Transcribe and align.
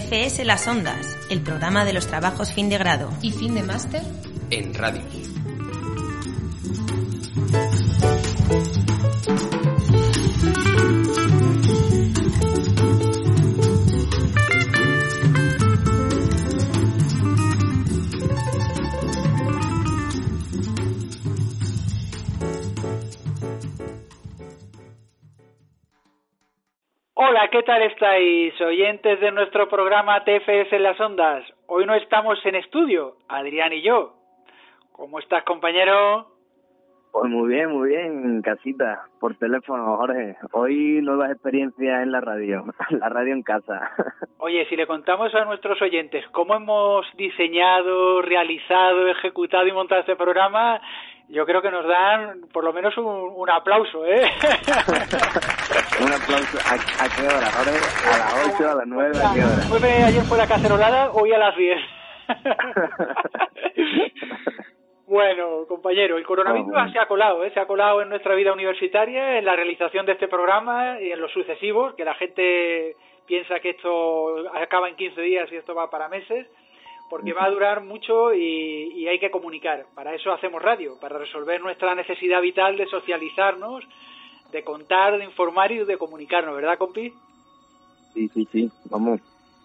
TFS 0.00 0.44
Las 0.46 0.66
Ondas, 0.66 1.18
el 1.28 1.42
programa 1.42 1.84
de 1.84 1.92
los 1.92 2.06
trabajos 2.06 2.52
fin 2.52 2.70
de 2.70 2.78
grado. 2.78 3.10
¿Y 3.20 3.32
fin 3.32 3.54
de 3.54 3.62
máster? 3.62 4.02
En 4.50 4.72
radio. 4.72 5.02
¿Qué 27.50 27.62
tal 27.64 27.82
estáis, 27.82 28.60
oyentes 28.60 29.18
de 29.18 29.32
nuestro 29.32 29.68
programa 29.68 30.22
TFS 30.22 30.72
en 30.72 30.82
las 30.84 31.00
ondas? 31.00 31.44
Hoy 31.66 31.84
no 31.84 31.94
estamos 31.94 32.38
en 32.46 32.54
estudio, 32.54 33.16
Adrián 33.28 33.72
y 33.72 33.82
yo. 33.82 34.14
¿Cómo 34.92 35.18
estás, 35.18 35.42
compañero? 35.42 36.28
Pues 37.10 37.28
muy 37.28 37.48
bien, 37.48 37.70
muy 37.70 37.88
bien, 37.88 38.24
en 38.24 38.42
casita, 38.42 39.02
por 39.18 39.34
teléfono, 39.34 39.96
Jorge. 39.96 40.36
Hoy 40.52 41.00
nuevas 41.02 41.32
experiencias 41.32 42.04
en 42.04 42.12
la 42.12 42.20
radio, 42.20 42.66
la 42.90 43.08
radio 43.08 43.32
en 43.32 43.42
casa. 43.42 43.90
Oye, 44.38 44.64
si 44.66 44.76
le 44.76 44.86
contamos 44.86 45.34
a 45.34 45.44
nuestros 45.44 45.82
oyentes 45.82 46.24
cómo 46.28 46.54
hemos 46.54 47.04
diseñado, 47.16 48.22
realizado, 48.22 49.08
ejecutado 49.08 49.66
y 49.66 49.72
montado 49.72 50.02
este 50.02 50.14
programa, 50.14 50.80
yo 51.30 51.46
creo 51.46 51.62
que 51.62 51.70
nos 51.70 51.86
dan 51.86 52.40
por 52.52 52.64
lo 52.64 52.72
menos 52.72 52.96
un, 52.98 53.06
un 53.06 53.48
aplauso, 53.50 54.04
¿eh? 54.06 54.22
Un 56.00 56.12
aplauso. 56.12 56.58
¿A, 56.66 56.74
a 57.04 57.08
qué 57.14 57.22
hora? 57.26 57.46
¿A 57.46 58.18
las 58.18 58.54
8, 58.56 58.70
a 58.70 58.74
las 58.74 58.86
9, 58.86 59.18
a 59.18 59.20
qué 59.34 59.44
hora? 59.44 59.62
Ayer 60.06 60.22
fue 60.22 60.38
la 60.38 60.46
cacerolada, 60.46 61.10
hoy 61.12 61.32
a 61.32 61.38
las 61.38 61.56
10. 61.56 61.78
Bueno, 65.06 65.66
compañero, 65.66 66.16
el 66.18 66.24
coronavirus 66.24 66.68
Ah, 66.68 66.72
bueno. 66.82 66.92
se 66.92 66.98
ha 67.00 67.06
colado, 67.06 67.44
¿eh? 67.44 67.50
se 67.52 67.58
ha 67.58 67.66
colado 67.66 68.00
en 68.00 68.10
nuestra 68.10 68.36
vida 68.36 68.52
universitaria, 68.52 69.38
en 69.38 69.44
la 69.44 69.56
realización 69.56 70.06
de 70.06 70.12
este 70.12 70.28
programa 70.28 71.00
y 71.00 71.10
en 71.10 71.20
los 71.20 71.32
sucesivos, 71.32 71.94
que 71.96 72.04
la 72.04 72.14
gente 72.14 72.94
piensa 73.26 73.58
que 73.58 73.70
esto 73.70 74.36
acaba 74.54 74.88
en 74.88 74.94
15 74.94 75.20
días 75.20 75.50
y 75.50 75.56
esto 75.56 75.74
va 75.74 75.90
para 75.90 76.08
meses, 76.08 76.46
porque 77.10 77.32
va 77.32 77.44
a 77.44 77.50
durar 77.50 77.82
mucho 77.82 78.32
y, 78.32 78.92
y 78.94 79.08
hay 79.08 79.18
que 79.18 79.32
comunicar. 79.32 79.84
Para 79.94 80.14
eso 80.14 80.32
hacemos 80.32 80.62
radio, 80.62 80.96
para 81.00 81.18
resolver 81.18 81.60
nuestra 81.60 81.94
necesidad 81.96 82.40
vital 82.40 82.76
de 82.76 82.86
socializarnos, 82.86 83.84
de 84.52 84.62
contar, 84.62 85.18
de 85.18 85.24
informar 85.24 85.72
y 85.72 85.84
de 85.84 85.98
comunicarnos, 85.98 86.54
¿verdad, 86.54 86.78
compi? 86.78 87.12
Sí, 88.14 88.28
sí, 88.28 88.48
sí, 88.52 88.70
vamos. 88.88 89.20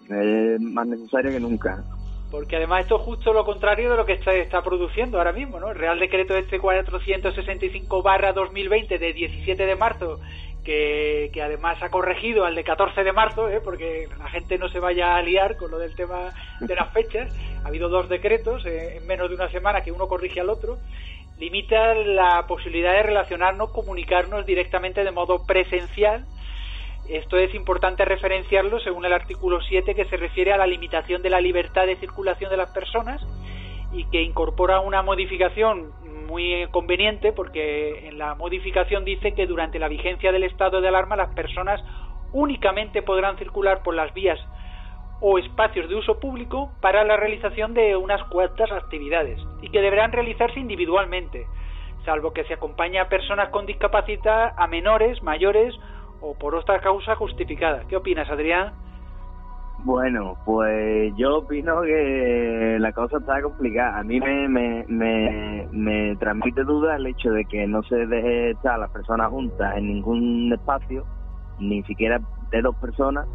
Es 0.10 0.60
más 0.60 0.88
necesario 0.88 1.32
que 1.32 1.40
nunca. 1.40 1.84
Porque 2.32 2.56
además 2.56 2.82
esto 2.82 2.98
es 2.98 3.04
justo 3.04 3.32
lo 3.32 3.46
contrario 3.46 3.92
de 3.92 3.98
lo 3.98 4.06
que 4.06 4.14
está, 4.14 4.34
está 4.34 4.64
produciendo 4.64 5.20
ahora 5.20 5.32
mismo, 5.32 5.60
¿no? 5.60 5.70
El 5.70 5.78
Real 5.78 6.00
Decreto 6.00 6.36
este 6.36 6.60
465 6.60 8.02
barra 8.02 8.34
2020 8.34 8.98
de 8.98 9.14
17 9.14 9.66
de 9.66 9.76
marzo, 9.76 10.20
que, 10.66 11.32
además 11.42 11.82
ha 11.82 11.90
corregido 11.90 12.44
al 12.44 12.56
de 12.56 12.64
14 12.64 13.04
de 13.04 13.14
marzo, 13.14 13.50
¿eh? 13.50 13.62
porque 13.64 14.10
la 14.18 14.30
gente 14.30 14.58
no 14.58 14.68
se 14.68 14.80
vaya 14.80 15.16
a 15.16 15.22
liar 15.22 15.56
con 15.56 15.72
lo 15.72 15.78
del 15.78 15.96
tema 15.96 16.34
de 16.60 16.76
las 16.76 16.92
fechas. 16.92 17.32
Ha 17.64 17.68
habido 17.68 17.88
dos 17.88 18.10
decretos 18.10 18.66
en 18.66 19.06
menos 19.08 19.30
de 19.30 19.36
una 19.36 19.50
semana 19.50 19.82
que 19.82 19.92
uno 19.92 20.08
corrige 20.08 20.42
al 20.42 20.50
otro. 20.50 20.78
Limita 21.38 21.94
la 21.94 22.46
posibilidad 22.48 22.94
de 22.94 23.04
relacionarnos, 23.04 23.72
comunicarnos 23.72 24.46
directamente 24.46 25.04
de 25.04 25.12
modo 25.12 25.46
presencial 25.46 26.26
esto 27.08 27.38
es 27.38 27.54
importante 27.54 28.04
referenciarlo 28.04 28.80
según 28.80 29.06
el 29.06 29.14
artículo 29.14 29.62
7 29.62 29.94
que 29.94 30.06
se 30.06 30.18
refiere 30.18 30.54
a 30.54 30.58
la 30.58 30.66
limitación 30.66 31.22
de 31.22 31.30
la 31.30 31.40
libertad 31.40 31.86
de 31.86 31.98
circulación 31.98 32.50
de 32.50 32.58
las 32.58 32.72
personas 32.72 33.22
y 33.94 34.06
que 34.06 34.24
incorpora 34.24 34.80
una 34.80 35.04
modificación 35.04 35.92
muy 36.26 36.68
conveniente 36.72 37.32
porque 37.32 38.08
en 38.08 38.18
la 38.18 38.36
modificación 38.36 39.06
dice 39.06 39.34
que 39.34 39.48
durante 39.48 39.80
la 39.80 39.88
vigencia 39.88 40.32
del 40.32 40.44
estado 40.44 40.82
de 40.82 40.88
alarma 40.88 41.16
las 41.16 41.34
personas 41.34 41.82
únicamente 42.34 43.02
podrán 43.02 43.38
circular 43.38 43.84
por 43.84 43.96
las 43.96 44.14
vías 44.14 44.40
o 45.22 45.38
espacios 45.38 45.88
de 45.90 45.96
uso 45.96 46.20
público 46.20 46.72
para 46.82 47.04
la 47.04 47.18
realización 47.18 47.74
de 47.74 47.96
unas 47.96 48.22
cuantas 48.26 48.72
actividades 48.72 49.40
y 49.62 49.70
que 49.70 49.82
deberán 49.82 50.12
realizarse 50.12 50.60
individualmente, 50.60 51.48
salvo 52.04 52.34
que 52.34 52.44
se 52.44 52.54
acompañe 52.54 53.00
a 53.00 53.10
personas 53.10 53.50
con 53.50 53.66
discapacidad, 53.66 54.54
a 54.58 54.68
menores, 54.68 55.24
mayores 55.24 55.74
o 56.22 56.38
por 56.38 56.56
otra 56.56 56.80
causa 56.82 57.16
justificada. 57.16 57.84
¿Qué 57.88 57.96
opinas, 57.96 58.30
Adrián? 58.30 58.74
Bueno, 59.86 60.36
pues 60.46 61.14
yo 61.16 61.38
opino 61.38 61.84
que 61.84 62.78
la 62.80 62.92
cosa 62.92 63.20
está 63.20 63.40
complicada. 63.40 64.00
A 64.00 64.04
mí 64.04 64.20
me, 64.20 64.50
me, 64.50 64.84
me, 64.88 65.68
me 65.72 66.16
transmite 66.16 66.64
duda 66.64 66.96
el 66.96 67.06
hecho 67.06 67.30
de 67.30 67.46
que 67.46 67.68
no 67.68 67.84
se 67.84 68.08
deje 68.08 68.50
estar 68.50 68.80
las 68.80 68.90
personas 68.90 69.30
juntas 69.30 69.78
en 69.78 69.86
ningún 69.86 70.52
espacio, 70.52 71.06
ni 71.60 71.84
siquiera 71.84 72.20
de 72.50 72.62
dos 72.64 72.76
personas, 72.78 73.28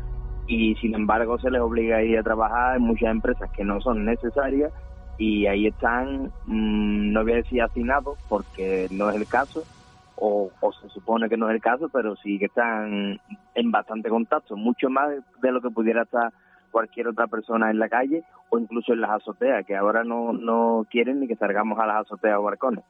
y 0.49 0.75
sin 0.81 0.97
embargo 0.97 1.39
se 1.39 1.53
les 1.53 1.61
obliga 1.61 1.99
a 1.99 2.03
ir 2.03 2.19
a 2.19 2.25
trabajar 2.25 2.79
en 2.79 2.83
muchas 2.83 3.13
empresas 3.13 3.49
que 3.53 3.63
no 3.63 3.81
son 3.81 4.05
necesarias 4.05 4.73
y 5.19 5.47
ahí 5.47 5.69
están, 5.69 6.33
mm, 6.47 7.13
no 7.13 7.23
voy 7.23 7.35
a 7.35 7.37
decir 7.37 7.63
hacinados 7.63 8.19
porque 8.29 8.89
no 8.91 9.09
es 9.11 9.15
el 9.15 9.29
caso, 9.29 9.63
o, 10.21 10.51
o 10.61 10.73
se 10.73 10.89
supone 10.91 11.29
que 11.29 11.37
no 11.37 11.49
es 11.49 11.55
el 11.57 11.61
caso, 11.61 11.89
pero 11.93 12.15
sí 12.17 12.39
que 12.39 12.47
están 12.47 13.19
en 13.55 13.71
bastante 13.71 14.09
contacto, 14.09 14.57
mucho 14.57 14.89
más 14.89 15.11
de 15.41 15.53
lo 15.53 15.61
que 15.61 15.71
pudiera 15.71 16.03
estar 16.03 16.33
cualquier 16.71 17.09
otra 17.09 17.27
persona 17.27 17.71
en 17.71 17.79
la 17.79 17.89
calle 17.89 18.23
o 18.51 18.59
incluso 18.59 18.93
en 18.93 19.01
las 19.01 19.11
azoteas, 19.11 19.67
que 19.67 19.77
ahora 19.77 20.05
no, 20.05 20.33
no 20.33 20.87
quieren 20.89 21.21
ni 21.21 21.27
que 21.27 21.37
salgamos 21.37 21.79
a 21.79 21.87
las 21.87 21.97
azoteas 22.03 22.39
o 22.39 22.43
balcones. 22.43 22.85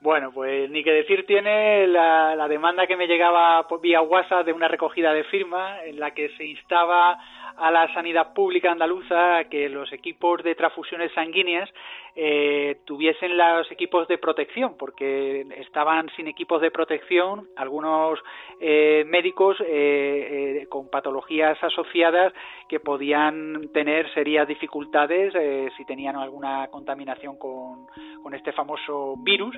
Bueno, 0.00 0.30
pues 0.32 0.70
ni 0.70 0.82
que 0.82 0.92
decir 0.92 1.26
tiene 1.26 1.86
la, 1.86 2.34
la 2.34 2.48
demanda 2.48 2.86
que 2.86 2.96
me 2.96 3.06
llegaba 3.06 3.66
vía 3.82 4.00
WhatsApp 4.00 4.46
de 4.46 4.52
una 4.52 4.68
recogida 4.68 5.12
de 5.12 5.24
firma 5.24 5.84
en 5.84 6.00
la 6.00 6.12
que 6.12 6.30
se 6.36 6.46
instaba 6.46 7.18
a 7.56 7.70
la 7.70 7.92
sanidad 7.92 8.32
pública 8.32 8.72
andaluza 8.72 9.36
a 9.36 9.44
que 9.44 9.68
los 9.68 9.92
equipos 9.92 10.42
de 10.42 10.54
transfusiones 10.54 11.12
sanguíneas 11.12 11.68
eh, 12.16 12.80
tuviesen 12.84 13.36
los 13.36 13.70
equipos 13.70 14.08
de 14.08 14.18
protección, 14.18 14.76
porque 14.78 15.46
estaban 15.58 16.08
sin 16.16 16.28
equipos 16.28 16.60
de 16.60 16.70
protección 16.70 17.48
algunos 17.56 18.18
eh, 18.60 19.04
médicos 19.06 19.56
eh, 19.60 20.60
eh, 20.62 20.66
con 20.68 20.90
patologías 20.90 21.62
asociadas 21.62 22.32
que 22.68 22.78
podían 22.78 23.68
tener 23.72 24.12
serias 24.14 24.46
dificultades 24.46 25.34
eh, 25.34 25.68
si 25.76 25.84
tenían 25.84 26.16
alguna 26.16 26.68
contaminación 26.68 27.36
con, 27.36 27.88
este 28.32 28.52
famoso 28.52 29.16
virus, 29.24 29.56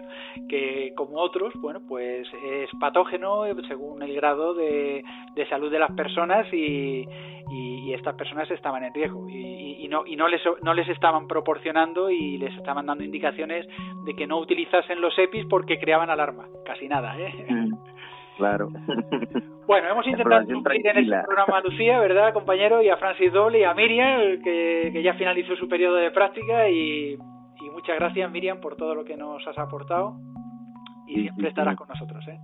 que 0.48 0.94
como 0.96 1.18
otros, 1.18 1.52
bueno, 1.56 1.80
pues 1.86 2.26
es 2.42 2.70
patógeno 2.80 3.44
eh, 3.44 3.54
según 3.68 4.02
el 4.02 4.14
grado 4.14 4.54
de, 4.54 5.04
salud 5.50 5.70
de 5.70 5.78
las 5.78 5.92
personas 5.92 6.50
y, 6.54 7.06
y, 7.50 7.92
estas 7.92 8.14
personas 8.14 8.50
estaban 8.50 8.82
en 8.84 8.94
riesgo. 8.94 9.28
Y, 9.28 9.84
y- 9.84 9.88
no 9.88 10.04
no 10.16 10.28
les 10.28 10.40
no 10.62 10.72
les 10.72 10.88
estaban 10.88 11.28
proporcionando 11.28 12.08
y 12.10 12.38
les 12.42 12.54
estaban 12.56 12.86
dando 12.86 13.04
indicaciones 13.04 13.66
de 14.04 14.14
que 14.14 14.26
no 14.26 14.38
utilizasen 14.38 15.00
los 15.00 15.16
EPIs 15.18 15.46
porque 15.48 15.78
creaban 15.78 16.10
alarma 16.10 16.46
casi 16.64 16.88
nada 16.88 17.18
¿eh? 17.18 17.32
Claro. 18.36 18.68
bueno 19.66 19.88
hemos 19.88 20.06
intentado 20.06 20.44
cumplir 20.46 20.86
en 20.86 20.98
este 20.98 21.22
programa 21.26 21.58
a 21.58 21.60
Lucía 21.60 22.00
verdad 22.00 22.32
compañero 22.32 22.82
y 22.82 22.88
a 22.88 22.96
Francis 22.96 23.32
Doble 23.32 23.60
y 23.60 23.64
a 23.64 23.74
Miriam 23.74 24.42
que, 24.42 24.90
que 24.92 25.02
ya 25.02 25.14
finalizó 25.14 25.54
su 25.56 25.68
periodo 25.68 25.96
de 25.96 26.10
práctica 26.10 26.68
y, 26.68 27.14
y 27.14 27.70
muchas 27.72 27.98
gracias 27.98 28.30
Miriam 28.30 28.60
por 28.60 28.76
todo 28.76 28.94
lo 28.94 29.04
que 29.04 29.16
nos 29.16 29.46
has 29.46 29.58
aportado 29.58 30.16
y 31.06 31.14
Sí, 31.14 31.22
siempre 31.22 31.44
sí, 31.44 31.48
estarás 31.48 31.74
sí. 31.74 31.78
con 31.78 31.88
nosotros 31.88 32.26
¿eh? 32.28 32.38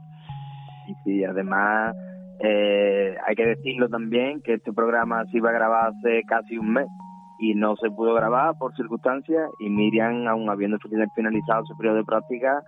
Y 0.88 0.94
sí, 1.04 1.24
además 1.24 1.94
eh, 2.40 3.16
hay 3.26 3.34
que 3.34 3.46
decirlo 3.46 3.88
también 3.88 4.40
que 4.42 4.54
este 4.54 4.72
programa 4.72 5.24
se 5.26 5.38
iba 5.38 5.50
a 5.50 5.52
grabar 5.52 5.88
hace 5.88 6.22
casi 6.26 6.56
un 6.56 6.72
mes 6.72 6.86
y 7.38 7.54
no 7.54 7.76
se 7.76 7.90
pudo 7.90 8.14
grabar 8.14 8.56
por 8.58 8.74
circunstancias 8.74 9.50
y 9.58 9.68
Miriam, 9.68 10.26
aún 10.26 10.50
habiendo 10.50 10.78
finalizado 11.14 11.64
su 11.66 11.76
periodo 11.76 11.96
de 11.96 12.04
práctica, 12.04 12.62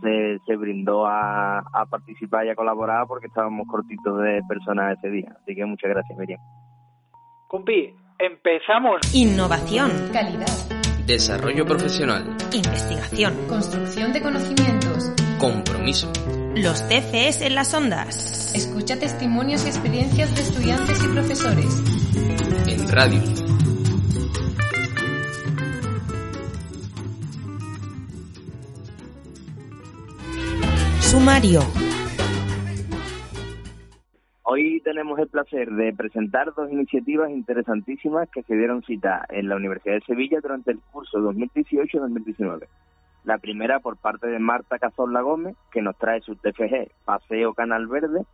se, 0.00 0.38
se 0.46 0.56
brindó 0.56 1.06
a, 1.06 1.58
a, 1.58 1.86
participar 1.88 2.46
y 2.46 2.50
a 2.50 2.54
colaborar 2.54 3.06
porque 3.06 3.26
estábamos 3.26 3.66
cortitos 3.66 4.18
de 4.20 4.40
personas 4.48 4.98
ese 4.98 5.10
día. 5.10 5.36
Así 5.40 5.54
que 5.54 5.64
muchas 5.64 5.90
gracias, 5.90 6.18
Miriam. 6.18 6.40
Compi, 7.48 7.94
empezamos. 8.18 9.14
Innovación. 9.14 9.90
Calidad. 10.12 10.46
Desarrollo 11.06 11.64
profesional. 11.64 12.36
Investigación. 12.52 13.34
Construcción 13.48 14.12
de 14.12 14.22
conocimientos. 14.22 15.12
Compromiso. 15.40 16.12
Los 16.54 16.86
TFS 16.88 17.42
en 17.42 17.54
las 17.54 17.74
ondas. 17.74 18.54
Escucha 18.54 18.98
testimonios 18.98 19.64
y 19.64 19.68
experiencias 19.68 20.34
de 20.34 20.42
estudiantes 20.42 21.04
y 21.04 21.08
profesores. 21.08 21.82
En 22.68 22.88
radio. 22.88 23.49
Sumario. 31.10 31.58
Hoy 34.44 34.80
tenemos 34.84 35.18
el 35.18 35.26
placer 35.26 35.68
de 35.72 35.92
presentar 35.92 36.54
dos 36.54 36.70
iniciativas 36.70 37.30
interesantísimas 37.30 38.28
que 38.30 38.44
se 38.44 38.54
dieron 38.54 38.84
cita 38.84 39.26
en 39.28 39.48
la 39.48 39.56
Universidad 39.56 39.96
de 39.96 40.02
Sevilla 40.02 40.38
durante 40.40 40.70
el 40.70 40.78
curso 40.78 41.18
2018-2019. 41.18 42.68
La 43.24 43.38
primera 43.38 43.80
por 43.80 43.96
parte 43.96 44.28
de 44.28 44.38
Marta 44.38 44.78
Cazorla 44.78 45.20
Gómez, 45.22 45.56
que 45.72 45.82
nos 45.82 45.98
trae 45.98 46.20
su 46.20 46.36
TFG 46.36 46.92
Paseo 47.04 47.54
Canal 47.54 47.88
Verde 47.88 48.24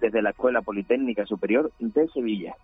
desde 0.00 0.20
la 0.20 0.30
Escuela 0.30 0.62
Politécnica 0.62 1.26
Superior 1.26 1.70
de 1.78 2.08
Sevilla. 2.08 2.56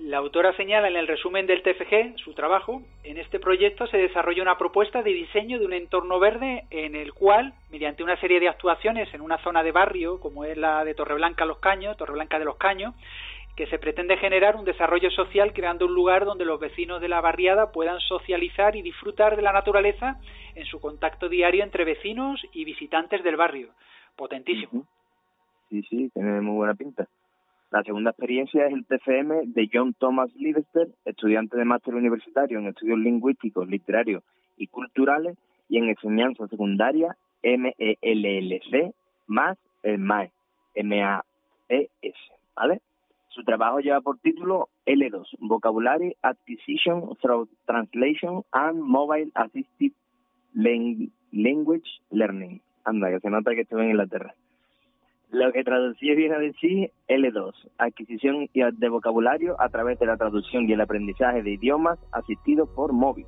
La 0.00 0.16
autora 0.16 0.56
señala 0.56 0.88
en 0.88 0.96
el 0.96 1.06
resumen 1.06 1.46
del 1.46 1.62
TFG 1.62 2.18
su 2.24 2.32
trabajo. 2.32 2.80
En 3.04 3.18
este 3.18 3.38
proyecto 3.38 3.86
se 3.86 3.98
desarrolla 3.98 4.40
una 4.40 4.56
propuesta 4.56 5.02
de 5.02 5.12
diseño 5.12 5.58
de 5.58 5.66
un 5.66 5.74
entorno 5.74 6.18
verde 6.18 6.64
en 6.70 6.96
el 6.96 7.12
cual, 7.12 7.52
mediante 7.70 8.02
una 8.02 8.18
serie 8.18 8.40
de 8.40 8.48
actuaciones 8.48 9.12
en 9.12 9.20
una 9.20 9.36
zona 9.42 9.62
de 9.62 9.72
barrio, 9.72 10.18
como 10.18 10.46
es 10.46 10.56
la 10.56 10.84
de 10.86 10.94
Torreblanca 10.94 11.44
Los 11.44 11.58
Caños, 11.58 11.98
Torreblanca 11.98 12.38
de 12.38 12.46
los 12.46 12.56
Caños, 12.56 12.94
que 13.56 13.66
se 13.66 13.78
pretende 13.78 14.16
generar 14.16 14.56
un 14.56 14.64
desarrollo 14.64 15.10
social 15.10 15.52
creando 15.52 15.84
un 15.84 15.92
lugar 15.92 16.24
donde 16.24 16.46
los 16.46 16.58
vecinos 16.58 17.02
de 17.02 17.08
la 17.08 17.20
barriada 17.20 17.70
puedan 17.70 18.00
socializar 18.00 18.76
y 18.76 18.80
disfrutar 18.80 19.36
de 19.36 19.42
la 19.42 19.52
naturaleza 19.52 20.18
en 20.54 20.64
su 20.64 20.80
contacto 20.80 21.28
diario 21.28 21.62
entre 21.62 21.84
vecinos 21.84 22.40
y 22.54 22.64
visitantes 22.64 23.22
del 23.22 23.36
barrio. 23.36 23.68
Potentísimo. 24.16 24.86
Sí, 25.68 25.82
sí, 25.90 26.10
tiene 26.14 26.40
muy 26.40 26.56
buena 26.56 26.74
pinta. 26.74 27.06
La 27.70 27.84
segunda 27.84 28.10
experiencia 28.10 28.66
es 28.66 28.72
el 28.72 28.84
TFM 28.84 29.42
de 29.46 29.70
John 29.72 29.94
Thomas 29.94 30.34
Livester, 30.34 30.88
estudiante 31.04 31.56
de 31.56 31.64
máster 31.64 31.94
universitario 31.94 32.58
en 32.58 32.66
estudios 32.66 32.98
lingüísticos, 32.98 33.68
literarios 33.68 34.24
y 34.56 34.66
culturales 34.66 35.38
y 35.68 35.78
en 35.78 35.88
enseñanza 35.88 36.48
secundaria 36.48 37.16
MELLC 37.44 38.92
más 39.28 39.56
el 39.84 39.98
MAE, 39.98 40.32
M-A-E-S, 40.74 42.18
¿vale? 42.56 42.80
Su 43.28 43.44
trabajo 43.44 43.78
lleva 43.78 44.00
por 44.00 44.18
título 44.18 44.68
L2, 44.86 45.36
Vocabulary 45.38 46.16
Acquisition 46.22 47.16
Through 47.22 47.48
Translation 47.66 48.42
and 48.50 48.80
Mobile 48.80 49.30
Assisted 49.34 49.92
Language 50.54 51.88
Learning. 52.10 52.60
Anda, 52.84 53.10
que 53.10 53.20
se 53.20 53.30
nota 53.30 53.54
que 53.54 53.60
estuve 53.60 53.84
en 53.84 53.90
Inglaterra. 53.90 54.34
Lo 55.32 55.52
que 55.52 55.62
traducía 55.62 56.14
viene 56.14 56.34
a 56.34 56.38
decir 56.40 56.90
L2, 57.08 57.52
adquisición 57.78 58.48
de 58.52 58.88
vocabulario 58.88 59.54
a 59.60 59.68
través 59.68 59.98
de 60.00 60.06
la 60.06 60.16
traducción 60.16 60.68
y 60.68 60.72
el 60.72 60.80
aprendizaje 60.80 61.42
de 61.42 61.52
idiomas 61.52 61.98
asistido 62.12 62.66
por 62.74 62.92
móvil. 62.92 63.26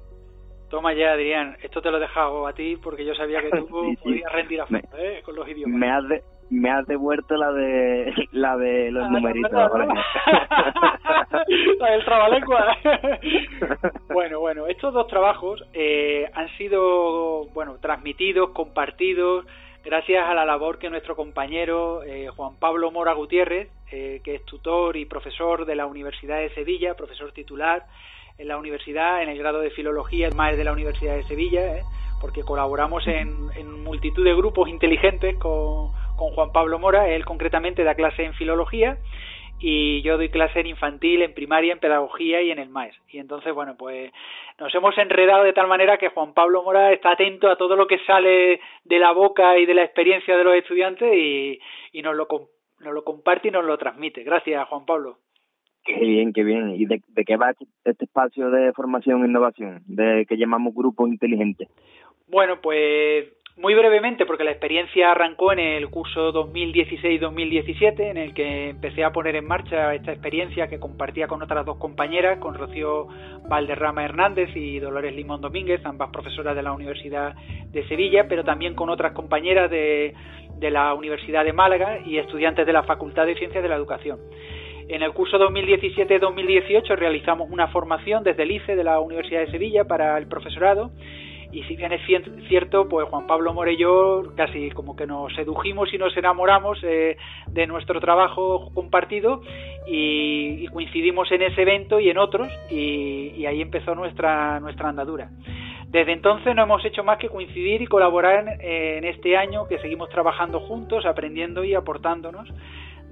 Toma 0.68 0.94
ya, 0.94 1.12
Adrián, 1.12 1.56
esto 1.62 1.80
te 1.82 1.90
lo 1.90 1.98
he 1.98 2.00
dejado 2.00 2.46
a 2.46 2.54
ti 2.54 2.76
porque 2.82 3.04
yo 3.04 3.14
sabía 3.14 3.40
que 3.42 3.50
tú 3.50 3.66
podías 4.02 4.32
rendir 4.32 4.60
a 4.62 4.66
fondo 4.66 4.88
¿eh? 4.98 5.22
con 5.24 5.36
los 5.36 5.46
idiomas. 5.48 5.78
Me 5.78 5.90
has, 5.90 6.04
me 6.50 6.70
has 6.70 6.86
devuelto 6.86 7.36
la 7.36 7.52
de 7.52 8.12
la 8.32 8.56
de 8.56 8.90
los 8.90 9.04
Ah, 9.04 9.10
numeritos. 9.10 9.52
la, 9.52 9.66
ahora. 9.66 9.86
la 11.78 11.90
del 11.90 12.04
trabalengua. 12.04 12.76
bueno, 14.12 14.40
bueno, 14.40 14.66
estos 14.66 14.92
dos 14.92 15.06
trabajos 15.06 15.62
eh, 15.72 16.28
han 16.34 16.48
sido, 16.56 17.46
bueno, 17.54 17.76
transmitidos, 17.80 18.50
compartidos, 18.50 19.46
gracias 19.84 20.28
a 20.28 20.34
la 20.34 20.44
labor 20.44 20.78
que 20.78 20.90
nuestro 20.90 21.16
compañero 21.16 22.02
eh, 22.04 22.28
Juan 22.28 22.56
Pablo 22.58 22.90
Mora 22.90 23.12
Gutiérrez, 23.12 23.68
eh, 23.90 24.20
que 24.24 24.36
es 24.36 24.44
tutor 24.44 24.96
y 24.96 25.04
profesor 25.04 25.66
de 25.66 25.74
la 25.74 25.86
Universidad 25.86 26.38
de 26.38 26.54
Sevilla, 26.54 26.94
profesor 26.94 27.32
titular 27.32 27.86
en 28.38 28.48
la 28.48 28.56
universidad, 28.56 29.22
en 29.22 29.28
el 29.28 29.38
grado 29.38 29.60
de 29.60 29.70
Filología, 29.70 30.30
más 30.34 30.56
de 30.56 30.64
la 30.64 30.72
Universidad 30.72 31.14
de 31.14 31.24
Sevilla, 31.24 31.76
eh, 31.76 31.82
porque 32.20 32.42
colaboramos 32.42 33.06
en, 33.06 33.50
en 33.56 33.82
multitud 33.82 34.24
de 34.24 34.34
grupos 34.34 34.68
inteligentes 34.68 35.36
con, 35.38 35.92
con 36.16 36.30
Juan 36.30 36.52
Pablo 36.52 36.78
Mora, 36.78 37.08
él 37.08 37.24
concretamente 37.24 37.84
da 37.84 37.94
clase 37.94 38.24
en 38.24 38.34
Filología 38.34 38.98
y 39.60 40.02
yo 40.02 40.16
doy 40.16 40.28
clase 40.28 40.60
en 40.60 40.66
infantil, 40.66 41.22
en 41.22 41.34
primaria, 41.34 41.72
en 41.72 41.78
pedagogía 41.78 42.42
y 42.42 42.50
en 42.50 42.58
el 42.58 42.68
MAES. 42.68 42.94
Y 43.08 43.18
entonces, 43.18 43.54
bueno, 43.54 43.76
pues 43.76 44.12
nos 44.58 44.74
hemos 44.74 44.96
enredado 44.98 45.44
de 45.44 45.52
tal 45.52 45.68
manera 45.68 45.98
que 45.98 46.08
Juan 46.08 46.34
Pablo 46.34 46.62
Mora 46.62 46.92
está 46.92 47.12
atento 47.12 47.48
a 47.48 47.56
todo 47.56 47.76
lo 47.76 47.86
que 47.86 47.98
sale 48.00 48.60
de 48.84 48.98
la 48.98 49.12
boca 49.12 49.58
y 49.58 49.66
de 49.66 49.74
la 49.74 49.84
experiencia 49.84 50.36
de 50.36 50.44
los 50.44 50.54
estudiantes 50.54 51.12
y, 51.14 51.60
y 51.92 52.02
nos, 52.02 52.16
lo, 52.16 52.26
nos 52.80 52.92
lo 52.92 53.04
comparte 53.04 53.48
y 53.48 53.50
nos 53.52 53.64
lo 53.64 53.78
transmite. 53.78 54.24
Gracias, 54.24 54.68
Juan 54.68 54.84
Pablo. 54.84 55.18
Qué 55.84 55.98
bien, 55.98 56.32
qué 56.32 56.44
bien. 56.44 56.74
¿Y 56.76 56.86
de, 56.86 57.00
de 57.08 57.24
qué 57.24 57.36
va 57.36 57.50
este 57.84 58.04
espacio 58.04 58.50
de 58.50 58.72
formación 58.72 59.22
e 59.22 59.26
innovación, 59.26 59.82
de 59.86 60.26
que 60.28 60.36
llamamos 60.36 60.74
grupo 60.74 61.06
inteligente? 61.08 61.68
Bueno, 62.28 62.60
pues 62.60 63.26
muy 63.56 63.74
brevemente, 63.74 64.24
porque 64.24 64.44
la 64.44 64.50
experiencia 64.50 65.10
arrancó 65.10 65.52
en 65.52 65.58
el 65.58 65.90
curso 65.90 66.32
2016-2017, 66.32 68.00
en 68.10 68.16
el 68.16 68.32
que 68.32 68.70
empecé 68.70 69.04
a 69.04 69.12
poner 69.12 69.36
en 69.36 69.46
marcha 69.46 69.94
esta 69.94 70.10
experiencia 70.10 70.68
que 70.68 70.80
compartía 70.80 71.28
con 71.28 71.42
otras 71.42 71.66
dos 71.66 71.76
compañeras, 71.76 72.38
con 72.38 72.54
Rocío 72.54 73.08
Valderrama 73.48 74.04
Hernández 74.04 74.56
y 74.56 74.78
Dolores 74.78 75.14
Limón 75.14 75.42
Domínguez, 75.42 75.84
ambas 75.84 76.10
profesoras 76.10 76.56
de 76.56 76.62
la 76.62 76.72
Universidad 76.72 77.34
de 77.70 77.86
Sevilla, 77.88 78.26
pero 78.26 78.42
también 78.42 78.74
con 78.74 78.88
otras 78.88 79.12
compañeras 79.12 79.70
de, 79.70 80.14
de 80.56 80.70
la 80.70 80.94
Universidad 80.94 81.44
de 81.44 81.52
Málaga 81.52 81.98
y 82.06 82.16
estudiantes 82.16 82.64
de 82.64 82.72
la 82.72 82.84
Facultad 82.84 83.26
de 83.26 83.34
Ciencias 83.34 83.62
de 83.62 83.68
la 83.68 83.76
Educación. 83.76 84.18
En 84.88 85.02
el 85.02 85.12
curso 85.12 85.38
2017-2018 85.38 86.96
realizamos 86.96 87.50
una 87.50 87.68
formación 87.68 88.24
desde 88.24 88.44
el 88.44 88.52
ICE 88.52 88.76
de 88.76 88.84
la 88.84 88.98
Universidad 88.98 89.40
de 89.40 89.50
Sevilla 89.50 89.84
para 89.84 90.16
el 90.16 90.26
profesorado 90.26 90.90
y 91.52 91.62
si 91.64 91.76
bien 91.76 91.92
es 91.92 92.00
cierto, 92.48 92.88
pues 92.88 93.06
Juan 93.08 93.26
Pablo 93.26 93.52
More 93.52 93.74
y 93.74 93.76
yo 93.76 94.22
casi 94.36 94.70
como 94.70 94.96
que 94.96 95.06
nos 95.06 95.34
sedujimos 95.34 95.92
y 95.92 95.98
nos 95.98 96.16
enamoramos 96.16 96.78
eh, 96.82 97.18
de 97.46 97.66
nuestro 97.66 98.00
trabajo 98.00 98.70
compartido 98.74 99.42
y, 99.86 100.66
coincidimos 100.68 101.30
en 101.30 101.42
ese 101.42 101.62
evento 101.62 102.00
y 102.00 102.08
en 102.08 102.16
otros 102.16 102.48
y, 102.70 103.44
ahí 103.44 103.60
empezó 103.60 103.94
nuestra, 103.94 104.58
nuestra 104.60 104.88
andadura. 104.88 105.30
Desde 105.88 106.12
entonces 106.12 106.54
no 106.56 106.62
hemos 106.62 106.82
hecho 106.86 107.04
más 107.04 107.18
que 107.18 107.28
coincidir 107.28 107.82
y 107.82 107.86
colaborar 107.86 108.56
en 108.60 109.04
este 109.04 109.36
año 109.36 109.68
que 109.68 109.78
seguimos 109.78 110.08
trabajando 110.08 110.60
juntos, 110.60 111.04
aprendiendo 111.04 111.64
y 111.64 111.74
aportándonos 111.74 112.48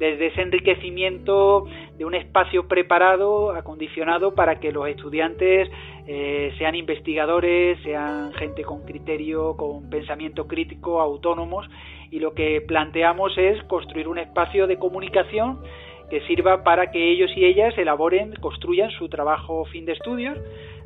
desde 0.01 0.29
ese 0.29 0.41
enriquecimiento 0.41 1.67
de 1.99 2.07
un 2.07 2.15
espacio 2.15 2.67
preparado, 2.67 3.53
acondicionado 3.53 4.35
para 4.35 4.59
que 4.59 4.73
los 4.73 4.89
estudiantes 4.89 5.69
eh, 6.07 6.55
sean 6.57 6.75
investigadores, 6.75 7.79
sean 7.83 8.33
gente 8.33 8.63
con 8.63 8.81
criterio, 8.87 9.59
con 9.59 9.91
pensamiento 9.91 10.49
crítico, 10.49 11.03
autónomos, 11.03 11.69
y 12.11 12.19
lo 12.19 12.33
que 12.33 12.63
planteamos 12.63 13.37
es 13.37 13.63
construir 13.65 14.09
un 14.09 14.17
espacio 14.17 14.67
de 14.67 14.79
comunicación 14.79 15.61
que 16.09 16.23
sirva 16.23 16.65
para 16.65 16.91
que 16.91 17.13
ellos 17.13 17.31
y 17.37 17.45
ellas 17.45 17.77
elaboren, 17.77 18.35
construyan 18.41 18.91
su 18.93 19.11
trabajo 19.11 19.67
fin 19.67 19.85
de 19.85 19.93
estudios 19.93 20.39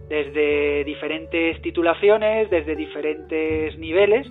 desde 0.09 0.83
diferentes 0.85 1.63
titulaciones, 1.63 2.51
desde 2.51 2.75
diferentes 2.75 3.79
niveles 3.79 4.27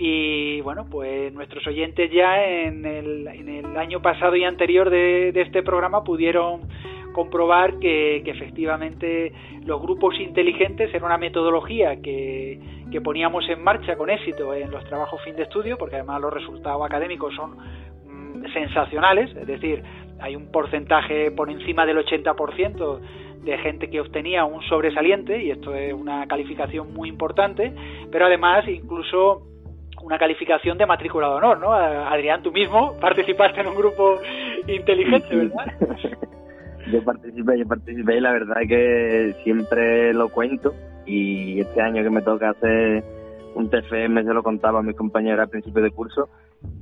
y 0.00 0.60
bueno, 0.60 0.86
pues 0.88 1.32
nuestros 1.34 1.66
oyentes 1.66 2.08
ya 2.12 2.44
en 2.44 2.86
el, 2.86 3.26
en 3.26 3.48
el 3.48 3.76
año 3.76 4.00
pasado 4.00 4.36
y 4.36 4.44
anterior 4.44 4.90
de, 4.90 5.30
este 5.34 5.64
programa 5.64 6.04
pudieron 6.04 6.68
comprobar 7.12 7.80
que, 7.80 8.22
que, 8.24 8.30
efectivamente 8.30 9.32
los 9.66 9.82
grupos 9.82 10.14
inteligentes 10.20 10.94
era 10.94 11.04
una 11.04 11.18
metodología 11.18 12.00
que, 12.00 12.60
que, 12.92 13.00
poníamos 13.00 13.48
en 13.48 13.60
marcha 13.60 13.96
con 13.96 14.08
éxito 14.08 14.54
en 14.54 14.70
los 14.70 14.84
trabajos 14.84 15.20
fin 15.24 15.34
de 15.34 15.42
estudio, 15.42 15.76
porque 15.76 15.96
además 15.96 16.20
los 16.20 16.32
resultados 16.32 16.86
académicos 16.86 17.34
son 17.34 17.56
mmm, 17.56 18.46
sensacionales, 18.52 19.34
es 19.34 19.48
decir, 19.48 19.82
hay 20.20 20.36
un 20.36 20.52
porcentaje 20.52 21.32
por 21.32 21.50
encima 21.50 21.84
del 21.86 21.98
80% 21.98 23.00
de 23.42 23.58
gente 23.58 23.90
que 23.90 24.00
obtenía 24.00 24.44
un 24.44 24.62
sobresaliente, 24.62 25.42
y 25.42 25.50
esto 25.50 25.74
es 25.74 25.92
una 25.92 26.28
calificación 26.28 26.94
muy 26.94 27.08
importante, 27.08 27.72
pero 28.12 28.26
además 28.26 28.68
incluso 28.68 29.47
una 30.02 30.18
calificación 30.18 30.78
de 30.78 30.86
matrícula 30.86 31.28
de 31.28 31.34
honor, 31.34 31.58
¿no? 31.58 31.72
Adrián, 31.72 32.42
tú 32.42 32.52
mismo 32.52 32.94
participaste 33.00 33.60
en 33.60 33.68
un 33.68 33.76
grupo 33.76 34.20
inteligente, 34.66 35.34
¿verdad? 35.34 35.66
yo 36.92 37.04
participé, 37.04 37.58
yo 37.58 37.66
participé 37.66 38.16
y 38.16 38.20
la 38.20 38.32
verdad 38.32 38.62
es 38.62 38.68
que 38.68 39.36
siempre 39.44 40.12
lo 40.14 40.28
cuento 40.28 40.74
y 41.06 41.60
este 41.60 41.80
año 41.80 42.02
que 42.02 42.10
me 42.10 42.22
toca 42.22 42.50
hacer 42.50 43.04
un 43.54 43.70
TFM 43.70 44.22
se 44.24 44.34
lo 44.34 44.42
contaba 44.42 44.80
a 44.80 44.82
mis 44.82 44.96
compañeros 44.96 45.40
al 45.40 45.48
principio 45.48 45.82
de 45.82 45.90
curso 45.90 46.28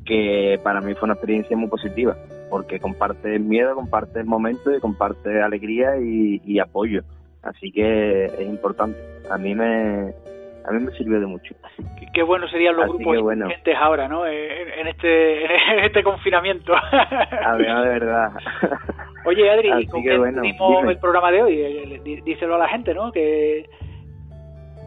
que 0.05 0.61
para 0.63 0.81
mí 0.81 0.95
fue 0.95 1.07
una 1.07 1.15
experiencia 1.15 1.57
muy 1.57 1.69
positiva 1.69 2.17
porque 2.51 2.81
comparte 2.81 3.39
miedo, 3.39 3.75
comparte 3.75 4.23
momento 4.25 4.75
y 4.75 4.81
comparte 4.81 5.43
alegría 5.43 5.99
y 5.99 6.59
apoyo. 6.59 7.03
Así 7.47 7.71
que 7.71 8.25
es 8.27 8.41
importante. 8.41 8.99
A 9.31 9.39
mí 9.39 9.55
me, 9.55 10.13
a 10.69 10.73
mí 10.73 10.85
me 10.85 10.93
sirvió 10.93 11.21
de 11.21 11.27
mucho. 11.27 11.55
Qué, 12.13 12.23
bueno 12.23 12.49
serían 12.49 12.77
los 12.77 12.89
grupos 12.89 13.21
bueno. 13.21 13.49
ahora, 13.79 14.09
¿no? 14.09 14.27
En, 14.27 14.87
este, 14.87 15.45
en 15.73 15.85
este 15.85 16.03
confinamiento. 16.03 16.75
A 16.75 17.57
ver, 17.57 17.67
de 17.67 17.89
verdad. 17.89 18.33
Oye, 19.25 19.51
Adri, 19.51 19.87
¿con 19.87 20.03
qué 20.03 20.17
bueno, 20.17 20.43
el 20.89 20.99
programa 20.99 21.31
de 21.31 21.43
hoy? 21.43 21.61
Eh, 21.61 22.23
díselo 22.25 22.57
a 22.57 22.59
la 22.59 22.69
gente, 22.69 22.95
¿no? 22.95 23.11
Que 23.13 23.67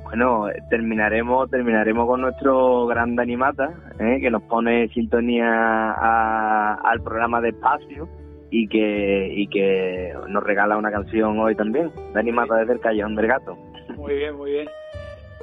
bueno, 0.10 0.48
terminaremos 0.72 1.52
terminaremos 1.52 2.08
con 2.08 2.22
nuestro 2.22 2.88
gran 2.88 3.16
Danimata, 3.16 3.70
¿eh? 4.00 4.18
que 4.20 4.32
nos 4.32 4.42
pone 4.44 4.88
sintonía 4.90 5.92
al 5.92 7.02
programa 7.04 7.42
de 7.42 7.50
Espacio 7.50 8.10
y 8.50 8.68
que 8.68 9.32
y 9.36 9.48
que 9.48 10.12
nos 10.30 10.44
regala 10.44 10.78
una 10.78 10.90
canción 10.90 11.38
hoy 11.40 11.54
también. 11.54 11.92
Danimata 12.14 12.56
desde 12.56 12.74
el 12.74 12.80
Callejón 12.80 13.16
del 13.16 13.28
Gato. 13.28 13.56
Muy 13.98 14.16
bien, 14.16 14.36
muy 14.36 14.52
bien. 14.52 14.68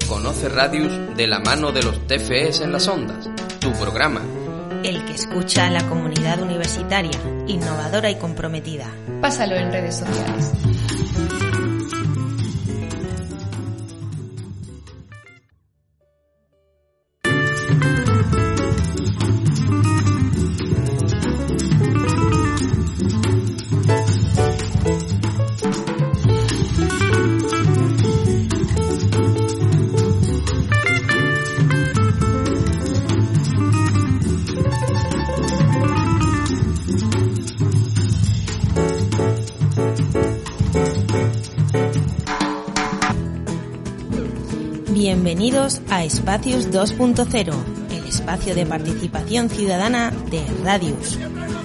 Conoce 0.08 0.48
Radius 0.48 1.16
de 1.16 1.26
la 1.26 1.40
mano 1.40 1.72
de 1.72 1.82
los 1.82 2.06
TFS 2.06 2.60
en 2.60 2.70
las 2.70 2.86
ondas, 2.86 3.28
tu 3.58 3.72
programa. 3.72 4.22
El 4.84 5.04
que 5.04 5.14
escucha 5.14 5.66
a 5.66 5.70
la 5.70 5.82
comunidad 5.88 6.40
universitaria, 6.40 7.18
innovadora 7.48 8.08
y 8.08 8.14
comprometida. 8.14 8.86
Pásalo 9.20 9.56
en 9.56 9.72
redes 9.72 9.96
sociales. 9.96 10.52
Bienvenidos 45.36 45.82
a 45.90 46.02
Espacios 46.02 46.70
2.0, 46.70 47.52
el 47.90 48.06
espacio 48.06 48.54
de 48.54 48.64
participación 48.64 49.50
ciudadana 49.50 50.10
de 50.30 50.42
Radius. 50.64 51.18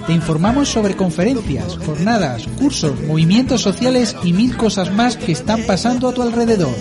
Te 0.06 0.12
informamos 0.12 0.68
sobre 0.68 0.94
conferencias, 0.94 1.78
jornadas, 1.78 2.46
cursos, 2.58 3.00
movimientos 3.00 3.62
sociales 3.62 4.14
y 4.24 4.34
mil 4.34 4.58
cosas 4.58 4.92
más 4.92 5.16
que 5.16 5.32
están 5.32 5.62
pasando 5.62 6.06
a 6.06 6.12
tu 6.12 6.20
alrededor. 6.20 6.74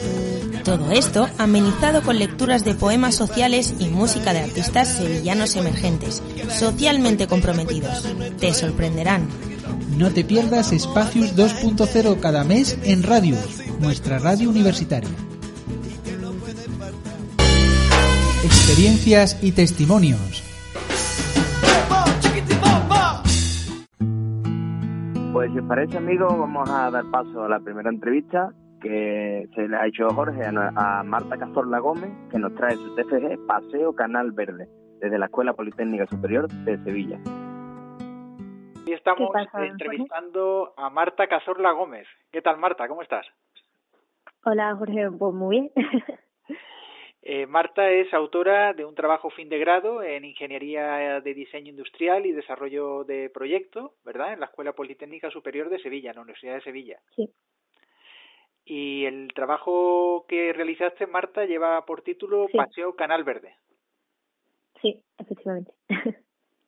Todo 0.65 0.91
esto 0.91 1.29
amenizado 1.37 2.01
con 2.01 2.19
lecturas 2.19 2.65
de 2.65 2.73
poemas 2.73 3.15
sociales 3.15 3.73
y 3.79 3.85
música 3.85 4.33
de 4.33 4.39
artistas 4.39 4.89
sevillanos 4.89 5.55
emergentes, 5.55 6.21
socialmente 6.49 7.25
comprometidos. 7.25 8.05
Te 8.37 8.53
sorprenderán. 8.53 9.29
No 9.95 10.11
te 10.11 10.25
pierdas 10.25 10.73
Espacios 10.73 11.37
2.0 11.37 12.19
cada 12.19 12.43
mes 12.43 12.77
en 12.83 13.03
Radius, 13.03 13.39
nuestra 13.79 14.19
radio 14.19 14.49
universitaria. 14.49 15.30
Experiencias 18.43 19.37
y 19.43 19.51
testimonios. 19.51 20.41
Pues 25.31 25.51
si 25.51 25.59
os 25.59 25.65
parece 25.67 25.97
amigos, 25.97 26.37
vamos 26.37 26.69
a 26.69 26.89
dar 26.89 27.03
paso 27.11 27.43
a 27.43 27.49
la 27.49 27.59
primera 27.59 27.89
entrevista 27.89 28.51
que 28.81 29.47
se 29.53 29.67
le 29.67 29.77
ha 29.77 29.85
hecho 29.85 30.09
Jorge 30.09 30.43
a, 30.43 31.03
Marta 31.03 31.37
Cazorla 31.37 31.79
Gómez, 31.79 32.11
que 32.31 32.39
nos 32.39 32.55
trae 32.55 32.75
su 32.75 32.95
TFG 32.95 33.45
Paseo 33.45 33.93
Canal 33.93 34.31
Verde, 34.31 34.67
desde 34.99 35.19
la 35.19 35.27
Escuela 35.27 35.53
Politécnica 35.53 36.07
Superior 36.07 36.47
de 36.47 36.83
Sevilla. 36.83 37.19
Y 38.87 38.93
estamos 38.93 39.29
entrevistando 39.53 40.73
a 40.77 40.89
Marta 40.89 41.27
Cazorla 41.27 41.73
Gómez. 41.73 42.07
¿Qué 42.31 42.41
tal 42.41 42.57
Marta? 42.57 42.87
¿Cómo 42.87 43.03
estás? 43.03 43.27
Hola 44.43 44.75
Jorge, 44.75 45.11
pues 45.11 45.33
muy 45.35 45.59
bien. 45.59 45.71
Eh, 47.23 47.45
Marta 47.45 47.91
es 47.91 48.11
autora 48.13 48.73
de 48.73 48.83
un 48.83 48.95
trabajo 48.95 49.29
fin 49.29 49.47
de 49.47 49.59
grado 49.59 50.01
en 50.01 50.25
Ingeniería 50.25 51.21
de 51.21 51.33
Diseño 51.35 51.69
Industrial 51.69 52.25
y 52.25 52.31
Desarrollo 52.31 53.03
de 53.03 53.29
Proyecto, 53.29 53.93
¿verdad? 54.03 54.33
En 54.33 54.39
la 54.39 54.47
Escuela 54.47 54.73
Politécnica 54.73 55.29
Superior 55.29 55.69
de 55.69 55.79
Sevilla, 55.79 56.09
en 56.09 56.15
la 56.15 56.21
Universidad 56.23 56.55
de 56.55 56.61
Sevilla. 56.61 56.99
Sí. 57.15 57.29
Y 58.65 59.05
el 59.05 59.31
trabajo 59.35 60.25
que 60.27 60.51
realizaste, 60.53 61.05
Marta, 61.05 61.45
lleva 61.45 61.85
por 61.85 62.01
título 62.01 62.47
Paseo 62.51 62.95
Canal 62.95 63.23
Verde. 63.23 63.55
Sí, 64.81 65.03
efectivamente. 65.17 65.71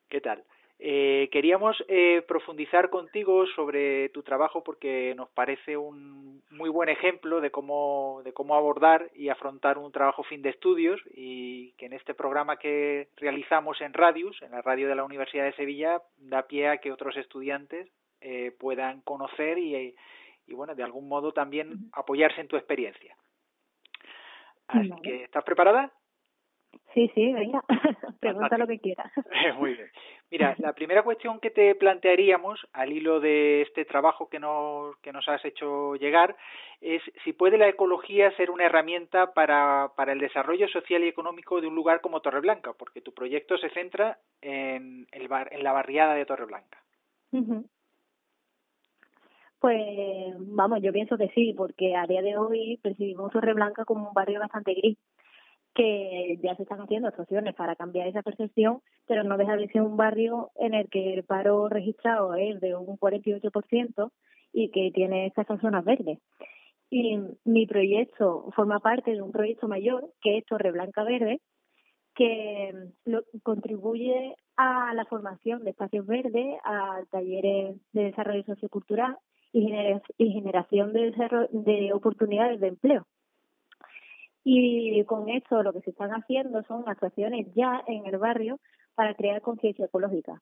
¿Qué 0.09 0.21
tal? 0.21 0.43
Eh, 0.85 1.29
queríamos 1.31 1.81
eh, 1.87 2.25
profundizar 2.27 2.89
contigo 2.89 3.45
sobre 3.55 4.09
tu 4.09 4.21
trabajo 4.21 4.65
porque 4.65 5.13
nos 5.15 5.29
parece 5.29 5.77
un 5.77 6.43
muy 6.49 6.69
buen 6.69 6.89
ejemplo 6.89 7.39
de 7.39 7.51
cómo, 7.51 8.19
de 8.25 8.33
cómo 8.33 8.53
abordar 8.53 9.09
y 9.15 9.29
afrontar 9.29 9.77
un 9.77 9.93
trabajo 9.93 10.23
fin 10.23 10.41
de 10.41 10.49
estudios 10.49 10.99
y 11.13 11.71
que 11.77 11.85
en 11.85 11.93
este 11.93 12.13
programa 12.13 12.57
que 12.57 13.07
realizamos 13.15 13.79
en 13.79 13.93
Radius, 13.93 14.41
en 14.41 14.51
la 14.51 14.61
radio 14.61 14.89
de 14.89 14.95
la 14.95 15.05
Universidad 15.05 15.45
de 15.45 15.53
Sevilla, 15.53 16.01
da 16.17 16.47
pie 16.47 16.67
a 16.67 16.79
que 16.79 16.91
otros 16.91 17.15
estudiantes 17.15 17.87
eh, 18.19 18.51
puedan 18.59 18.99
conocer 19.03 19.59
y, 19.59 19.95
y, 20.47 20.53
bueno, 20.53 20.75
de 20.75 20.83
algún 20.83 21.07
modo 21.07 21.31
también 21.31 21.91
apoyarse 21.93 22.41
en 22.41 22.49
tu 22.49 22.57
experiencia. 22.57 23.15
Así 24.67 24.91
que, 25.01 25.23
¿estás 25.23 25.45
preparada? 25.45 25.93
Sí, 26.93 27.09
sí, 27.15 27.33
venga, 27.33 27.63
pregunta 28.19 28.57
lo 28.57 28.67
que 28.67 28.79
quieras. 28.79 29.11
Muy 29.57 29.73
bien. 29.73 29.87
Mira, 30.29 30.55
la 30.59 30.73
primera 30.73 31.03
cuestión 31.03 31.39
que 31.39 31.49
te 31.49 31.73
plantearíamos 31.75 32.59
al 32.71 32.91
hilo 32.91 33.19
de 33.19 33.63
este 33.63 33.85
trabajo 33.85 34.29
que 34.29 34.39
nos, 34.39 34.95
que 34.97 35.11
nos 35.11 35.27
has 35.27 35.43
hecho 35.43 35.95
llegar 35.95 36.35
es 36.81 37.01
si 37.23 37.33
puede 37.33 37.57
la 37.57 37.67
ecología 37.67 38.35
ser 38.35 38.51
una 38.51 38.65
herramienta 38.65 39.33
para, 39.33 39.91
para 39.95 40.11
el 40.13 40.19
desarrollo 40.19 40.67
social 40.67 41.03
y 41.03 41.07
económico 41.07 41.61
de 41.61 41.67
un 41.67 41.75
lugar 41.75 42.01
como 42.01 42.21
Torreblanca, 42.21 42.73
porque 42.73 43.01
tu 43.01 43.13
proyecto 43.13 43.57
se 43.57 43.69
centra 43.69 44.19
en, 44.41 45.07
el 45.11 45.29
en 45.51 45.63
la 45.63 45.71
barriada 45.71 46.13
de 46.13 46.25
Torreblanca. 46.25 46.83
Pues 49.59 50.35
vamos, 50.39 50.81
yo 50.83 50.91
pienso 50.91 51.17
que 51.17 51.29
sí, 51.29 51.53
porque 51.57 51.95
a 51.95 52.05
día 52.05 52.21
de 52.21 52.37
hoy 52.37 52.77
percibimos 52.83 53.31
Torreblanca 53.31 53.85
como 53.85 54.09
un 54.09 54.13
barrio 54.13 54.39
bastante 54.41 54.73
gris 54.73 54.97
que 55.73 56.39
ya 56.41 56.55
se 56.55 56.63
están 56.63 56.81
haciendo 56.81 57.07
actuaciones 57.07 57.55
para 57.55 57.75
cambiar 57.75 58.07
esa 58.07 58.21
percepción, 58.21 58.81
pero 59.07 59.23
no 59.23 59.37
deja 59.37 59.55
de 59.57 59.67
ser 59.69 59.81
un 59.81 59.97
barrio 59.97 60.51
en 60.55 60.73
el 60.73 60.89
que 60.89 61.13
el 61.13 61.23
paro 61.23 61.67
registrado 61.69 62.35
es 62.35 62.59
de 62.61 62.75
un 62.75 62.97
48% 62.97 64.11
y 64.53 64.69
que 64.69 64.91
tiene 64.93 65.25
estas 65.25 65.47
zonas 65.59 65.83
verdes. 65.83 66.19
Y 66.89 67.17
mi 67.43 67.65
proyecto 67.65 68.51
forma 68.55 68.79
parte 68.79 69.11
de 69.11 69.21
un 69.21 69.31
proyecto 69.31 69.67
mayor, 69.67 70.11
que 70.21 70.37
es 70.37 70.45
Torre 70.45 70.71
Blanca 70.71 71.03
Verde, 71.03 71.41
que 72.13 72.71
contribuye 73.41 74.35
a 74.57 74.93
la 74.93 75.05
formación 75.05 75.63
de 75.63 75.71
espacios 75.71 76.05
verdes, 76.05 76.55
a 76.63 77.01
talleres 77.09 77.77
de 77.93 78.03
desarrollo 78.03 78.43
sociocultural 78.43 79.17
y, 79.51 79.71
generación 80.17 80.93
de 80.93 81.91
oportunidades 81.93 82.59
de 82.59 82.67
empleo. 82.67 83.07
Y 84.43 85.03
con 85.05 85.29
esto 85.29 85.63
lo 85.63 85.73
que 85.73 85.81
se 85.81 85.91
están 85.91 86.11
haciendo 86.11 86.63
son 86.63 86.83
actuaciones 86.87 87.47
ya 87.55 87.81
en 87.87 88.05
el 88.05 88.17
barrio 88.17 88.59
para 88.95 89.15
crear 89.15 89.41
conciencia 89.41 89.85
ecológica. 89.85 90.41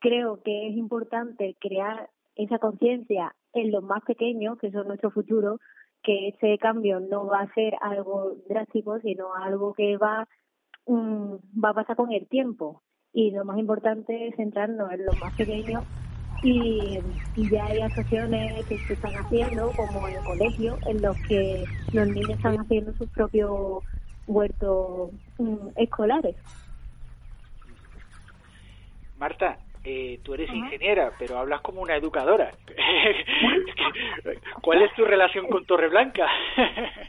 Creo 0.00 0.42
que 0.42 0.68
es 0.68 0.76
importante 0.76 1.56
crear 1.60 2.08
esa 2.34 2.58
conciencia 2.58 3.34
en 3.52 3.72
los 3.72 3.82
más 3.82 4.02
pequeños, 4.04 4.58
que 4.58 4.70
son 4.70 4.88
nuestro 4.88 5.10
futuro, 5.10 5.58
que 6.02 6.28
ese 6.28 6.58
cambio 6.58 7.00
no 7.00 7.26
va 7.26 7.40
a 7.40 7.54
ser 7.54 7.74
algo 7.80 8.34
drástico, 8.48 9.00
sino 9.00 9.34
algo 9.34 9.72
que 9.74 9.96
va, 9.96 10.28
mm, 10.86 11.34
va 11.64 11.70
a 11.70 11.74
pasar 11.74 11.96
con 11.96 12.12
el 12.12 12.28
tiempo. 12.28 12.82
Y 13.12 13.30
lo 13.32 13.44
más 13.44 13.58
importante 13.58 14.28
es 14.28 14.36
centrarnos 14.36 14.92
en 14.92 15.04
los 15.06 15.16
más 15.16 15.34
pequeños 15.34 15.84
y, 16.46 17.50
ya 17.50 17.66
hay 17.66 17.80
asociaciones 17.80 18.64
que 18.66 18.78
se 18.78 18.92
están 18.92 19.12
haciendo, 19.14 19.72
como 19.72 20.08
en 20.08 20.14
el 20.14 20.24
colegio, 20.24 20.78
en 20.86 21.02
los 21.02 21.16
que 21.28 21.64
los 21.92 22.06
niños 22.08 22.30
están 22.30 22.56
haciendo 22.58 22.92
sus 22.94 23.08
propios 23.10 23.84
huertos 24.26 25.10
mm, 25.38 25.68
escolares. 25.76 26.36
Marta, 29.18 29.58
eh, 29.84 30.20
tú 30.22 30.34
eres 30.34 30.50
ingeniera, 30.50 31.12
pero 31.18 31.38
hablas 31.38 31.60
como 31.62 31.80
una 31.80 31.96
educadora. 31.96 32.52
¿Cuál 34.62 34.82
es 34.82 34.94
tu 34.94 35.04
relación 35.04 35.48
con 35.48 35.64
Torreblanca? 35.64 36.26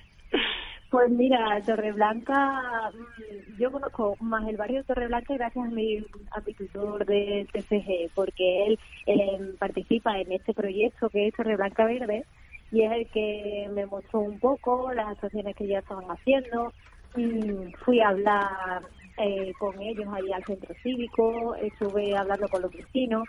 Pues 0.89 1.09
mira, 1.09 1.61
Torreblanca, 1.65 2.91
mm, 2.93 3.36
yo 3.57 3.71
conozco 3.71 4.17
más 4.19 4.47
el 4.47 4.57
barrio 4.57 4.77
de 4.77 4.83
Torreblanca 4.83 5.33
gracias 5.33 5.65
a 5.65 5.69
mi, 5.69 5.97
a 6.31 6.41
mi 6.45 6.53
tutor 6.53 7.05
de 7.05 7.47
TCG, 7.51 8.11
porque 8.13 8.65
él 8.67 8.79
eh, 9.07 9.53
participa 9.57 10.19
en 10.19 10.31
este 10.31 10.53
proyecto 10.53 11.09
que 11.09 11.27
es 11.27 11.33
Torreblanca 11.33 11.85
Verde 11.85 12.25
y 12.71 12.83
es 12.83 12.91
el 12.91 13.07
que 13.07 13.69
me 13.73 13.85
mostró 13.85 14.19
un 14.19 14.39
poco 14.39 14.91
las 14.93 15.07
actuaciones 15.07 15.55
que 15.55 15.67
ya 15.67 15.79
estaban 15.79 16.05
haciendo. 16.05 16.73
Mm, 17.15 17.71
fui 17.83 17.99
a 17.99 18.09
hablar 18.09 18.83
eh, 19.17 19.53
con 19.57 19.81
ellos 19.81 20.07
ahí 20.13 20.31
al 20.31 20.43
centro 20.43 20.75
cívico, 20.83 21.55
estuve 21.55 22.15
hablando 22.15 22.47
con 22.49 22.61
los 22.61 22.71
vecinos, 22.71 23.27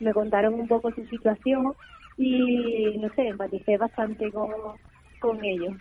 me 0.00 0.14
contaron 0.14 0.54
un 0.54 0.68
poco 0.68 0.90
su 0.92 1.04
situación 1.06 1.74
y 2.16 2.96
no 2.98 3.08
sé, 3.14 3.28
empaticé 3.28 3.76
bastante 3.76 4.32
con, 4.32 4.50
con 5.20 5.44
ellos 5.44 5.74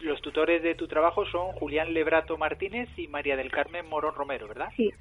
los 0.00 0.20
tutores 0.20 0.62
de 0.62 0.74
tu 0.74 0.86
trabajo 0.86 1.26
son 1.26 1.52
Julián 1.52 1.92
Lebrato 1.92 2.36
Martínez 2.36 2.88
y 2.96 3.08
María 3.08 3.36
del 3.36 3.50
Carmen 3.50 3.88
Morón 3.88 4.14
Romero, 4.14 4.48
¿verdad? 4.48 4.68
Sí. 4.76 4.92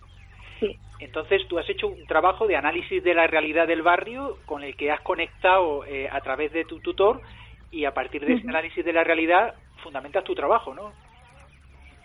Sí. 0.60 0.76
Entonces 1.00 1.48
tú 1.48 1.60
has 1.60 1.70
hecho 1.70 1.88
un 1.88 2.08
trabajo 2.08 2.48
de 2.48 2.56
análisis 2.56 3.04
de 3.04 3.14
la 3.14 3.28
realidad 3.28 3.68
del 3.68 3.84
barrio 3.84 4.38
con 4.48 4.64
el 4.64 4.76
que 4.76 4.92
has 4.92 5.02
conectado 5.02 5.86
eh, 5.86 6.10
a 6.12 6.20
través 6.22 6.52
de 6.52 6.66
tu 6.66 6.80
tutor 6.80 7.22
y 7.70 7.86
a 7.86 7.94
partir 7.94 8.26
de 8.26 8.34
ese 8.34 8.48
análisis 8.48 8.84
de 8.84 8.94
la 8.94 9.04
realidad 9.04 9.54
fundamentas 9.84 10.24
tu 10.24 10.34
trabajo, 10.34 10.74
¿no? 10.74 10.92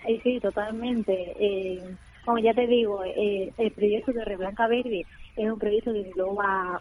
Sí, 0.06 0.20
sí, 0.22 0.40
totalmente. 0.40 1.32
Eh, 1.38 1.96
como 2.25 2.38
ya 2.38 2.52
te 2.54 2.66
digo, 2.66 3.02
eh, 3.04 3.52
el 3.56 3.70
proyecto 3.72 4.12
de 4.12 4.25
Reblanca 4.25 4.66
Verde 4.66 5.06
es 5.37 5.50
un 5.50 5.58
proyecto 5.58 5.92
que 5.92 6.00
engloba 6.00 6.80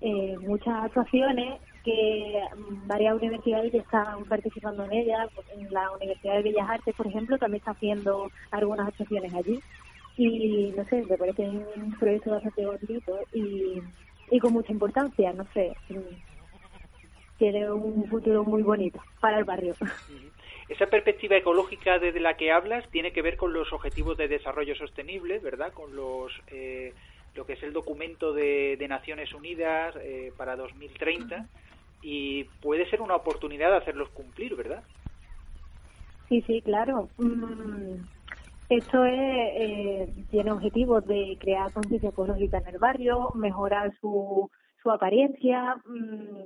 eh, 0.00 0.36
muchas 0.40 0.84
actuaciones 0.84 1.60
que 1.86 2.42
varias 2.86 3.14
universidades 3.14 3.72
están 3.72 4.24
participando 4.24 4.84
en 4.84 4.92
ella. 4.92 5.28
En 5.56 5.72
la 5.72 5.92
Universidad 5.92 6.34
de 6.34 6.42
Bellas 6.42 6.68
Artes, 6.68 6.94
por 6.96 7.06
ejemplo, 7.06 7.38
también 7.38 7.60
está 7.60 7.70
haciendo 7.70 8.30
algunas 8.50 8.88
actuaciones 8.88 9.32
allí. 9.32 9.60
Y 10.16 10.74
no 10.76 10.84
sé, 10.84 11.04
me 11.08 11.16
parece 11.16 11.48
un 11.48 11.96
proyecto 11.98 12.32
bastante 12.32 12.66
bonito 12.66 13.20
y, 13.32 13.80
y 14.30 14.40
con 14.40 14.52
mucha 14.52 14.72
importancia, 14.72 15.32
no 15.32 15.46
sé. 15.54 15.76
Tiene 17.38 17.70
un 17.70 18.08
futuro 18.08 18.42
muy 18.42 18.62
bonito 18.62 19.00
para 19.20 19.38
el 19.38 19.44
barrio. 19.44 19.74
Esa 20.68 20.86
perspectiva 20.86 21.36
ecológica 21.36 22.00
desde 22.00 22.18
la 22.18 22.36
que 22.36 22.50
hablas 22.50 22.88
tiene 22.90 23.12
que 23.12 23.22
ver 23.22 23.36
con 23.36 23.52
los 23.52 23.72
objetivos 23.72 24.16
de 24.16 24.26
desarrollo 24.26 24.74
sostenible, 24.74 25.38
¿verdad? 25.38 25.72
Con 25.72 25.94
los 25.94 26.32
eh, 26.48 26.92
lo 27.36 27.46
que 27.46 27.52
es 27.52 27.62
el 27.62 27.72
documento 27.72 28.32
de, 28.32 28.84
Naciones 28.88 29.32
Unidas 29.34 29.94
eh, 30.00 30.32
para 30.36 30.56
2030 30.56 31.46
y 32.02 32.44
puede 32.62 32.88
ser 32.90 33.00
una 33.00 33.16
oportunidad 33.16 33.70
de 33.70 33.76
hacerlos 33.78 34.08
cumplir, 34.10 34.54
¿verdad? 34.54 34.82
Sí, 36.28 36.42
sí, 36.42 36.60
claro. 36.62 37.08
Mm, 37.18 38.02
esto 38.68 39.04
es, 39.04 39.14
eh, 39.14 40.08
tiene 40.30 40.52
objetivos 40.52 41.06
de 41.06 41.36
crear 41.40 41.72
conciencia 41.72 42.10
ecológica 42.10 42.58
en 42.58 42.68
el 42.68 42.78
barrio, 42.78 43.30
mejorar 43.34 43.94
su, 44.00 44.50
su 44.82 44.90
apariencia, 44.90 45.76
mm, 45.86 46.42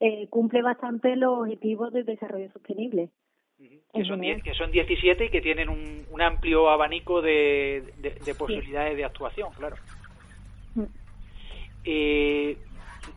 eh, 0.00 0.26
cumple 0.30 0.62
bastante 0.62 1.16
los 1.16 1.40
objetivos 1.40 1.92
del 1.92 2.06
desarrollo 2.06 2.50
sostenible. 2.52 3.10
Que 3.92 4.04
son, 4.04 4.20
que 4.20 4.54
son 4.54 4.70
17 4.70 5.26
y 5.26 5.28
que 5.28 5.42
tienen 5.42 5.68
un, 5.68 6.06
un 6.10 6.22
amplio 6.22 6.70
abanico 6.70 7.20
de, 7.20 7.92
de, 7.98 8.34
posibilidades 8.34 8.96
de 8.96 9.04
actuación, 9.04 9.50
claro. 9.52 9.76
Mm. 10.74 10.84
Eh, 11.84 12.56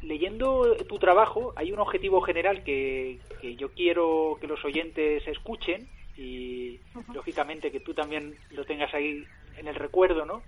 leyendo 0.03 0.75
tu 0.87 0.99
trabajo 0.99 1.53
hay 1.55 1.71
un 1.71 1.79
objetivo 1.79 2.21
general 2.21 2.63
que, 2.63 3.19
yo 3.57 3.69
quiero 3.73 4.37
que 4.39 4.47
los 4.47 4.63
oyentes 4.63 5.27
escuchen 5.27 5.87
y 6.17 6.79
lógicamente 7.13 7.71
que 7.71 7.79
tú 7.79 7.93
también 7.93 8.35
lo 8.51 8.65
tengas 8.65 8.93
ahí 8.93 9.25
en 9.57 9.67
el 9.67 9.75
recuerdo, 9.75 10.25
¿no? 10.25 10.43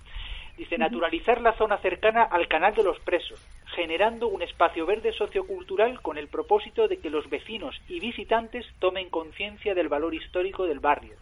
Dice, 0.57 0.77
naturalizar 0.77 1.41
la 1.41 1.57
zona 1.57 1.77
cercana 1.79 2.23
al 2.23 2.47
canal 2.47 2.73
de 2.75 2.83
los 2.83 2.97
presos, 2.99 3.45
generando 3.75 4.29
un 4.29 4.41
espacio 4.41 4.85
verde 4.85 5.11
sociocultural 5.11 6.01
con 6.01 6.17
el 6.17 6.29
propósito 6.29 6.87
de 6.87 6.99
que 6.99 7.09
los 7.09 7.29
vecinos 7.29 7.75
y 7.89 7.99
visitantes 7.99 8.65
tomen 8.79 9.09
conciencia 9.09 9.73
del 9.73 9.89
valor 9.89 10.15
histórico 10.15 10.65
del 10.65 10.79
barrio 10.79 11.15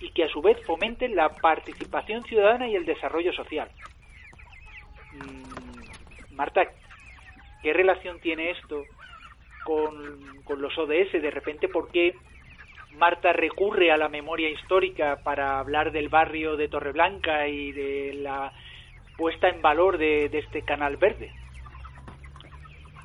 y 0.00 0.10
que 0.10 0.24
a 0.24 0.28
su 0.28 0.42
vez 0.42 0.58
fomenten 0.66 1.14
la 1.14 1.28
participación 1.28 2.24
ciudadana 2.24 2.68
y 2.68 2.74
el 2.74 2.84
desarrollo 2.84 3.32
social. 3.32 3.70
Mm, 5.12 6.34
Marta, 6.34 6.68
¿Qué 7.64 7.72
relación 7.72 8.20
tiene 8.20 8.50
esto 8.50 8.84
con, 9.64 10.60
los 10.60 10.78
ODS? 10.78 11.12
De 11.12 11.30
repente, 11.30 11.66
¿por 11.66 11.90
qué 11.90 12.14
Marta 12.98 13.32
recurre 13.32 13.90
a 13.90 13.96
la 13.96 14.10
memoria 14.10 14.50
histórica 14.50 15.20
para 15.24 15.60
hablar 15.60 15.90
del 15.90 16.10
barrio 16.10 16.58
de 16.58 16.68
Torreblanca 16.68 17.48
y 17.48 17.72
de 17.72 18.18
la 18.20 18.52
puesta 19.16 19.48
en 19.48 19.62
valor 19.62 19.96
de, 19.96 20.26
este 20.26 20.60
canal 20.60 20.98
verde? 20.98 21.30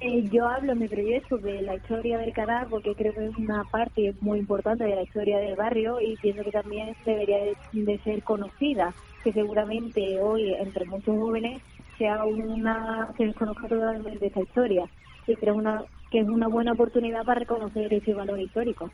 Eh, 0.01 0.23
yo 0.29 0.45
hablo 0.45 0.73
en 0.73 0.79
mi 0.79 0.89
proyecto 0.89 1.37
de 1.37 1.61
la 1.61 1.75
historia 1.75 2.17
del 2.17 2.33
canal 2.33 2.67
porque 2.69 2.95
creo 2.95 3.13
que 3.13 3.27
es 3.27 3.37
una 3.37 3.63
parte 3.63 4.13
muy 4.19 4.39
importante 4.39 4.83
de 4.83 4.95
la 4.95 5.03
historia 5.03 5.37
del 5.37 5.55
barrio 5.55 6.01
y 6.01 6.17
pienso 6.17 6.43
que 6.43 6.51
también 6.51 6.93
debería 7.05 7.37
de 7.71 7.97
ser 7.99 8.23
conocida, 8.23 8.93
que 9.23 9.31
seguramente 9.31 10.19
hoy 10.19 10.53
entre 10.55 10.83
muchos 10.83 11.17
jóvenes 11.17 11.61
sea 11.99 12.23
una 12.23 13.09
que 13.15 13.31
conozca 13.33 13.67
totalmente 13.67 14.25
esta 14.25 14.41
historia 14.41 14.85
y 15.27 15.35
creo 15.35 15.53
una, 15.53 15.83
que 16.09 16.21
es 16.21 16.27
una 16.27 16.47
buena 16.47 16.71
oportunidad 16.71 17.23
para 17.25 17.41
reconocer 17.41 17.93
ese 17.93 18.15
valor 18.15 18.39
histórico. 18.39 18.89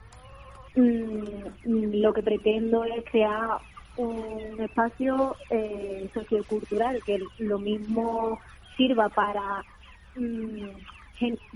Mm, 0.75 2.01
lo 2.01 2.13
que 2.13 2.21
pretendo 2.21 2.83
es 2.83 3.05
crear 3.09 3.59
un 3.95 4.59
espacio 4.59 5.37
eh, 5.49 6.09
sociocultural 6.13 7.01
que 7.05 7.19
lo 7.39 7.59
mismo 7.59 8.39
sirva 8.75 9.07
para 9.07 9.63
mm, 10.17 10.67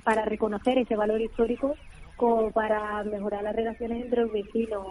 para 0.06 0.24
reconocer 0.24 0.78
ese 0.78 0.96
valor 0.96 1.20
histórico 1.20 1.76
como 2.16 2.52
para 2.52 3.04
mejorar 3.04 3.44
las 3.44 3.56
relaciones 3.56 4.04
entre 4.04 4.22
los 4.22 4.32
vecinos 4.32 4.88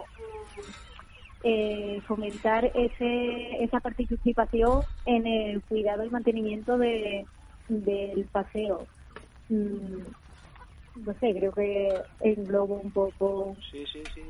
eh, 1.43 2.01
fomentar 2.07 2.65
ese, 2.73 3.63
esa 3.63 3.79
participación 3.79 4.83
en 5.05 5.25
el 5.25 5.61
cuidado 5.63 6.03
y 6.03 6.09
mantenimiento 6.09 6.77
de, 6.77 7.27
del 7.67 8.27
paseo. 8.31 8.87
Mm, 9.47 10.07
no 10.95 11.13
sé, 11.19 11.33
creo 11.33 11.53
que 11.53 12.01
englobo 12.19 12.79
un 12.79 12.91
poco. 12.91 13.55
Sí, 13.71 13.85
sí, 13.91 14.05
sí. 14.13 14.21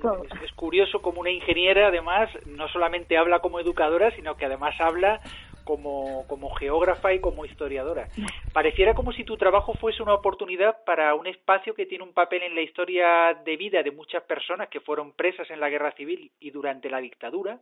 Es, 0.44 0.52
curioso 0.54 1.02
como 1.02 1.22
una 1.22 1.32
ingeniera, 1.32 1.88
además, 1.88 2.30
no 2.46 2.68
solamente 2.68 3.18
habla 3.18 3.40
como 3.40 3.60
educadora, 3.60 4.12
sino 4.16 4.36
que 4.36 4.46
además 4.46 4.76
habla 4.80 5.22
como, 5.70 6.26
como 6.26 6.50
geógrafa 6.56 7.14
y 7.14 7.20
como 7.20 7.46
historiadora. 7.46 8.08
Pareciera 8.54 8.96
como 8.96 9.12
si 9.12 9.24
tu 9.24 9.38
trabajo 9.38 9.76
fuese 9.76 10.02
una 10.02 10.16
oportunidad 10.16 10.84
para 10.84 11.14
un 11.14 11.28
espacio 11.28 11.76
que 11.76 11.86
tiene 11.86 12.04
un 12.04 12.12
papel 12.12 12.42
en 12.42 12.56
la 12.56 12.62
historia 12.62 13.38
de 13.46 13.56
vida 13.56 13.84
de 13.84 13.92
muchas 13.92 14.24
personas 14.24 14.70
que 14.70 14.80
fueron 14.80 15.12
presas 15.12 15.48
en 15.52 15.60
la 15.60 15.70
guerra 15.70 15.92
civil 15.92 16.32
y 16.40 16.50
durante 16.50 16.90
la 16.90 16.98
dictadura, 16.98 17.60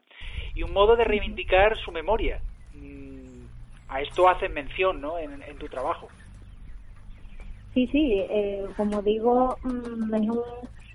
y 0.56 0.64
un 0.64 0.72
modo 0.72 0.96
de 0.96 1.04
reivindicar 1.04 1.78
su 1.78 1.92
memoria. 1.92 2.40
Mm, 2.76 3.44
a 3.90 4.02
esto 4.02 4.30
haces 4.30 4.52
mención, 4.52 5.02
¿no?, 5.02 5.20
en, 5.20 5.44
en 5.44 5.58
tu 5.58 5.68
trabajo. 5.68 6.08
Sí, 7.74 7.88
sí, 7.88 8.26
eh, 8.30 8.66
como 8.78 9.02
digo, 9.02 9.58
mm, 9.64 10.14
es, 10.16 10.44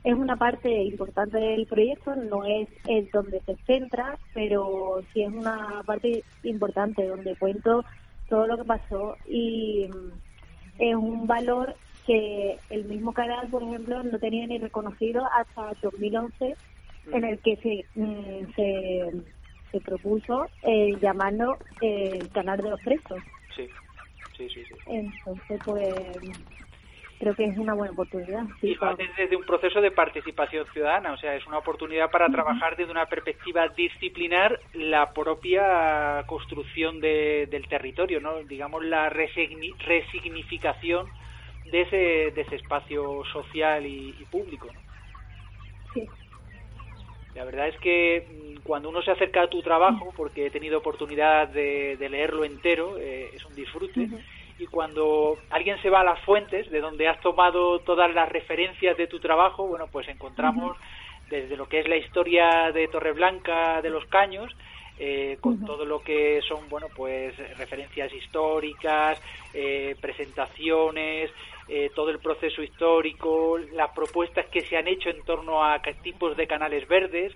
es 0.04 0.14
una 0.14 0.36
parte 0.36 0.68
importante 0.82 1.38
del 1.38 1.66
proyecto, 1.66 2.16
no 2.16 2.44
es 2.44 2.68
el 2.88 3.08
donde 3.10 3.40
se 3.42 3.56
centra, 3.66 4.18
pero 4.34 5.00
sí 5.12 5.22
es 5.22 5.32
una 5.32 5.82
parte 5.86 6.24
importante 6.42 7.06
donde 7.06 7.36
cuento 7.36 7.84
todo 8.28 8.46
lo 8.46 8.56
que 8.58 8.64
pasó 8.64 9.16
y 9.28 9.88
mm, 9.88 10.82
es 10.82 10.94
un 10.96 11.26
valor 11.26 11.76
que 12.06 12.58
el 12.70 12.84
mismo 12.86 13.12
canal, 13.12 13.48
por 13.48 13.62
ejemplo, 13.62 14.02
no 14.02 14.18
tenía 14.18 14.46
ni 14.48 14.58
reconocido 14.58 15.24
hasta 15.36 15.72
2011, 15.80 16.56
en 17.12 17.24
el 17.24 17.38
que 17.38 17.56
se, 17.56 18.00
mm, 18.00 18.54
se, 18.56 19.10
se 19.70 19.80
propuso 19.80 20.46
eh, 20.62 20.96
llamarlo 21.00 21.58
eh, 21.80 22.18
el 22.20 22.28
canal 22.30 22.60
de 22.60 22.70
los 22.70 22.80
presos. 22.80 23.22
Sí, 23.54 23.68
sí, 24.36 24.48
sí. 24.48 24.64
sí. 24.64 24.74
Entonces, 24.86 25.60
pues 25.64 25.94
creo 27.22 27.37
que 27.37 27.44
es 27.44 27.56
una 27.56 27.74
buena 27.74 27.92
oportunidad. 27.92 28.42
y 28.62 28.74
lo 28.74 28.96
desde 28.96 29.37
un 29.37 29.44
proceso 29.44 29.80
de 29.80 29.92
participación 29.92 30.66
ciudadana, 30.72 31.12
o 31.12 31.16
sea, 31.18 31.37
es 31.37 31.46
una 31.46 31.58
oportunidad 31.58 32.11
para 32.11 32.28
trabajar 32.28 32.76
desde 32.76 32.90
una 32.90 33.06
perspectiva 33.06 33.68
disciplinar 33.68 34.58
la 34.74 35.12
propia 35.12 36.24
construcción 36.26 37.00
del 37.00 37.68
territorio, 37.68 38.20
¿no? 38.20 38.42
digamos 38.42 38.85
la 38.85 39.08
resignificación 39.08 41.06
de 41.70 41.82
ese, 41.82 42.32
de 42.35 42.40
ese 42.40 42.56
espacio 42.56 43.22
social 43.32 43.87
y, 43.87 44.26
público. 44.28 44.66
Sí. 45.94 46.08
La 47.37 47.44
verdad 47.44 47.68
es 47.68 47.76
que 47.78 48.26
mm, 48.26 48.62
cuando 48.64 48.88
uno 48.88 49.00
se 49.00 49.12
acerca 49.12 49.42
a 49.42 49.48
tu 49.48 49.62
trabajo, 49.62 50.12
porque 50.16 50.46
he 50.46 50.50
tenido 50.50 50.78
oportunidad 50.78 51.46
de, 51.46 51.96
leerlo 52.11 52.44
entero, 52.44 52.98
eh, 52.98 53.30
es 53.32 53.44
un 53.44 53.54
disfrute, 53.54 54.08
y 54.62 54.66
cuando 54.66 55.38
alguien 55.51 55.81
se 55.83 55.90
va 55.90 56.01
a 56.01 56.05
las 56.05 56.20
fuentes 56.20 56.70
de 56.70 56.81
donde 56.81 57.09
has 57.09 57.20
tomado 57.20 57.81
todas 57.81 58.14
las 58.14 58.29
referencias 58.29 58.96
de 58.96 59.09
tu 59.09 59.18
trabajo, 59.18 59.66
bueno, 59.66 59.88
pues 59.90 60.07
encontramos 60.07 60.77
desde 61.29 61.57
lo 61.57 61.68
que 61.68 61.81
es 61.81 61.88
la 61.88 61.96
historia 61.96 62.70
de 62.72 62.87
Torreblanca 62.87 63.83
de 63.83 63.90
los 63.90 64.05
Caños, 64.07 64.55
eh, 65.01 65.38
con 65.40 65.64
todo 65.64 65.85
lo 65.85 66.01
que 66.01 66.40
son 66.46 66.68
bueno 66.68 66.87
pues 66.94 67.35
referencias 67.57 68.12
históricas 68.12 69.20
eh, 69.55 69.96
presentaciones 70.01 71.31
eh, 71.66 71.90
todo 71.94 72.11
el 72.11 72.18
proceso 72.18 72.62
histórico 72.62 73.59
las 73.72 73.90
propuestas 73.92 74.46
que 74.46 74.61
se 74.61 74.77
han 74.77 74.87
hecho 74.87 75.09
en 75.09 75.22
torno 75.25 75.64
a 75.64 75.81
tipos 76.03 76.37
de 76.37 76.46
canales 76.46 76.87
verdes 76.87 77.33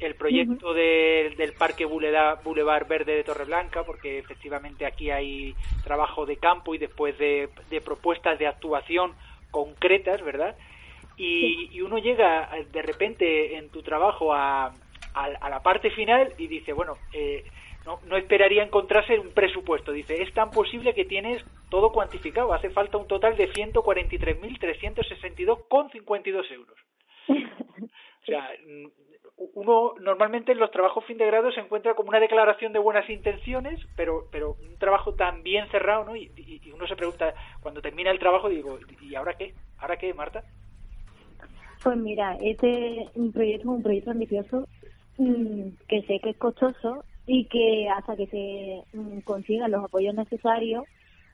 el 0.00 0.14
proyecto 0.14 0.74
del 0.74 1.52
Parque 1.58 1.84
Boulevard, 1.84 2.88
Verde 2.88 3.16
de 3.16 3.24
Torreblanca, 3.24 3.84
porque 3.84 4.18
efectivamente 4.18 4.86
aquí 4.86 5.10
hay 5.10 5.54
trabajo 5.82 6.26
de 6.26 6.36
campo 6.36 6.74
y 6.74 6.78
después 6.78 7.16
de, 7.18 7.48
propuestas 7.84 8.38
de 8.38 8.46
actuación 8.46 9.14
concretas, 9.50 10.22
¿verdad? 10.22 10.56
Y, 11.16 11.70
y, 11.72 11.80
uno 11.80 11.98
llega 11.98 12.50
de 12.72 12.82
repente 12.82 13.56
en 13.56 13.70
tu 13.70 13.82
trabajo 13.82 14.34
a, 14.34 14.74
a, 15.14 15.48
la 15.48 15.62
parte 15.62 15.90
final 15.90 16.34
y 16.38 16.48
dice, 16.48 16.72
bueno, 16.72 16.94
eh, 17.12 17.44
no, 17.86 18.00
no 18.06 18.16
esperaría 18.16 18.64
encontrarse 18.64 19.16
un 19.18 19.32
presupuesto. 19.32 19.92
Dice, 19.92 20.22
es 20.22 20.32
tan 20.32 20.50
posible 20.50 20.94
que 20.94 21.04
tienes 21.04 21.44
todo 21.70 21.92
cuantificado. 21.92 22.52
Hace 22.52 22.70
falta 22.70 22.98
un 22.98 23.06
total 23.06 23.36
de 23.36 23.52
143.362,52 23.52 26.52
euros. 26.52 26.76
O 28.24 28.26
sea, 28.26 28.48
uno 29.36 29.94
normalmente 30.00 30.52
en 30.52 30.58
los 30.58 30.70
trabajos 30.70 31.04
fin 31.04 31.18
de 31.18 31.26
grado 31.26 31.50
se 31.52 31.60
encuentra 31.60 31.94
como 31.94 32.10
una 32.10 32.20
declaración 32.20 32.72
de 32.72 32.78
buenas 32.78 33.08
intenciones, 33.10 33.80
pero, 33.96 34.26
pero 34.30 34.56
un 34.62 34.78
trabajo 34.78 35.14
tan 35.14 35.42
bien 35.42 35.68
cerrado, 35.70 36.04
¿no? 36.04 36.16
Y, 36.16 36.30
y 36.36 36.70
uno 36.72 36.86
se 36.86 36.96
pregunta, 36.96 37.34
cuando 37.60 37.80
termina 37.82 38.10
el 38.10 38.18
trabajo, 38.18 38.48
digo, 38.48 38.78
¿y 39.00 39.14
ahora 39.14 39.34
qué? 39.34 39.54
¿Ahora 39.78 39.96
qué, 39.96 40.14
Marta? 40.14 40.42
Pues 41.82 41.96
mira, 41.96 42.36
este 42.40 43.08
proyecto 43.32 43.62
es 43.62 43.76
un 43.76 43.82
proyecto 43.82 44.10
ambicioso 44.12 44.66
Mm, 45.16 45.76
que 45.88 46.02
sé 46.02 46.18
que 46.18 46.30
es 46.30 46.36
costoso 46.36 47.04
y 47.26 47.44
que 47.46 47.88
hasta 47.88 48.16
que 48.16 48.26
se 48.26 48.98
mm, 48.98 49.20
consigan 49.20 49.70
los 49.70 49.84
apoyos 49.84 50.14
necesarios, 50.14 50.84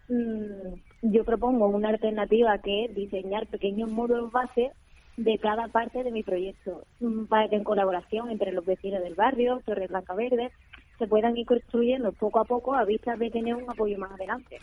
mm, 0.08 1.10
yo 1.12 1.24
propongo 1.24 1.66
una 1.68 1.88
alternativa 1.88 2.58
que 2.58 2.84
es 2.84 2.94
diseñar 2.94 3.46
pequeños 3.46 3.90
módulos 3.90 4.32
base 4.32 4.72
de 5.16 5.38
cada 5.38 5.68
parte 5.68 6.03
de 6.03 6.11
mi 6.11 6.23
proyecto, 6.23 6.83
para 7.29 7.49
que 7.49 7.57
en 7.57 7.64
colaboración 7.64 8.31
entre 8.31 8.53
los 8.53 8.64
vecinos 8.64 9.03
del 9.03 9.14
barrio, 9.14 9.61
Torre 9.64 9.87
Blanca 9.87 10.14
Verde, 10.14 10.51
se 10.99 11.07
puedan 11.07 11.37
ir 11.37 11.46
construyendo 11.46 12.12
poco 12.12 12.40
a 12.40 12.44
poco 12.44 12.75
a 12.75 12.85
vista 12.85 13.16
de 13.16 13.31
tener 13.31 13.55
un 13.55 13.68
apoyo 13.70 13.99
más 13.99 14.12
adelante. 14.12 14.59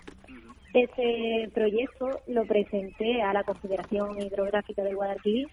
Este 0.74 1.50
proyecto 1.54 2.20
lo 2.28 2.46
presenté 2.46 3.22
a 3.22 3.34
la 3.34 3.44
Confederación 3.44 4.22
Hidrográfica 4.22 4.84
del 4.84 4.96
Guadalquivir 4.96 5.48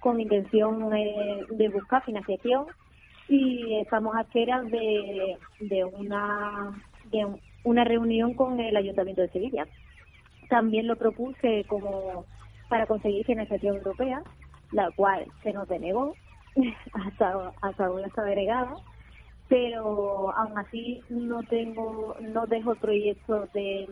con 0.00 0.20
intención 0.20 0.94
eh, 0.94 1.44
de 1.50 1.68
buscar 1.68 2.04
financiación 2.04 2.66
y 3.28 3.76
estamos 3.76 4.16
a 4.16 4.22
espera 4.22 4.62
de, 4.62 5.36
de 5.60 5.84
una 5.84 6.82
de 7.10 7.26
una 7.64 7.84
reunión 7.84 8.34
con 8.34 8.60
el 8.60 8.76
Ayuntamiento 8.76 9.22
de 9.22 9.28
Sevilla. 9.28 9.66
También 10.48 10.86
lo 10.86 10.96
propuse 10.96 11.64
como 11.66 12.24
para 12.68 12.86
conseguir 12.86 13.24
financiación 13.26 13.76
europea, 13.76 14.22
la 14.72 14.90
cual 14.92 15.26
se 15.42 15.52
nos 15.52 15.68
denegó, 15.68 16.14
hasta, 16.92 17.52
hasta 17.62 17.86
ahora 17.86 18.06
está 18.06 18.22
denegada, 18.24 18.76
pero 19.48 20.30
aún 20.36 20.58
así 20.58 21.02
no 21.08 21.42
tengo, 21.44 22.16
no 22.20 22.46
dejo 22.46 22.72
el 22.72 22.78
proyecto 22.78 23.48
de 23.54 23.88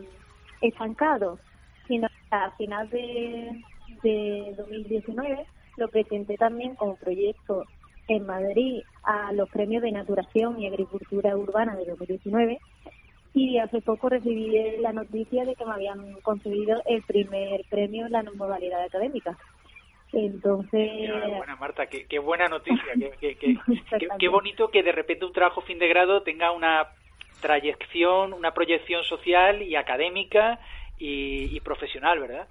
estancado, 0.61 1.39
sino 1.87 2.07
que 2.07 2.35
a 2.35 2.51
final 2.51 2.89
de, 2.89 3.61
de 4.03 4.53
2019 4.57 5.45
lo 5.77 5.87
presenté 5.87 6.37
también 6.37 6.75
como 6.75 6.95
proyecto 6.95 7.65
en 8.07 8.25
Madrid 8.25 8.81
a 9.03 9.31
los 9.33 9.49
premios 9.49 9.83
de 9.83 9.91
Naturación 9.91 10.59
y 10.59 10.67
Agricultura 10.67 11.35
Urbana 11.35 11.75
de 11.75 11.85
2019 11.85 12.59
y 13.33 13.57
hace 13.59 13.81
poco 13.81 14.09
recibí 14.09 14.51
la 14.79 14.93
noticia 14.93 15.45
de 15.45 15.55
que 15.55 15.65
me 15.65 15.73
habían 15.73 16.13
concedido 16.21 16.81
el 16.85 17.01
primer 17.03 17.61
premio 17.69 18.05
en 18.05 18.11
la 18.11 18.23
modalidad 18.23 18.83
académica. 18.83 19.37
Entonces. 20.13 21.09
Buena, 21.37 21.55
Marta, 21.57 21.87
qué, 21.87 22.19
buena 22.19 22.47
noticia. 22.47 22.93
qué, 23.19 24.27
bonito 24.29 24.69
que 24.69 24.83
de 24.83 24.91
repente 24.91 25.25
un 25.25 25.33
trabajo 25.33 25.61
fin 25.61 25.79
de 25.79 25.87
grado 25.87 26.23
tenga 26.23 26.51
una 26.51 26.87
trayección, 27.41 28.33
una 28.33 28.53
proyección 28.53 29.03
social 29.03 29.61
y 29.61 29.75
académica 29.75 30.59
y 30.99 31.59
profesional, 31.59 32.19
¿verdad? 32.19 32.47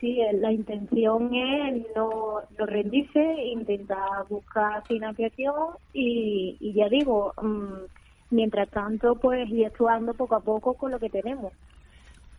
sí, 0.00 0.18
la 0.32 0.50
intención 0.50 1.34
es 1.34 1.86
no, 1.94 2.40
no 2.58 2.66
rendirse, 2.66 3.20
intentar 3.44 4.26
buscar 4.28 4.84
financiación 4.86 5.74
y, 5.92 6.56
y 6.58 6.72
ya 6.72 6.88
digo, 6.88 7.34
mm, 7.40 7.84
mientras 8.30 8.68
tanto, 8.70 9.16
pues 9.16 9.48
ir 9.50 9.66
actuando 9.66 10.14
poco 10.14 10.36
a 10.36 10.40
poco 10.40 10.74
con 10.74 10.90
lo 10.90 10.98
que 10.98 11.10
tenemos. 11.10 11.52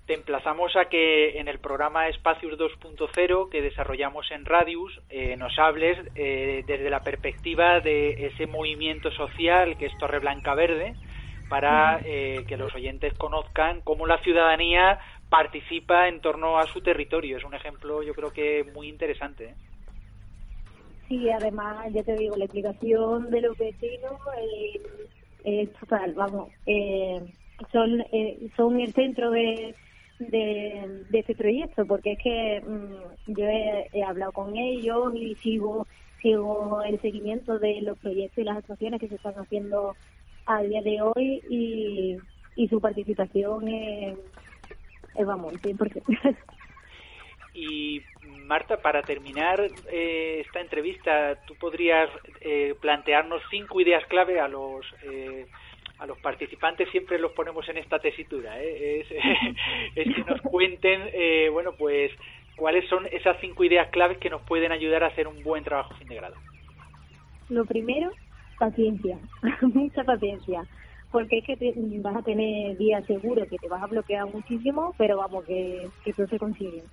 Te 0.06 0.16
emplazamos 0.16 0.76
a 0.76 0.86
que 0.86 1.40
en 1.40 1.48
el 1.48 1.60
programa 1.60 2.08
Espacios 2.10 2.58
2.0 2.58 3.50
que 3.50 3.62
desarrollamos 3.62 4.30
en 4.32 4.46
Radius 4.46 5.00
eh, 5.10 5.38
nos 5.38 5.58
hables 5.60 5.98
eh, 6.16 6.64
desde 6.66 6.90
la 6.90 7.02
perspectiva 7.02 7.80
de 7.80 8.28
ese 8.28 8.48
movimiento 8.48 9.12
social 9.12 9.78
que 9.78 9.86
es 9.86 9.98
Torre 10.00 10.20
Blanca 10.20 10.56
Verde 10.56 10.96
para 11.52 12.00
eh, 12.06 12.46
que 12.48 12.56
los 12.56 12.74
oyentes 12.74 13.14
conozcan 13.18 13.82
cómo 13.82 14.08
la 14.08 14.18
ciudadanía 14.20 15.00
participa 15.30 16.08
en 16.08 16.22
torno 16.22 16.58
a 16.58 16.66
su 16.66 16.82
territorio. 16.82 17.38
Es 17.38 17.44
un 17.44 17.54
ejemplo, 17.54 18.02
yo 18.04 18.14
creo 18.14 18.32
que 18.32 18.64
muy 18.74 18.88
interesante. 18.88 19.50
¿eh? 19.50 19.56
Sí, 21.10 21.30
además, 21.30 21.88
ya 21.92 22.04
te 22.04 22.16
digo, 22.16 22.38
la 22.38 22.46
explicación 22.46 23.30
de 23.30 23.42
los 23.42 23.58
vecinos 23.58 24.14
es 25.44 25.72
total, 25.74 26.14
vamos, 26.14 26.50
eh, 26.66 27.22
son, 27.72 28.04
son 28.56 28.80
el 28.80 28.94
centro 28.94 29.32
de, 29.32 29.76
de, 30.20 31.06
este 31.14 31.36
proyecto, 31.36 31.86
porque 31.86 32.14
es 32.14 32.20
que 32.20 32.62
mm, 32.62 33.34
yo 33.34 33.46
he, 33.46 34.04
hablado 34.04 34.32
con 34.32 34.56
ellos 34.58 35.14
y 35.16 35.36
sigo, 35.36 35.88
sigo 36.22 36.82
el 36.84 37.00
seguimiento 37.02 37.60
de 37.60 37.82
los 37.82 37.98
proyectos 38.00 38.40
y 38.40 38.44
las 38.44 38.58
actuaciones 38.58 39.00
que 39.00 39.08
se 39.08 39.16
están 39.16 39.36
haciendo 39.36 39.96
a 40.46 40.62
día 40.62 40.82
de 40.82 41.02
hoy 41.02 41.42
y, 41.50 42.18
y 42.56 42.68
su 42.68 42.80
participación 42.80 43.68
es 43.68 44.18
Eva 45.16 45.36
Monte, 45.38 45.76
porque... 45.76 46.02
Y 47.54 48.02
Marta, 48.52 48.82
para 48.82 49.02
terminar 49.04 49.62
eh, 49.90 50.44
esta 50.46 50.60
entrevista, 50.60 51.38
¿tú 51.48 51.56
podrías 51.56 52.10
eh, 52.42 52.76
plantearnos 52.82 53.42
cinco 53.50 53.80
ideas 53.80 54.06
clave 54.08 54.42
a 54.42 54.50
los 54.50 54.86
eh, 55.04 55.46
a 56.00 56.06
los 56.06 56.18
participantes? 56.18 56.90
Siempre 56.90 57.18
los 57.18 57.32
ponemos 57.32 57.70
en 57.70 57.78
esta 57.78 58.00
tesitura, 58.00 58.62
es, 58.62 59.08
es, 59.96 60.16
que 60.16 60.24
nos 60.26 60.42
cuenten, 60.42 61.00
bueno, 61.54 61.76
pues 61.78 62.12
cuáles 62.58 62.86
son 62.90 63.08
esas 63.14 63.38
cinco 63.40 63.64
ideas 63.64 63.88
claves 63.90 64.18
que 64.18 64.30
nos 64.30 64.42
pueden 64.42 64.74
ayudar 64.74 65.06
a 65.06 65.08
hacer 65.08 65.30
un 65.30 65.42
buen 65.44 65.64
trabajo 65.64 65.96
fin 65.96 66.10
de 66.10 66.16
grado. 66.16 66.36
Lo 67.48 67.64
primero, 67.64 68.12
paciencia, 68.60 69.18
mucha 69.62 70.04
paciencia 70.04 70.68
porque 71.10 71.38
es 71.40 71.46
que 71.46 71.74
vas 72.00 72.18
a 72.18 72.22
tener 72.22 72.78
días 72.78 73.06
seguros 73.06 73.48
que 73.50 73.58
te 73.58 73.68
vas 73.68 73.84
a 73.84 73.88
bloquear 73.88 74.26
muchísimo, 74.34 74.94
pero 74.98 75.18
vamos, 75.18 75.44
que, 75.46 75.88
que 76.04 76.14
todo 76.14 76.28
se 76.28 76.40
consigue. 76.40 76.84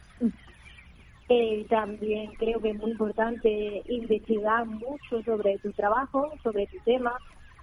Eh, 1.28 1.66
también 1.68 2.32
creo 2.38 2.60
que 2.60 2.70
es 2.70 2.78
muy 2.78 2.92
importante 2.92 3.82
investigar 3.88 4.66
mucho 4.66 5.22
sobre 5.24 5.58
tu 5.58 5.72
trabajo, 5.72 6.32
sobre 6.42 6.66
tu 6.66 6.78
tema. 6.80 7.12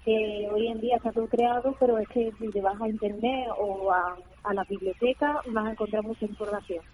que 0.04 0.48
hoy 0.54 0.68
en 0.68 0.80
día 0.82 0.98
está 0.98 1.12
todo 1.12 1.28
creado, 1.28 1.76
pero 1.80 1.98
es 1.98 2.08
que 2.10 2.32
si 2.38 2.50
te 2.52 2.62
vas 2.62 2.80
a 2.80 2.88
internet 2.88 3.48
o 3.58 3.92
a, 3.92 4.16
la 4.54 4.64
biblioteca 4.66 5.42
vas 5.48 5.66
a 5.66 5.72
encontrar 5.72 6.04
mucha 6.04 6.26
información. 6.26 6.86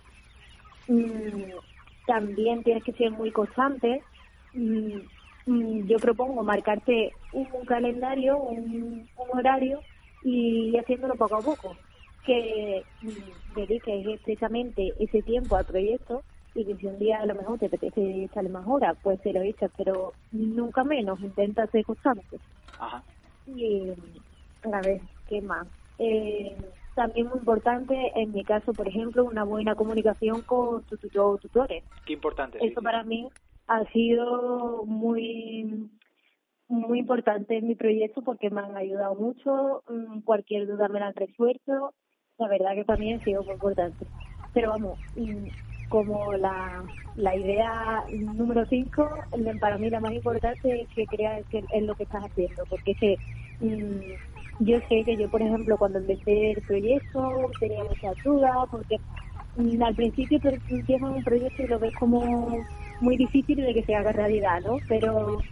Mm, 0.88 1.52
también 2.08 2.64
tienes 2.64 2.84
que 2.86 2.94
ser 2.94 3.12
muy 3.12 3.32
constante. 3.32 4.02
Mm, 4.54 5.00
Mm, 5.46 5.88
yo 5.88 5.98
propongo 5.98 6.44
marcarte 6.44 7.14
un, 7.34 7.46
calendario, 7.66 8.38
un, 8.38 9.08
horario 9.34 9.80
y 10.24 10.78
haciéndolo 10.78 11.16
poco 11.16 11.36
a 11.36 11.42
poco. 11.42 11.76
Que 12.26 12.84
dediques 13.56 14.06
estrechamente 14.08 14.94
ese 15.00 15.22
tiempo 15.24 15.56
al 15.56 15.66
proyecto 15.66 16.24
y 16.54 16.66
que 16.66 16.76
si 16.76 16.86
un 16.88 17.00
día 17.00 17.20
a 17.20 17.26
lo 17.26 17.36
mejor 17.36 17.60
te 17.60 17.68
apetece 17.68 18.26
echarle 18.26 18.50
más 18.50 18.68
horas, 18.68 18.98
pues 19.02 19.22
te 19.22 19.34
lo 19.34 19.42
echas, 19.42 19.72
pero 19.78 20.14
nunca 20.32 20.84
menos, 20.84 21.20
intenta 21.22 21.68
ser 21.68 21.86
constante. 21.86 22.40
Ajá. 22.78 23.04
Y 23.48 23.90
a 24.64 24.82
ver, 24.82 25.02
¿qué 25.28 25.42
más? 25.42 25.68
Eh, 25.98 26.56
también 26.96 27.28
muy 27.28 27.40
importante, 27.40 27.96
en 28.16 28.34
mi 28.34 28.44
caso, 28.44 28.74
por 28.74 28.88
ejemplo, 28.88 29.24
una 29.24 29.44
buena 29.44 29.76
comunicación 29.76 30.42
con 30.42 30.84
tus 30.84 31.00
tutores. 31.00 31.84
Qué 32.06 32.14
importante. 32.14 32.60
Eso 32.62 32.82
para 32.82 33.04
mí 33.04 33.30
ha 33.68 33.86
sido 33.92 34.84
muy 34.86 35.90
muy 36.68 37.00
importante 37.00 37.58
en 37.58 37.68
mi 37.68 37.76
proyecto 37.76 38.22
porque 38.22 38.50
me 38.50 38.62
han 38.62 38.78
ayudado 38.78 39.16
mucho, 39.16 39.84
mm, 39.90 40.22
cualquier 40.22 40.68
duda 40.68 40.88
me 40.88 41.02
la 41.02 41.08
han 41.08 41.16
resuelto, 41.16 41.94
la 42.38 42.48
verdad 42.48 42.76
que 42.76 42.86
para 42.86 42.98
mí 42.98 43.14
ha 43.14 43.24
sido 43.24 43.44
muy 43.44 43.54
importante. 43.54 44.06
Pero 44.54 44.70
vamos, 44.70 44.98
mm, 45.16 45.48
como 45.92 46.34
la, 46.34 46.84
la 47.16 47.36
idea 47.36 48.06
número 48.12 48.66
5, 48.66 49.08
para 49.60 49.78
mí 49.78 49.90
la 49.92 50.00
más 50.00 50.14
importante 50.14 50.82
es 50.84 50.90
que 50.96 51.06
creas 51.06 51.46
que 51.50 51.66
es 51.70 51.84
lo 51.84 51.96
que 51.96 52.04
estás 52.04 52.24
haciendo, 52.24 52.66
porque 52.68 52.96
que 52.96 53.20
mm, 53.60 54.00
yo 54.60 54.78
sé 54.90 55.04
que 55.06 55.18
yo, 55.18 55.30
por 55.30 55.42
ejemplo, 55.42 55.78
cuando 55.78 56.00
empecé 56.00 56.52
el 56.54 56.64
proyecto 56.64 57.56
tenía 57.60 57.84
muchas 57.84 58.16
dudas, 58.24 58.56
porque 58.72 58.98
al 59.86 59.96
principio 59.96 60.40
empiezas 60.70 61.10
un 61.12 61.24
proyecto 61.24 61.64
y 61.64 61.68
lo 61.68 61.80
ves 61.80 61.94
como 61.94 62.64
muy 63.02 63.18
difícil 63.18 63.58
de 63.58 63.74
que 63.74 63.84
se 63.84 63.96
haga 63.96 64.14
realidad, 64.14 64.62
¿no? 64.66 64.82
Pero 64.88 65.44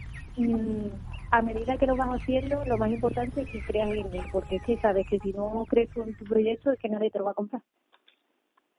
a 1.30 1.42
medida 1.42 1.76
que 1.78 1.86
lo 1.86 1.96
vas 1.96 2.08
haciendo, 2.08 2.64
lo 2.64 2.78
más 2.78 2.90
importante 2.90 3.42
es 3.42 3.48
que 3.50 3.62
creas 3.62 3.90
en 3.90 4.14
él, 4.14 4.22
porque 4.32 4.56
es 4.56 4.80
sabes 4.80 5.06
que 5.08 5.18
si 5.20 5.32
no 5.32 5.66
crees 5.68 5.90
en 5.96 6.14
tu 6.14 6.24
proyecto 6.24 6.72
es 6.72 6.78
que 6.78 6.88
nadie 6.88 7.10
te 7.10 7.18
lo 7.18 7.26
va 7.26 7.32
a 7.32 7.34
comprar. 7.34 7.62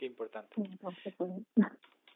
Qué 0.02 0.08
importante. 0.08 0.56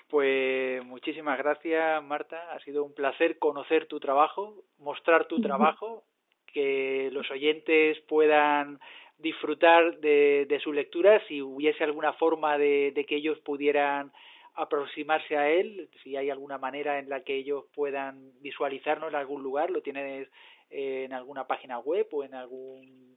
Pues, 0.09 0.83
muchísimas 0.85 1.37
gracias, 1.37 2.03
Marta. 2.03 2.51
Ha 2.51 2.59
sido 2.61 2.83
un 2.83 2.95
placer 2.95 3.37
conocer 3.37 3.85
tu 3.85 3.99
trabajo, 3.99 4.63
mostrar 4.79 5.27
tu 5.27 5.39
trabajo, 5.39 6.03
que 6.51 7.09
los 7.11 7.29
oyentes 7.29 7.99
puedan 8.07 8.79
disfrutar 9.19 9.99
de, 9.99 10.47
de 10.49 10.59
su 10.61 10.73
lectura, 10.73 11.21
si 11.27 11.43
hubiese 11.43 11.83
alguna 11.83 12.13
forma 12.13 12.57
de, 12.57 12.91
de 12.95 13.05
que 13.05 13.17
ellos 13.17 13.37
pudieran 13.41 14.11
aproximarse 14.55 15.37
a 15.37 15.47
él, 15.51 15.87
si 16.01 16.15
hay 16.15 16.31
alguna 16.31 16.57
manera 16.57 16.97
en 16.97 17.07
la 17.07 17.21
que 17.21 17.35
ellos 17.35 17.65
puedan 17.75 18.31
visualizarnos 18.41 19.09
en 19.09 19.15
algún 19.15 19.43
lugar, 19.43 19.69
¿lo 19.69 19.83
tienes 19.83 20.27
en 20.71 21.13
alguna 21.13 21.45
página 21.45 21.77
web 21.77 22.07
o 22.11 22.23
en 22.23 22.33
algún...? 22.33 23.15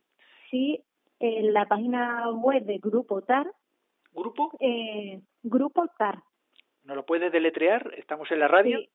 Sí, 0.51 0.85
en 1.21 1.55
la 1.55 1.65
página 1.65 2.31
web 2.33 2.65
de 2.65 2.77
Grupo 2.77 3.23
TAR. 3.23 3.51
¿Grupo? 4.12 4.51
Eh, 4.61 5.21
Grupo 5.42 5.87
TAR. 5.99 6.23
¿No 6.85 6.94
lo 6.94 7.05
puedes 7.05 7.31
deletrear? 7.33 7.92
¿Estamos 7.97 8.31
en 8.31 8.40
la 8.40 8.49
radio? 8.49 8.79
Sí, 8.79 8.88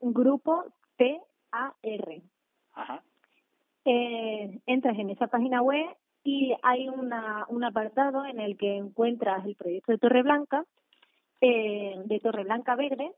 Grupo 0.00 0.64
T-A-R. 0.96 2.22
Ajá. 2.72 3.02
Eh, 3.84 4.60
entras 4.66 4.98
en 4.98 5.10
esa 5.10 5.28
página 5.28 5.62
web 5.62 5.86
y 6.22 6.54
hay 6.62 6.88
una, 6.88 7.46
un 7.48 7.64
apartado 7.64 8.26
en 8.26 8.38
el 8.40 8.56
que 8.58 8.76
encuentras 8.76 9.46
el 9.46 9.56
proyecto 9.56 9.92
de 9.92 9.98
Torreblanca 9.98 10.64
eh, 11.40 11.94
de 12.04 12.20
Torreblanca 12.20 12.74
Verde, 12.74 13.12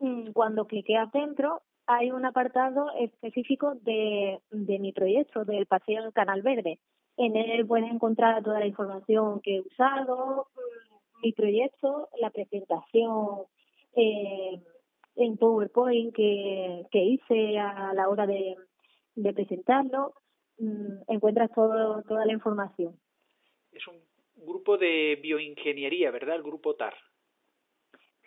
mm, 0.00 0.32
cuando 0.32 0.66
cliqueas 0.66 1.10
dentro 1.12 1.62
hay 1.86 2.10
un 2.10 2.24
apartado 2.24 2.90
específico 2.98 3.74
de, 3.82 4.40
de 4.50 4.78
mi 4.80 4.92
proyecto, 4.92 5.44
del 5.44 5.66
Paseo 5.66 6.02
del 6.02 6.12
Canal 6.12 6.42
Verde. 6.42 6.80
En 7.16 7.36
él 7.36 7.66
puedes 7.66 7.90
encontrar 7.90 8.42
toda 8.42 8.60
la 8.60 8.66
información 8.66 9.40
que 9.40 9.56
he 9.56 9.60
usado, 9.60 10.48
mm, 10.54 11.22
mi 11.22 11.32
proyecto, 11.32 12.08
la 12.20 12.30
presentación 12.30 13.44
eh, 13.94 14.60
en 15.16 15.36
PowerPoint 15.38 16.14
que, 16.14 16.84
que 16.90 17.02
hice 17.02 17.58
a 17.58 17.94
la 17.94 18.08
hora 18.08 18.26
de, 18.26 18.56
de 19.14 19.32
presentarlo. 19.32 20.14
Mm, 20.58 21.02
encuentras 21.08 21.50
todo, 21.54 22.02
toda 22.02 22.24
la 22.26 22.32
información. 22.32 22.98
Es 23.72 23.86
un 23.88 23.96
grupo 24.36 24.78
de 24.78 25.18
bioingeniería, 25.22 26.10
¿verdad? 26.10 26.36
El 26.36 26.42
grupo 26.42 26.74
TAR. 26.76 26.94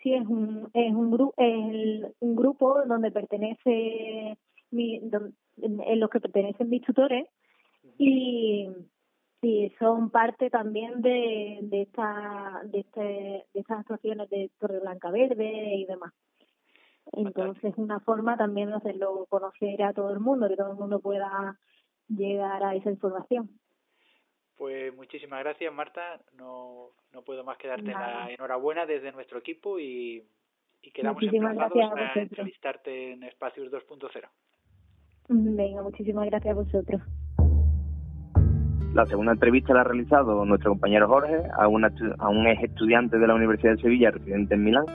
Sí, 0.01 0.13
es 0.13 0.25
un, 0.25 0.69
es 0.73 0.93
un, 0.93 1.11
grupo 1.11 1.33
un 1.37 2.35
grupo 2.35 2.81
donde 2.85 3.11
pertenece 3.11 4.37
mi, 4.71 4.95
en 4.97 5.99
los 5.99 6.09
que 6.09 6.19
pertenecen 6.19 6.69
mis 6.69 6.83
tutores 6.83 7.27
y, 7.99 8.69
y 9.41 9.69
son 9.77 10.09
parte 10.09 10.49
también 10.49 11.01
de, 11.01 11.59
de, 11.63 11.81
esta, 11.81 12.61
de, 12.63 12.79
este, 12.79 13.01
de 13.01 13.59
estas 13.59 13.81
actuaciones 13.81 14.29
de 14.29 14.49
Torre 14.57 14.79
Blanca 14.79 15.11
Verde 15.11 15.75
y 15.75 15.85
demás. 15.85 16.13
Entonces, 17.11 17.63
es 17.65 17.77
una 17.77 17.99
forma 17.99 18.37
también 18.37 18.69
de 18.69 18.75
hacerlo 18.75 19.25
conocer 19.29 19.83
a 19.83 19.93
todo 19.93 20.11
el 20.13 20.19
mundo, 20.19 20.47
que 20.47 20.55
todo 20.55 20.71
el 20.71 20.77
mundo 20.77 20.99
pueda 21.01 21.59
llegar 22.07 22.63
a 22.63 22.75
esa 22.75 22.89
información. 22.89 23.49
Pues 24.55 24.95
muchísimas 24.95 25.41
gracias, 25.41 25.73
Marta. 25.73 26.21
No, 26.33 26.91
no 27.11 27.21
puedo 27.23 27.43
más 27.43 27.57
que 27.57 27.67
darte 27.67 27.91
la 27.91 28.29
enhorabuena 28.29 28.85
desde 28.85 29.11
nuestro 29.11 29.39
equipo 29.39 29.79
y, 29.79 30.23
y 30.81 30.91
quedamos 30.91 31.21
muchísimas 31.21 31.55
gracias 31.55 31.91
a, 31.91 32.19
entrevistarte 32.19 33.13
en 33.13 33.23
Espacios 33.23 33.71
2.0. 33.71 34.29
Venga, 35.29 35.81
muchísimas 35.81 36.25
gracias 36.27 36.51
a 36.51 36.55
vosotros. 36.55 37.01
La 38.93 39.05
segunda 39.05 39.33
entrevista 39.33 39.73
la 39.73 39.81
ha 39.81 39.83
realizado 39.83 40.45
nuestro 40.45 40.71
compañero 40.71 41.07
Jorge 41.07 41.37
a, 41.57 41.67
una, 41.67 41.91
a 42.17 42.29
un 42.29 42.47
ex 42.47 42.63
estudiante 42.63 43.19
de 43.19 43.27
la 43.27 43.35
Universidad 43.35 43.75
de 43.75 43.81
Sevilla 43.81 44.11
residente 44.11 44.55
en 44.55 44.63
Milán 44.63 44.85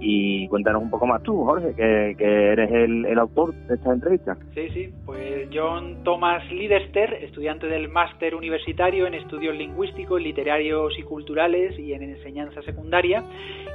y 0.00 0.48
cuéntanos 0.48 0.82
un 0.82 0.90
poco 0.90 1.06
más 1.06 1.22
tú, 1.22 1.44
Jorge, 1.44 1.74
que, 1.74 2.52
eres 2.52 2.72
el, 2.72 3.04
el, 3.04 3.18
autor 3.18 3.54
de 3.54 3.74
esta 3.74 3.92
entrevista. 3.92 4.36
Sí, 4.54 4.68
sí, 4.70 4.88
pues 5.04 5.48
John 5.52 6.02
Thomas 6.02 6.50
Lidester, 6.50 7.12
estudiante 7.22 7.66
del 7.66 7.88
máster 7.88 8.34
universitario 8.34 9.06
en 9.06 9.14
estudios 9.14 9.54
lingüísticos, 9.54 10.20
literarios 10.20 10.98
y 10.98 11.02
culturales 11.02 11.78
y 11.78 11.92
en 11.92 12.02
enseñanza 12.02 12.62
secundaria, 12.62 13.22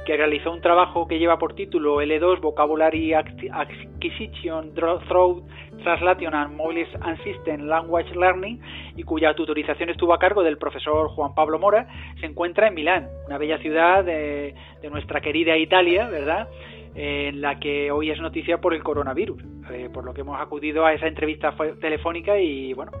que 0.04 0.16
realizó 0.16 0.52
un 0.52 0.60
trabajo 0.60 1.06
que 1.06 1.18
lleva 1.18 1.38
por 1.38 1.54
título 1.54 2.02
L2 2.02 2.40
Vocabulary 2.40 3.14
Acquisition 3.14 4.74
Through 4.74 5.44
Translation 5.82 6.34
and 6.34 6.56
Mobile 6.56 6.86
and 7.02 7.22
System 7.24 7.66
Language 7.66 8.14
Learning 8.14 8.60
y 8.96 9.02
cuya 9.02 9.34
tutorización 9.34 9.90
estuvo 9.90 10.14
a 10.14 10.18
cargo 10.18 10.42
del 10.42 10.58
profesor 10.58 11.08
Juan 11.08 11.34
Pablo 11.34 11.58
Mora, 11.58 11.86
se 12.20 12.26
encuentra 12.26 12.68
en 12.68 12.74
Milán, 12.74 13.08
una 13.26 13.38
bella 13.38 13.58
ciudad 13.58 14.04
de, 14.04 14.54
nuestra 14.90 15.20
querida 15.20 15.56
Italia, 15.56 16.08
¿verdad? 16.08 16.48
en 16.94 17.42
la 17.42 17.60
que 17.60 17.90
hoy 17.90 18.10
es 18.10 18.20
noticia 18.20 18.58
por 18.58 18.72
el 18.72 18.82
coronavirus, 18.82 19.42
eh, 19.70 19.90
por 19.92 20.04
lo 20.04 20.14
que 20.14 20.22
hemos 20.22 20.40
acudido 20.40 20.86
a 20.86 20.94
esa 20.94 21.06
entrevista 21.06 21.54
telefónica 21.78 22.38
y 22.38 22.72
bueno, 22.72 22.92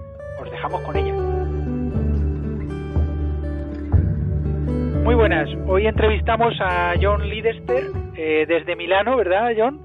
os 0.42 0.50
dejamos 0.50 0.82
con 0.82 0.96
ella. 0.96 1.14
Muy 5.02 5.14
buenas, 5.14 5.48
hoy 5.66 5.86
entrevistamos 5.86 6.54
a 6.60 6.94
John 7.00 7.28
Lidester 7.28 7.84
eh, 8.16 8.44
desde 8.48 8.74
Milano, 8.74 9.16
¿verdad, 9.16 9.52
John? 9.56 9.80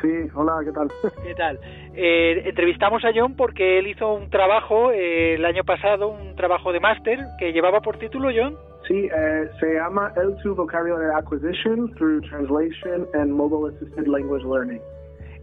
Sí, 0.00 0.08
hola, 0.34 0.60
¿qué 0.64 0.72
tal? 0.72 0.88
¿Qué 1.22 1.34
tal? 1.34 1.58
Eh, 1.94 2.42
entrevistamos 2.46 3.04
a 3.04 3.10
John 3.14 3.34
porque 3.34 3.78
él 3.78 3.88
hizo 3.88 4.12
un 4.14 4.30
trabajo 4.30 4.92
eh, 4.92 5.34
el 5.34 5.44
año 5.44 5.64
pasado, 5.64 6.08
un 6.08 6.36
trabajo 6.36 6.72
de 6.72 6.80
máster 6.80 7.18
que 7.38 7.52
llevaba 7.52 7.80
por 7.80 7.98
título, 7.98 8.30
John. 8.34 8.56
Sí, 8.86 9.08
eh, 9.14 9.48
se 9.58 9.74
llama 9.74 10.12
L2 10.14 10.54
Vocabulary 10.54 11.12
Acquisition 11.16 11.92
through 11.94 12.22
Translation 12.22 13.06
and 13.14 13.30
Mobile 13.30 13.74
Assisted 13.74 14.06
Language 14.06 14.44
Learning. 14.44 14.80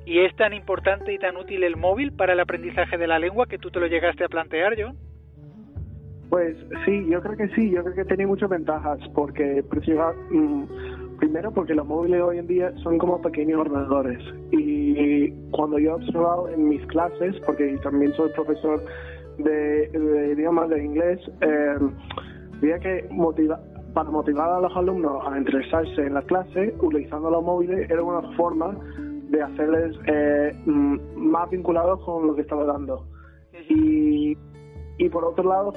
¿Y 0.06 0.20
es 0.20 0.34
tan 0.38 0.54
importante 0.54 1.14
y 1.14 1.20
tan 1.20 1.36
útil 1.36 1.64
el 1.64 1.76
móvil 1.76 2.14
para 2.14 2.34
el 2.34 2.40
aprendizaje 2.40 2.98
de 2.98 3.08
la 3.08 3.20
lengua 3.20 3.46
que 3.46 3.58
tú 3.58 3.70
te 3.70 3.80
lo 3.80 3.88
llegaste 3.88 4.24
a 4.24 4.30
plantear, 4.30 4.76
John? 4.78 4.96
Pues 6.30 6.58
sí, 6.86 7.08
yo 7.10 7.22
creo 7.22 7.38
que 7.38 7.48
sí, 7.56 7.70
yo 7.72 7.84
creo 7.84 7.96
que 7.96 8.06
tiene 8.06 8.26
muchas 8.26 8.50
ventajas 8.50 9.00
porque 9.14 9.64
mm, 9.64 10.64
primero 11.17 11.51
porque 11.51 11.73
los 11.73 11.86
móviles 11.86 12.21
hoy 12.21 12.39
en 12.39 12.47
día 12.47 12.73
son 12.84 12.97
como 12.97 13.21
pequeños 13.21 13.60
ordenadores 13.62 14.19
y 14.51 15.32
cuando 15.51 15.80
yo 15.80 15.91
he 15.91 15.93
observado 15.93 16.49
en 16.49 16.69
mis 16.69 16.86
clases, 16.88 17.36
porque 17.45 17.77
también 17.84 18.13
soy 18.13 18.30
profesor 18.32 18.84
de, 19.38 19.89
idiomas 20.34 20.69
de 20.69 20.84
inglés, 20.84 21.19
eh, 21.41 21.77
veía 22.62 22.80
que 22.80 23.08
motiva, 23.12 23.60
para 23.93 24.10
motivar 24.10 24.49
a 24.49 24.62
los 24.62 24.75
alumnos 24.75 25.23
a 25.25 25.38
interesarse 25.38 26.01
en 26.01 26.13
la 26.13 26.21
clase, 26.21 26.73
utilizando 26.82 27.30
los 27.30 27.43
móviles 27.43 27.89
era 27.89 28.03
una 28.03 28.21
forma 28.36 28.77
de 29.30 29.41
hacerles 29.41 29.97
eh, 30.06 30.53
mm, 30.65 30.97
más 31.15 31.49
vinculados 31.49 32.03
con 32.03 32.27
lo 32.27 32.36
que 32.36 32.41
estaba 32.41 32.63
dando. 32.65 33.06
Y, 33.69 34.38
y 34.97 35.10
por 35.10 35.25
otro 35.25 35.49
lado, 35.49 35.73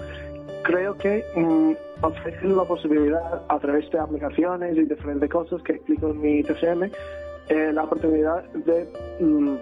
creo 0.62 0.96
que 0.96 1.24
mm, 1.36 1.72
ofrecen 2.02 2.56
la 2.56 2.64
posibilidad 2.64 3.42
a 3.48 3.58
través 3.58 3.90
de 3.90 3.98
aplicaciones 3.98 4.76
y 4.76 4.84
diferentes 4.84 5.30
cosas 5.30 5.62
que 5.62 5.72
explico 5.74 6.10
en 6.10 6.20
mi 6.20 6.42
TCM, 6.42 6.90
eh, 7.48 7.72
la 7.72 7.84
oportunidad 7.84 8.44
de, 8.52 8.88
mm, 9.20 9.56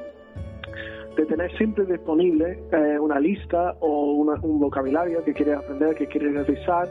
de 1.16 1.27
tener 1.27 1.51
siempre 1.57 1.85
disponible 1.85 2.59
eh, 2.72 2.98
una 2.98 3.18
lista 3.18 3.74
o 3.81 4.12
un 4.12 4.61
vocabulario 4.61 5.24
que 5.24 5.33
quiere 5.33 5.55
aprender, 5.55 5.94
que 5.96 6.07
quiere 6.07 6.31
revisar, 6.31 6.88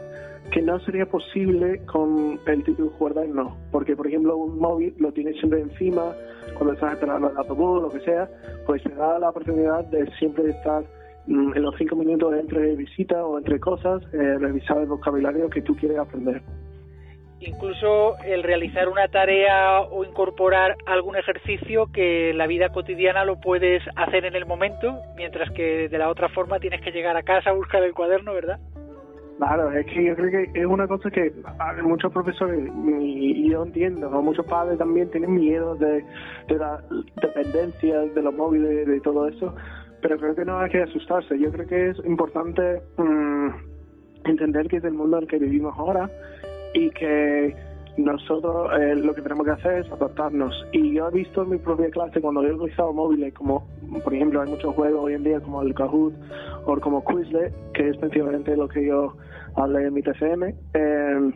que 0.50 0.62
no 0.62 0.78
sería 0.80 1.06
posible 1.06 1.84
con 1.86 2.38
el 2.46 2.64
título 2.64 2.92
no. 3.32 3.56
Porque 3.70 3.96
por 3.96 4.06
ejemplo 4.06 4.36
un 4.36 4.58
móvil 4.58 4.94
lo 4.98 5.12
tienes 5.12 5.36
siempre 5.38 5.60
encima 5.60 6.14
cuando 6.54 6.74
estás 6.74 6.94
esperando 6.94 7.30
el 7.30 7.36
autobús, 7.36 7.82
lo 7.82 7.90
que 7.90 8.00
sea, 8.00 8.28
pues 8.66 8.82
te 8.82 8.94
da 8.94 9.18
la 9.18 9.30
oportunidad 9.30 9.84
de 9.86 10.10
siempre 10.18 10.50
estar 10.50 10.84
en 11.28 11.62
los 11.62 11.74
cinco 11.76 11.94
minutos 11.96 12.34
entre 12.34 12.74
visita 12.74 13.24
o 13.24 13.38
entre 13.38 13.60
cosas, 13.60 14.02
eh, 14.14 14.38
revisar 14.38 14.78
el 14.78 14.86
vocabulario 14.86 15.50
que 15.50 15.62
tú 15.62 15.76
quieres 15.76 15.98
aprender. 15.98 16.42
incluso 17.40 18.18
el 18.24 18.42
realizar 18.42 18.88
una 18.88 19.06
tarea 19.08 19.82
o 19.82 20.04
incorporar 20.04 20.76
algún 20.86 21.16
ejercicio 21.16 21.86
que 21.92 22.32
la 22.34 22.48
vida 22.48 22.70
cotidiana 22.70 23.24
lo 23.24 23.40
puedes 23.40 23.80
hacer 23.94 24.24
en 24.24 24.34
el 24.34 24.44
momento, 24.44 24.98
mientras 25.16 25.50
que 25.52 25.88
de 25.88 25.98
la 25.98 26.08
otra 26.08 26.28
forma 26.30 26.58
tienes 26.58 26.80
que 26.80 26.90
llegar 26.90 27.16
a 27.16 27.22
casa 27.22 27.50
a 27.50 27.52
buscar 27.52 27.82
el 27.84 27.92
cuaderno, 27.94 28.34
¿verdad? 28.34 28.58
Claro, 29.38 29.70
es 29.70 29.86
que 29.86 30.04
yo 30.04 30.16
creo 30.16 30.30
que 30.32 30.60
es 30.60 30.66
una 30.66 30.88
cosa 30.88 31.12
que 31.12 31.32
muchos 31.84 32.12
profesores, 32.12 32.72
y 33.00 33.48
yo 33.48 33.62
entiendo, 33.62 34.10
muchos 34.20 34.44
padres 34.46 34.76
también 34.78 35.08
tienen 35.12 35.32
miedo 35.32 35.76
de, 35.76 36.04
de 36.48 36.58
la 36.58 36.82
dependencia 37.22 38.00
de 38.00 38.20
los 38.20 38.34
móviles, 38.34 38.84
de 38.88 39.00
todo 39.00 39.28
eso, 39.28 39.54
pero 40.00 40.18
creo 40.18 40.34
que 40.34 40.44
no 40.44 40.58
hay 40.58 40.70
que 40.70 40.82
asustarse. 40.82 41.38
Yo 41.38 41.50
creo 41.50 41.66
que 41.66 41.90
es 41.90 41.98
importante 42.04 42.82
mm, 42.96 43.48
entender 44.24 44.68
que 44.68 44.76
es 44.76 44.84
el 44.84 44.94
mundo 44.94 45.16
en 45.18 45.24
el 45.24 45.28
que 45.28 45.38
vivimos 45.38 45.74
ahora 45.76 46.10
y 46.74 46.90
que 46.90 47.54
nosotros 47.96 48.70
eh, 48.80 48.94
lo 48.94 49.12
que 49.14 49.22
tenemos 49.22 49.44
que 49.44 49.52
hacer 49.52 49.84
es 49.84 49.92
adaptarnos. 49.92 50.54
Y 50.72 50.94
yo 50.94 51.08
he 51.08 51.10
visto 51.10 51.42
en 51.42 51.50
mi 51.50 51.58
propia 51.58 51.90
clase 51.90 52.20
cuando 52.20 52.42
he 52.42 52.52
utilizado 52.52 52.92
móviles, 52.92 53.34
como 53.34 53.66
por 54.04 54.14
ejemplo 54.14 54.40
hay 54.40 54.50
muchos 54.50 54.74
juegos 54.74 55.00
hoy 55.04 55.14
en 55.14 55.24
día 55.24 55.40
como 55.40 55.62
el 55.62 55.74
Kahoot 55.74 56.14
o 56.66 56.80
como 56.80 57.04
Quizlet, 57.04 57.52
que 57.72 57.88
es 57.88 57.96
principalmente 57.96 58.56
lo 58.56 58.68
que 58.68 58.86
yo 58.86 59.14
hablé 59.56 59.86
en 59.86 59.94
mi 59.94 60.02
TCM, 60.02 60.44
eh, 60.74 61.32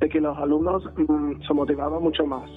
de 0.00 0.08
que 0.08 0.20
los 0.20 0.36
alumnos 0.36 0.84
mm, 0.96 1.42
se 1.46 1.54
motivaban 1.54 2.02
mucho 2.02 2.26
más. 2.26 2.50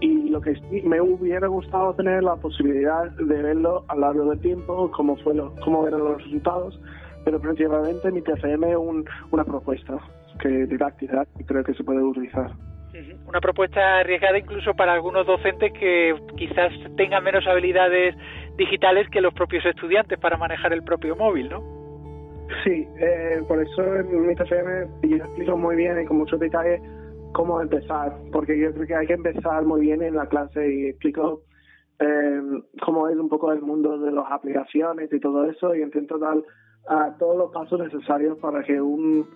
Y 0.00 0.28
lo 0.28 0.40
que 0.40 0.54
sí 0.54 0.82
me 0.84 1.00
hubiera 1.00 1.46
gustado 1.46 1.94
tener 1.94 2.22
la 2.22 2.36
posibilidad 2.36 3.10
de 3.12 3.42
verlo 3.42 3.84
a 3.88 3.94
lo 3.94 4.00
largo 4.02 4.30
del 4.30 4.40
tiempo, 4.40 4.90
cómo, 4.92 5.16
fue 5.16 5.34
lo, 5.34 5.54
cómo 5.64 5.86
eran 5.86 6.00
los 6.00 6.22
resultados, 6.22 6.78
pero 7.24 7.40
principalmente 7.40 8.10
mi 8.12 8.20
TCM 8.20 8.64
es 8.64 8.76
una 9.30 9.44
propuesta 9.44 9.98
que 10.40 10.48
didáctica 10.48 11.24
y 11.38 11.44
creo 11.44 11.64
que 11.64 11.74
se 11.74 11.82
puede 11.82 12.02
utilizar. 12.02 12.52
Una 13.26 13.40
propuesta 13.40 13.98
arriesgada 13.98 14.38
incluso 14.38 14.72
para 14.74 14.94
algunos 14.94 15.26
docentes 15.26 15.72
que 15.72 16.14
quizás 16.36 16.72
tengan 16.96 17.22
menos 17.24 17.46
habilidades 17.46 18.14
digitales 18.56 19.08
que 19.10 19.20
los 19.20 19.34
propios 19.34 19.66
estudiantes 19.66 20.18
para 20.18 20.36
manejar 20.36 20.72
el 20.72 20.82
propio 20.82 21.14
móvil, 21.14 21.48
¿no? 21.50 21.62
Sí, 22.64 22.86
eh, 22.98 23.42
por 23.48 23.60
eso 23.60 23.96
en 23.96 24.26
mi 24.26 24.34
TFM 24.34 24.86
yo 25.02 25.16
explico 25.16 25.56
muy 25.56 25.76
bien 25.76 26.00
y 26.00 26.06
con 26.06 26.18
muchos 26.18 26.38
detalles 26.38 26.80
cómo 27.36 27.60
empezar, 27.60 28.16
porque 28.32 28.58
yo 28.58 28.72
creo 28.72 28.86
que 28.86 28.94
hay 28.94 29.06
que 29.06 29.12
empezar 29.12 29.62
muy 29.66 29.82
bien 29.82 30.00
en 30.00 30.14
la 30.14 30.26
clase 30.26 30.72
y 30.72 30.86
explico 30.86 31.42
eh, 31.98 32.40
cómo 32.82 33.08
es 33.08 33.16
un 33.18 33.28
poco 33.28 33.52
el 33.52 33.60
mundo 33.60 33.98
de 33.98 34.10
las 34.10 34.24
aplicaciones 34.30 35.12
y 35.12 35.20
todo 35.20 35.44
eso 35.44 35.74
y 35.74 35.82
intento 35.82 36.16
dar 36.16 36.38
a 36.88 37.14
todos 37.18 37.36
los 37.36 37.52
pasos 37.52 37.78
necesarios 37.78 38.38
para 38.38 38.62
que 38.62 38.80
un 38.80 39.26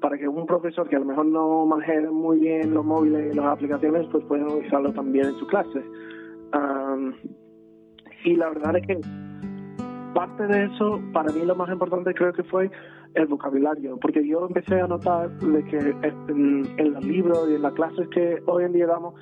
para 0.00 0.16
que 0.18 0.28
un 0.28 0.46
profesor 0.46 0.88
que 0.88 0.94
a 0.94 1.00
lo 1.00 1.04
mejor 1.04 1.26
no 1.26 1.66
maneje 1.66 2.08
muy 2.10 2.38
bien 2.38 2.74
los 2.74 2.84
móviles 2.84 3.32
y 3.32 3.36
las 3.36 3.46
aplicaciones, 3.46 4.06
pues 4.12 4.24
pueda 4.26 4.46
usarlo 4.46 4.92
también 4.92 5.26
en 5.26 5.34
su 5.34 5.46
clase. 5.48 5.82
y 8.24 8.36
la 8.36 8.48
verdad 8.50 8.76
es 8.76 8.86
que 8.86 9.00
parte 10.14 10.46
de 10.46 10.64
eso, 10.66 11.00
para 11.12 11.32
mí 11.32 11.44
lo 11.44 11.56
más 11.56 11.70
importante 11.70 12.14
creo 12.14 12.32
que 12.32 12.44
fue 12.44 12.70
el 13.14 13.26
vocabulario, 13.26 13.98
porque 14.00 14.26
yo 14.26 14.46
empecé 14.46 14.80
a 14.80 14.86
notar 14.86 15.30
de 15.38 15.64
que 15.64 15.78
en, 15.78 16.92
los 16.92 17.04
libros 17.04 17.48
y 17.50 17.54
en 17.54 17.62
las 17.62 17.72
clases 17.74 18.08
que 18.08 18.42
hoy 18.46 18.64
en 18.64 18.72
día 18.72 18.86
damos, 18.86 19.14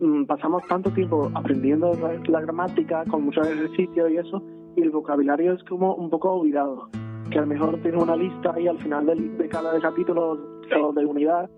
mm, 0.00 0.24
pasamos 0.24 0.62
tanto 0.68 0.90
tiempo 0.90 1.30
aprendiendo 1.34 1.92
la, 2.28 2.40
gramática 2.40 3.04
con 3.04 3.24
muchos 3.24 3.46
ejercicios 3.46 4.10
y 4.10 4.16
eso, 4.16 4.42
y 4.76 4.82
el 4.82 4.90
vocabulario 4.90 5.52
es 5.52 5.62
como 5.64 5.94
un 5.94 6.10
poco 6.10 6.32
olvidado 6.32 6.88
que 7.30 7.38
a 7.38 7.42
lo 7.42 7.46
mejor 7.46 7.80
tiene 7.80 7.98
una 7.98 8.16
lista 8.16 8.52
ahí 8.54 8.66
al 8.66 8.78
final 8.78 9.06
de, 9.06 9.48
cada 9.48 9.78
capítulo 9.80 10.36
o 10.82 10.92
de 10.92 11.06
unidad, 11.06 11.48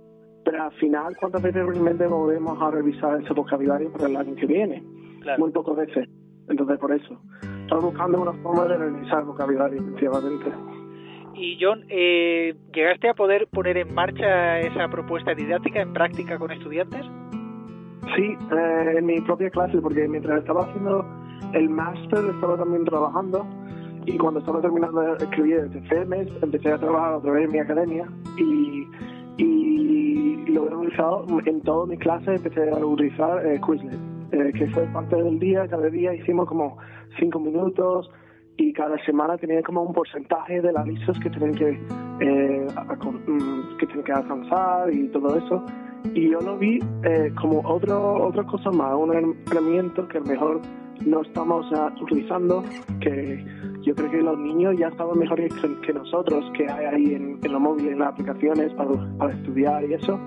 pero 0.44 0.64
al 0.64 0.72
final, 0.72 1.16
¿cuántas 1.18 1.42
veces 1.42 1.64
realmente 1.64 2.07
volvemos 2.07 2.61
a 2.61 2.70
revisar 2.70 3.22
ese 3.22 3.33
vocabulario 3.33 3.90
para 3.92 4.07
el 4.07 4.16
año 4.16 4.35
que 4.35 4.46
viene? 4.46 4.83
Muy 5.38 5.51
pocas 5.51 5.77
veces. 5.77 6.09
Entonces, 6.48 6.79
por 6.79 6.92
eso. 6.92 7.18
Estamos 7.62 7.85
buscando 7.85 8.20
una 8.20 8.33
forma 8.35 8.64
de 8.66 8.77
revisar 8.77 9.20
el 9.20 9.27
vocabulario, 9.27 9.81
efectivamente. 9.81 10.53
Y 11.34 11.58
John, 11.60 11.84
eh, 11.88 12.54
¿llegaste 12.74 13.08
a 13.08 13.14
poder 13.14 13.48
poner 13.48 13.76
en 13.78 13.94
marcha 13.94 14.60
esa 14.60 14.88
propuesta 14.88 15.34
didáctica 15.34 15.80
en 15.80 15.92
práctica 15.92 16.38
con 16.38 16.50
estudiantes? 16.50 17.04
Sí, 18.16 18.36
eh, 18.52 18.94
en 18.98 19.06
mi 19.06 19.20
propia 19.20 19.48
clase, 19.50 19.78
porque 19.78 20.06
mientras 20.08 20.40
estaba 20.40 20.64
haciendo 20.64 21.06
el 21.54 21.68
máster 21.70 22.24
estaba 22.34 22.56
también 22.56 22.84
trabajando. 22.84 23.46
Y 24.04 24.18
cuando 24.18 24.40
estaba 24.40 24.60
terminando 24.60 25.00
de 25.00 25.24
escribir 25.24 25.58
el 25.58 25.70
TCM, 25.70 26.12
empecé 26.42 26.72
a 26.72 26.78
trabajar 26.78 27.14
otra 27.14 27.32
vez 27.32 27.44
en 27.44 27.52
mi 27.52 27.58
academia. 27.60 28.06
Y, 28.36 28.86
y 29.38 30.44
lo 30.46 30.68
he 30.68 30.74
utilizado 30.74 31.26
en 31.46 31.60
todas 31.62 31.88
mis 31.88 31.98
clases, 32.00 32.42
empecé 32.42 32.70
a 32.70 32.84
utilizar 32.84 33.46
eh, 33.46 33.60
Quizlet, 33.64 33.98
eh, 34.32 34.52
que 34.58 34.66
fue 34.68 34.82
parte 34.88 35.16
del 35.16 35.38
día, 35.38 35.66
cada 35.68 35.88
día 35.88 36.14
hicimos 36.14 36.48
como 36.48 36.78
cinco 37.18 37.38
minutos 37.38 38.10
y 38.56 38.72
cada 38.72 39.02
semana 39.04 39.36
tenía 39.38 39.62
como 39.62 39.82
un 39.82 39.92
porcentaje 39.92 40.60
de 40.60 40.72
las 40.72 40.86
listas 40.86 41.18
que 41.20 41.30
tienen 41.30 41.54
que, 41.54 41.70
eh, 42.20 42.66
mm, 43.26 43.76
que, 43.78 43.86
tienen 43.86 44.04
que 44.04 44.12
alcanzar 44.12 44.92
y 44.92 45.08
todo 45.08 45.36
eso. 45.36 45.64
Y 46.14 46.30
yo 46.30 46.40
lo 46.40 46.58
vi 46.58 46.78
eh, 47.04 47.32
como 47.40 47.60
otro, 47.64 48.26
otra 48.26 48.42
cosa 48.44 48.70
más, 48.70 48.94
un 48.94 49.36
herramienta 49.46 50.06
que 50.08 50.18
a 50.18 50.20
mejor 50.20 50.60
no 51.06 51.22
estamos 51.22 51.66
utilizando, 52.00 52.62
que 53.00 53.44
yo 53.82 53.94
creo 53.94 54.10
que 54.10 54.22
los 54.22 54.38
niños 54.38 54.76
ya 54.78 54.88
estaban 54.88 55.18
mejores 55.18 55.52
que, 55.84 55.92
nosotros, 55.92 56.44
que 56.56 56.68
hay 56.70 56.86
ahí 56.86 57.14
en, 57.14 57.40
los 57.42 57.60
móviles, 57.60 57.92
en 57.92 57.98
las 58.00 58.08
aplicaciones 58.12 58.72
para, 58.74 59.32
estudiar 59.32 59.84
y 59.84 59.94
eso, 59.94 60.18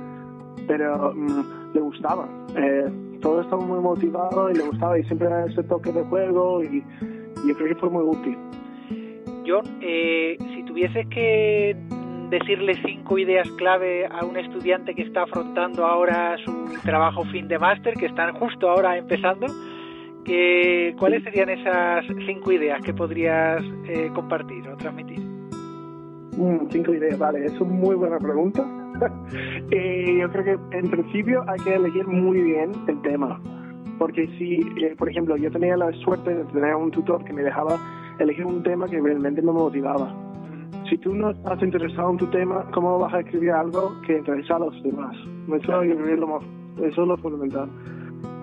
pero 0.67 1.13
mm, 1.13 1.73
le 1.73 1.81
gustaba. 1.81 2.27
Eh, 2.57 2.91
todos 3.21 3.45
estaban 3.45 3.67
muy 3.67 3.79
motivados 3.79 4.51
y 4.51 4.57
le 4.57 4.63
gustaba 4.63 4.99
y 4.99 5.03
siempre 5.05 5.27
era 5.27 5.45
ese 5.45 5.63
toque 5.63 5.91
de 5.91 6.03
juego 6.03 6.63
y, 6.63 6.83
yo 7.47 7.55
creo 7.55 7.69
que 7.69 7.75
fue 7.75 7.89
muy 7.89 8.03
útil. 8.03 8.37
John, 9.47 9.65
eh, 9.81 10.37
si 10.39 10.63
tuvieses 10.63 11.07
que 11.07 11.75
decirle 12.29 12.73
cinco 12.85 13.17
ideas 13.19 13.49
clave 13.51 14.07
a 14.07 14.25
un 14.25 14.37
estudiante 14.37 14.95
que 14.95 15.03
está 15.03 15.23
afrontando 15.23 15.85
ahora 15.85 16.35
su 16.43 16.65
trabajo 16.83 17.23
fin 17.25 17.47
de 17.47 17.59
máster, 17.59 17.93
que 17.93 18.07
están 18.07 18.33
justo 18.35 18.69
ahora 18.69 18.97
empezando, 18.97 19.45
¿Cuáles 20.97 21.23
serían 21.23 21.49
esas 21.49 22.03
cinco 22.25 22.51
ideas 22.51 22.81
que 22.83 22.93
podrías 22.93 23.61
eh, 23.87 24.09
compartir 24.13 24.67
o 24.67 24.75
transmitir? 24.75 25.19
Mm, 25.19 26.67
cinco 26.71 26.93
ideas, 26.93 27.17
vale, 27.19 27.45
es 27.45 27.61
una 27.61 27.71
muy 27.71 27.95
buena 27.95 28.17
pregunta. 28.17 28.65
Eh, 29.71 30.19
yo 30.21 30.31
creo 30.31 30.43
que 30.45 30.77
en 30.77 30.89
principio 30.89 31.43
hay 31.49 31.59
que 31.65 31.73
elegir 31.73 32.07
muy 32.07 32.41
bien 32.41 32.71
el 32.87 33.01
tema. 33.01 33.41
Porque 33.97 34.27
si, 34.37 34.59
eh, 34.83 34.95
por 34.97 35.09
ejemplo, 35.09 35.37
yo 35.37 35.51
tenía 35.51 35.77
la 35.77 35.91
suerte 36.03 36.33
de 36.33 36.43
tener 36.45 36.75
un 36.75 36.91
tutor 36.91 37.23
que 37.23 37.33
me 37.33 37.43
dejaba 37.43 37.77
elegir 38.19 38.45
un 38.45 38.63
tema 38.63 38.87
que 38.87 38.99
realmente 38.99 39.41
me 39.41 39.51
motivaba. 39.51 40.13
Si 40.89 40.97
tú 40.97 41.13
no 41.13 41.31
estás 41.31 41.61
interesado 41.63 42.11
en 42.11 42.17
tu 42.17 42.27
tema, 42.27 42.69
¿cómo 42.73 42.99
vas 42.99 43.13
a 43.13 43.21
escribir 43.21 43.51
algo 43.51 43.93
que 44.05 44.17
interesa 44.17 44.57
a 44.57 44.59
los 44.59 44.83
demás? 44.83 45.15
Eso, 45.47 45.81
es 45.81 46.19
lo, 46.19 46.39
eso 46.77 47.01
es 47.01 47.07
lo 47.07 47.17
fundamental. 47.17 47.69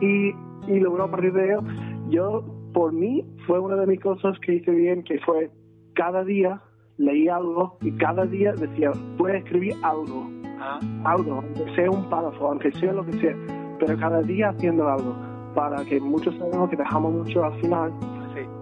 Y 0.01 0.33
y 0.67 0.79
luego 0.79 1.03
a 1.03 1.11
partir 1.11 1.33
de 1.33 1.47
ello, 1.47 1.61
yo, 2.09 2.45
por 2.73 2.93
mí, 2.93 3.25
fue 3.47 3.59
una 3.59 3.77
de 3.77 3.87
mis 3.87 4.01
cosas 4.01 4.39
que 4.41 4.55
hice 4.55 4.71
bien, 4.71 5.03
que 5.03 5.19
fue 5.21 5.51
cada 5.95 6.25
día 6.25 6.61
leí 6.99 7.29
algo 7.29 7.79
y 7.81 7.91
cada 7.93 8.25
día 8.27 8.53
decía, 8.53 8.93
voy 9.17 9.33
a 9.33 9.37
escribir 9.39 9.75
algo, 9.83 10.31
ah. 10.61 10.79
algo, 11.05 11.43
aunque 11.43 11.75
sea 11.75 11.91
un 11.91 12.09
párrafo, 12.09 12.49
aunque 12.49 12.71
sea 12.73 12.93
lo 12.93 13.05
que 13.05 13.13
sea, 13.15 13.37
pero 13.81 13.97
cada 13.99 14.23
día 14.23 14.51
haciendo 14.51 14.89
algo, 14.89 15.17
para 15.55 15.85
que 15.85 16.01
muchos 16.01 16.37
sabemos 16.37 16.71
que 16.71 16.77
dejamos 16.77 17.13
mucho 17.13 17.45
al 17.45 17.55
final, 17.61 17.93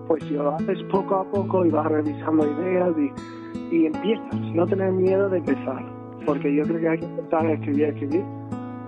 pues 0.07 0.24
si 0.24 0.31
lo 0.31 0.55
haces 0.55 0.83
poco 0.90 1.14
a 1.16 1.24
poco 1.24 1.64
y 1.64 1.70
vas 1.70 1.87
revisando 1.87 2.44
ideas 2.44 2.90
y, 2.98 3.76
y 3.76 3.87
empiezas, 3.87 4.40
no 4.55 4.66
tener 4.66 4.92
miedo 4.92 5.29
de 5.29 5.38
empezar, 5.38 5.85
porque 6.26 6.55
yo 6.55 6.64
creo 6.64 6.81
que 6.81 6.88
hay 6.88 6.98
que 6.98 7.07
empezar 7.07 7.46
a 7.46 7.53
escribir, 7.53 7.85
a 7.85 7.88
escribir, 7.88 8.24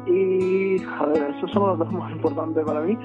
y, 0.07 0.83
a 0.83 1.07
ver, 1.07 1.35
esos 1.37 1.51
son 1.53 1.69
los 1.69 1.79
dos 1.79 1.93
más 1.93 2.11
importantes 2.11 2.65
para 2.65 2.81
mí. 2.81 2.99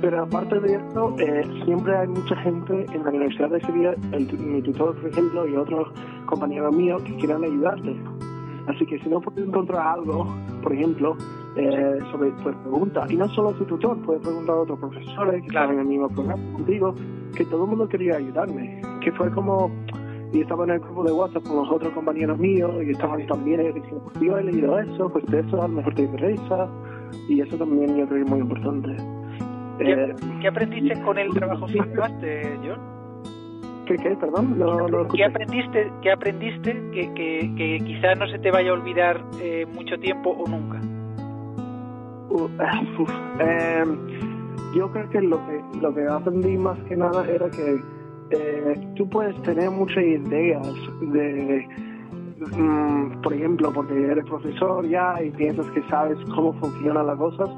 Pero 0.00 0.22
aparte 0.22 0.58
de 0.58 0.74
esto, 0.74 1.14
eh, 1.18 1.44
siempre 1.64 1.96
hay 1.96 2.08
mucha 2.08 2.34
gente 2.36 2.86
en 2.92 3.04
la 3.04 3.10
Universidad 3.10 3.50
de 3.50 3.60
Sevilla, 3.60 3.94
mi 4.38 4.62
tutor, 4.62 4.96
por 4.96 5.10
ejemplo, 5.10 5.46
y 5.46 5.56
otros 5.56 5.88
compañeros 6.26 6.74
míos 6.74 7.02
que 7.02 7.14
quieran 7.16 7.44
ayudarte. 7.44 7.96
Así 8.68 8.86
que 8.86 8.98
si 9.00 9.08
no 9.08 9.20
puedes 9.20 9.46
encontrar 9.46 9.98
algo, 9.98 10.26
por 10.62 10.72
ejemplo, 10.72 11.16
eh, 11.56 11.98
sobre, 12.10 12.30
pues 12.42 12.54
pregunta. 12.56 13.06
Y 13.08 13.16
no 13.16 13.28
solo 13.28 13.50
a 13.50 13.52
tu 13.54 13.64
tutor, 13.64 13.98
puedes 14.02 14.22
preguntar 14.22 14.56
a 14.56 14.60
otros 14.60 14.78
profesores 14.78 15.40
que 15.42 15.46
están 15.48 15.72
en 15.72 15.80
el 15.80 15.86
mismo 15.86 16.08
programa 16.08 16.42
contigo, 16.52 16.94
que 17.36 17.44
todo 17.46 17.64
el 17.64 17.70
mundo 17.70 17.88
quería 17.88 18.16
ayudarme. 18.16 18.80
Que 19.00 19.10
fue 19.12 19.30
como 19.32 19.70
y 20.32 20.40
estaba 20.40 20.64
en 20.64 20.70
el 20.70 20.80
grupo 20.80 21.04
de 21.04 21.12
WhatsApp 21.12 21.42
con 21.42 21.56
los 21.56 21.70
otros 21.70 21.92
compañeros 21.92 22.38
míos 22.38 22.72
y 22.86 22.90
estaban 22.90 23.26
también 23.26 23.60
diciendo, 23.74 24.02
pues 24.04 24.24
yo 24.24 24.38
he 24.38 24.44
leído 24.44 24.78
eso, 24.78 25.10
pues 25.10 25.26
de 25.26 25.40
eso 25.40 25.62
a 25.62 25.68
lo 25.68 25.74
mejor 25.74 25.94
te 25.94 26.02
interesa 26.02 26.68
y 27.28 27.40
eso 27.40 27.56
también 27.58 27.96
yo 27.96 28.06
creo 28.06 28.08
que 28.08 28.24
es 28.24 28.30
muy 28.30 28.40
importante. 28.40 28.96
¿Qué, 29.78 29.92
eh, 29.92 30.14
¿qué 30.40 30.48
aprendiste 30.48 31.00
con 31.02 31.18
el 31.18 31.34
trabajo 31.34 31.68
fluctuante, 31.68 32.58
John? 32.64 33.01
¿Qué, 33.86 33.96
qué? 33.96 34.16
Perdón, 34.16 34.56
¿Qué 35.14 35.24
aprendiste, 35.24 35.92
qué 36.02 36.12
aprendiste 36.12 36.72
que, 36.92 37.12
que, 37.14 37.54
que 37.56 37.84
quizás 37.84 38.18
no 38.18 38.28
se 38.28 38.38
te 38.38 38.50
vaya 38.50 38.70
a 38.70 38.74
olvidar 38.74 39.20
eh, 39.40 39.66
mucho 39.74 39.98
tiempo 39.98 40.30
o 40.30 40.48
nunca? 40.48 40.80
uh, 42.32 42.48
em, 43.40 43.98
yo 44.74 44.90
creo 44.90 45.10
que 45.10 45.20
lo 45.20 45.38
que 45.46 45.78
lo 45.80 45.94
que 45.94 46.06
aprendí 46.06 46.56
más 46.56 46.78
que 46.88 46.96
nada 46.96 47.26
era 47.28 47.50
que 47.50 47.80
eh, 48.30 48.88
tú 48.96 49.08
puedes 49.08 49.40
tener 49.42 49.70
muchas 49.70 50.02
ideas 50.02 50.66
de 51.00 51.66
mm, 52.56 53.20
por 53.22 53.34
ejemplo 53.34 53.72
porque 53.72 53.94
eres 53.94 54.24
profesor 54.24 54.86
ya 54.88 55.22
y 55.22 55.30
piensas 55.30 55.66
que 55.72 55.82
sabes 55.88 56.18
cómo 56.34 56.52
funcionan 56.54 57.06
las 57.06 57.18
cosas 57.18 57.50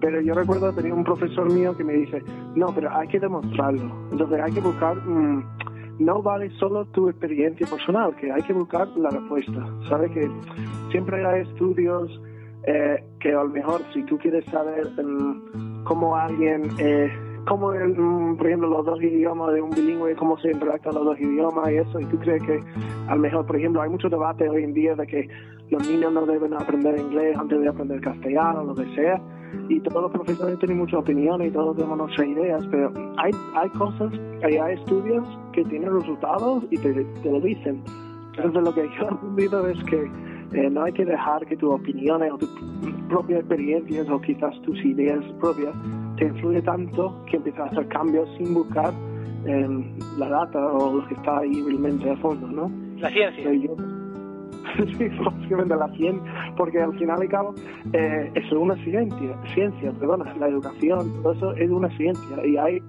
pero 0.00 0.20
yo 0.20 0.34
recuerdo 0.34 0.72
tenía 0.72 0.94
un 0.94 1.04
profesor 1.04 1.50
mío 1.52 1.76
que 1.76 1.84
me 1.84 1.94
dice 1.94 2.22
no 2.54 2.74
pero 2.74 2.94
hay 2.94 3.08
que 3.08 3.20
demostrarlo 3.20 4.08
entonces 4.12 4.40
hay 4.40 4.52
que 4.52 4.60
buscar 4.60 4.96
mm, 4.96 5.42
no 5.98 6.22
vale 6.22 6.50
solo 6.58 6.84
tu 6.86 7.08
experiencia 7.08 7.66
personal, 7.66 8.14
que 8.16 8.30
hay 8.30 8.42
que 8.42 8.52
buscar 8.52 8.88
la 8.96 9.10
respuesta. 9.10 9.66
Sabes 9.88 10.10
que 10.10 10.30
siempre 10.90 11.24
hay 11.24 11.42
estudios 11.42 12.20
eh, 12.64 13.02
que 13.20 13.32
a 13.32 13.42
lo 13.42 13.48
mejor 13.48 13.80
si 13.94 14.02
tú 14.04 14.18
quieres 14.18 14.44
saber 14.46 14.88
um, 14.98 15.84
cómo 15.84 16.16
alguien, 16.16 16.68
eh, 16.78 17.10
cómo 17.46 17.70
mm, 17.70 18.36
por 18.36 18.46
ejemplo 18.46 18.68
los 18.68 18.84
dos 18.84 19.02
idiomas 19.02 19.54
de 19.54 19.62
un 19.62 19.70
bilingüe, 19.70 20.14
cómo 20.16 20.38
se 20.38 20.50
interactúan 20.50 20.96
los 20.96 21.04
dos 21.04 21.20
idiomas 21.20 21.70
y 21.70 21.76
eso, 21.76 22.00
y 22.00 22.04
tú 22.06 22.18
crees 22.18 22.42
que 22.42 22.60
a 23.08 23.14
lo 23.14 23.20
mejor, 23.20 23.46
por 23.46 23.56
ejemplo, 23.56 23.80
hay 23.82 23.88
mucho 23.88 24.08
debate 24.08 24.48
hoy 24.48 24.64
en 24.64 24.74
día 24.74 24.94
de 24.94 25.06
que 25.06 25.28
los 25.70 25.88
niños 25.88 26.12
no 26.12 26.26
deben 26.26 26.54
aprender 26.54 26.98
inglés 26.98 27.36
antes 27.38 27.60
de 27.60 27.68
aprender 27.68 28.00
castellano, 28.00 28.64
lo 28.64 28.74
que 28.74 28.84
sea, 28.94 29.20
y 29.68 29.80
todos 29.80 30.02
los 30.02 30.12
profesores 30.12 30.58
tienen 30.58 30.78
muchas 30.78 31.00
opiniones 31.00 31.48
y 31.48 31.50
todos 31.52 31.76
tenemos 31.76 31.98
nuestras 31.98 32.26
ideas, 32.28 32.66
pero 32.70 32.92
hay, 33.16 33.32
hay 33.54 33.68
cosas, 33.70 34.12
hay, 34.42 34.56
hay 34.56 34.74
estudios 34.74 35.26
que 35.52 35.64
tienen 35.64 35.92
resultados 35.92 36.64
y 36.70 36.76
te, 36.76 36.92
te 36.92 37.30
lo 37.30 37.40
dicen. 37.40 37.82
Entonces 38.36 38.62
lo 38.62 38.74
que 38.74 38.82
yo 38.82 39.04
he 39.04 39.08
aprendido 39.08 39.66
es 39.68 39.82
que 39.84 40.10
eh, 40.52 40.70
no 40.70 40.84
hay 40.84 40.92
que 40.92 41.04
dejar 41.04 41.44
que 41.46 41.56
tus 41.56 41.72
opiniones 41.72 42.32
o 42.32 42.38
tus 42.38 42.50
propias 43.08 43.40
experiencias 43.40 44.08
o 44.08 44.20
quizás 44.20 44.60
tus 44.62 44.82
ideas 44.84 45.24
propias 45.40 45.74
te 46.16 46.26
influye 46.26 46.62
tanto 46.62 47.24
que 47.26 47.36
empiezas 47.36 47.60
a 47.60 47.64
hacer 47.66 47.88
cambios 47.88 48.28
sin 48.38 48.54
buscar 48.54 48.92
eh, 49.46 49.68
la 50.18 50.28
data 50.28 50.58
o 50.72 50.96
lo 50.96 51.06
que 51.08 51.14
está 51.14 51.38
ahí 51.38 51.62
realmente 51.62 52.10
a 52.10 52.16
fondo, 52.16 52.46
¿no? 52.46 52.70
La 52.98 53.10
ciencia. 53.10 53.50
sí, 54.98 55.08
básicamente 55.24 55.76
la 55.76 55.88
ciencia, 55.96 56.54
porque 56.56 56.80
al 56.80 56.96
final 56.98 57.22
y 57.22 57.28
cabo 57.28 57.54
eh, 57.92 58.30
es 58.34 58.52
una 58.52 58.74
ciencia, 58.76 59.36
ciencia, 59.54 59.92
perdona, 59.92 60.34
la 60.38 60.48
educación, 60.48 61.22
todo 61.22 61.32
eso 61.32 61.52
es 61.52 61.70
una 61.70 61.88
ciencia 61.96 62.44
y 62.44 62.56
hay, 62.56 62.82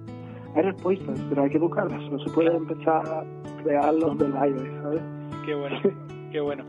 hay 0.54 0.62
respuestas, 0.62 1.20
pero 1.28 1.42
hay 1.42 1.50
que 1.50 1.58
buscarlas, 1.58 2.00
no 2.10 2.18
se 2.18 2.30
puede 2.30 2.54
empezar 2.54 3.06
a 3.06 3.24
crearlos 3.62 4.18
del 4.18 4.36
aire, 4.36 4.70
¿sabes? 4.82 5.02
Qué 5.46 5.54
bueno. 5.54 5.76
Qué 6.30 6.40
bueno. 6.40 6.64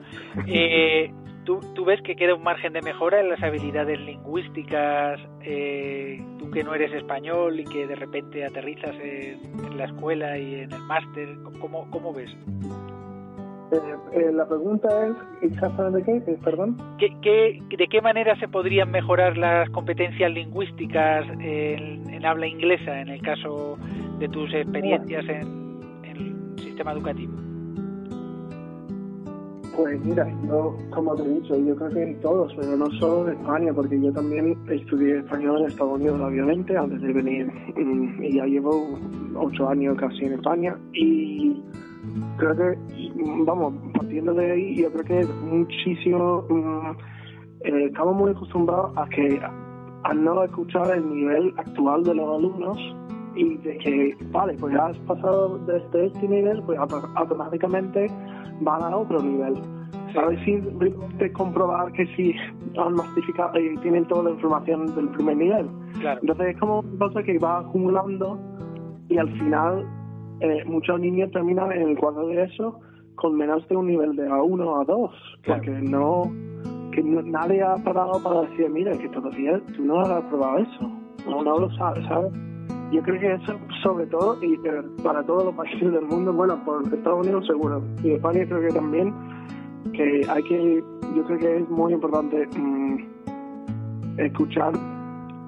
Eh, 0.48 1.12
¿tú, 1.44 1.60
¿tú, 1.76 1.86
ves 1.86 2.02
que 2.02 2.16
queda 2.16 2.36
un 2.36 2.44
margen 2.44 2.74
de 2.74 2.82
mejora 2.82 3.20
en 3.20 3.30
las 3.30 3.42
habilidades 3.42 4.00
lingüísticas? 4.00 5.20
Eh, 5.42 6.24
tú 6.38 6.50
que 6.52 6.64
no 6.64 6.74
eres 6.74 6.94
español 6.94 7.60
y 7.60 7.66
que 7.66 7.88
de 7.88 7.96
repente 7.96 8.46
aterrizas 8.46 8.96
en, 9.02 9.78
la 9.78 9.86
escuela 9.86 10.38
y 10.38 10.56
en 10.56 10.72
el 10.72 10.82
máster, 10.82 11.38
¿cómo, 11.60 11.90
cómo 11.90 12.14
ves? 12.14 12.30
Eh, 13.72 14.32
la 14.34 14.48
pregunta 14.48 14.88
es 15.08 15.52
exactamente 15.52 16.04
qué, 16.26 16.32
perdón. 16.44 16.76
¿Qué, 16.98 17.16
qué, 17.22 17.62
de 17.78 17.88
qué 17.88 18.02
manera 18.02 18.36
se 18.40 18.48
podrían 18.48 18.90
mejorar 18.90 19.38
las 19.38 19.70
competencias 19.70 20.32
lingüísticas 20.32 21.28
en, 21.40 22.10
en 22.10 22.26
habla 22.26 22.48
inglesa 22.48 23.00
en 23.00 23.10
el 23.10 23.22
caso 23.22 23.78
de 24.18 24.28
tus 24.28 24.52
experiencias 24.54 25.24
en, 25.30 26.04
en 26.04 26.18
el 26.18 26.60
sistema 26.60 26.94
educativo? 26.94 27.49
Pues 29.80 29.98
mira, 30.04 30.28
yo, 30.46 30.76
como 30.90 31.16
te 31.16 31.24
he 31.24 31.30
dicho, 31.36 31.58
yo 31.58 31.74
creo 31.74 31.90
que 31.90 32.18
todos, 32.22 32.54
pero 32.54 32.76
no 32.76 32.86
solo 33.00 33.30
en 33.30 33.38
España, 33.38 33.72
porque 33.74 33.98
yo 34.02 34.12
también 34.12 34.58
estudié 34.70 35.20
español 35.20 35.62
en 35.62 35.68
Estados 35.68 35.94
Unidos, 35.98 36.20
obviamente, 36.20 36.76
antes 36.76 37.02
de 37.02 37.14
venir. 37.14 37.50
Y 38.22 38.36
ya 38.36 38.46
llevo 38.46 39.00
ocho 39.38 39.70
años 39.70 39.96
casi 39.98 40.26
en 40.26 40.34
España. 40.34 40.78
Y 40.92 41.64
creo 42.36 42.58
que, 42.58 42.78
vamos, 43.46 43.74
partiendo 43.94 44.34
de 44.34 44.52
ahí, 44.52 44.76
yo 44.76 44.92
creo 44.92 45.06
que 45.06 45.34
muchísimo. 45.46 46.46
Eh, 47.62 47.86
estamos 47.86 48.16
muy 48.18 48.32
acostumbrados 48.32 48.98
a 48.98 49.08
que 49.08 49.40
a 50.04 50.14
no 50.14 50.44
escuchar 50.44 50.94
el 50.94 51.10
nivel 51.10 51.54
actual 51.58 52.04
de 52.04 52.16
los 52.16 52.38
alumnos 52.38 52.78
y 53.36 53.58
de 53.58 53.78
que, 53.78 54.18
vale, 54.32 54.56
pues 54.60 54.74
ya 54.74 54.88
has 54.88 54.98
pasado 55.00 55.58
desde 55.60 56.08
este 56.08 56.28
nivel, 56.28 56.62
pues 56.64 56.80
automáticamente 57.16 58.08
van 58.62 58.82
a 58.82 58.96
otro 58.96 59.22
nivel. 59.22 59.56
¿Sabes? 60.14 60.40
Sin 60.44 60.64
comprobar 61.34 61.92
que 61.92 62.06
si 62.16 62.34
han 62.78 62.94
mastificado 62.94 63.60
y 63.60 63.76
tienen 63.78 64.06
toda 64.08 64.24
la 64.24 64.32
información 64.32 64.96
del 64.96 65.10
primer 65.10 65.38
nivel. 65.38 65.70
Entonces 66.22 66.48
es 66.48 66.60
como 66.60 66.80
una 66.80 66.98
cosa 66.98 67.22
que 67.22 67.38
va 67.38 67.60
acumulando 67.60 68.40
y 69.08 69.18
al 69.18 69.30
final 69.38 69.86
eh, 70.40 70.64
muchos 70.66 71.00
niños 71.00 71.32
terminan 71.32 71.72
en 71.72 71.90
el 71.90 71.98
cuadro 71.98 72.28
de 72.28 72.44
eso 72.44 72.80
con 73.16 73.36
menos 73.36 73.68
de 73.68 73.76
un 73.76 73.88
nivel 73.88 74.16
de 74.16 74.28
A1 74.30 74.66
o 74.66 74.86
A2, 74.86 75.12
porque 75.46 75.72
no 75.72 76.32
que 76.92 77.04
nadie 77.04 77.62
ha 77.62 77.76
parado 77.76 78.22
para 78.24 78.42
decir, 78.42 78.70
mira, 78.70 78.92
que 78.98 79.10
todavía 79.10 79.60
tú 79.76 79.84
no 79.84 80.00
has 80.00 80.24
probado 80.26 80.60
eso, 80.60 80.90
no, 81.30 81.44
no 81.44 81.60
lo 81.60 81.70
sabes, 81.76 82.06
¿sabes? 82.08 82.32
Yo 82.92 83.04
creo 83.04 83.20
que 83.20 83.34
eso, 83.34 83.60
sobre 83.84 84.08
todo, 84.08 84.38
y 84.44 84.58
para 85.04 85.24
todos 85.24 85.46
los 85.46 85.56
países 85.56 85.92
del 85.92 86.06
mundo, 86.06 86.34
bueno, 86.34 86.60
por 86.66 86.84
Estados 86.92 87.24
Unidos 87.24 87.46
seguro, 87.46 87.84
y 88.04 88.14
España 88.14 88.46
creo 88.48 88.62
que 88.62 88.74
también, 88.74 89.14
que 89.94 90.26
hay 90.28 90.44
que, 90.44 90.84
yo 91.16 91.24
creo 91.26 91.38
que 91.38 91.58
es 91.58 91.70
muy 91.70 91.94
importante 91.94 92.48
mm, 92.58 92.98
escuchar 94.18 94.74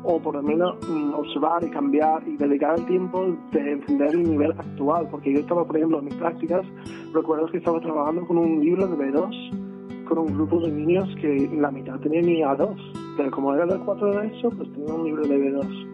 o 0.04 0.20
por 0.20 0.36
lo 0.36 0.44
menos 0.44 0.76
mm, 0.88 1.14
observar 1.16 1.64
y 1.64 1.70
cambiar 1.72 2.28
y 2.28 2.38
dedicar 2.38 2.78
el 2.78 2.86
tiempo 2.86 3.36
de 3.52 3.72
entender 3.72 4.12
el 4.12 4.24
nivel 4.30 4.52
actual, 4.52 5.08
porque 5.10 5.34
yo 5.34 5.40
estaba, 5.40 5.66
por 5.66 5.78
ejemplo, 5.78 5.98
en 5.98 6.06
mis 6.06 6.16
prácticas, 6.16 6.64
recuerdo 7.12 7.48
que 7.48 7.58
estaba 7.58 7.80
trabajando 7.80 8.24
con 8.28 8.38
un 8.38 8.60
libro 8.60 8.86
de 8.86 8.98
B2, 8.98 10.06
con 10.06 10.20
un 10.20 10.28
grupo 10.28 10.60
de 10.60 10.72
niños 10.72 11.10
que 11.20 11.50
la 11.60 11.72
mitad 11.72 12.00
tenían 12.02 12.26
ni 12.26 12.42
A2, 12.42 12.76
pero 13.18 13.32
como 13.32 13.56
era 13.56 13.66
de 13.66 13.80
4 13.80 14.20
de 14.20 14.28
eso, 14.28 14.50
pues 14.52 14.72
tenía 14.74 14.94
un 14.94 15.06
libro 15.06 15.24
de 15.24 15.38
B2 15.40 15.91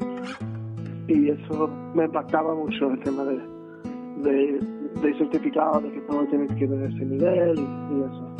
y 1.07 1.29
eso 1.29 1.69
me 1.93 2.05
impactaba 2.05 2.53
mucho 2.53 2.91
el 2.91 2.99
tema 2.99 3.23
de, 3.23 3.39
de, 4.23 4.59
de 5.01 5.17
certificado, 5.17 5.79
de 5.81 5.91
que 5.91 6.01
todo 6.01 6.25
tiene 6.25 6.47
que 6.47 6.67
tener 6.67 6.89
ese 6.89 7.05
nivel 7.05 7.59
y, 7.59 8.03
eso. 8.03 8.37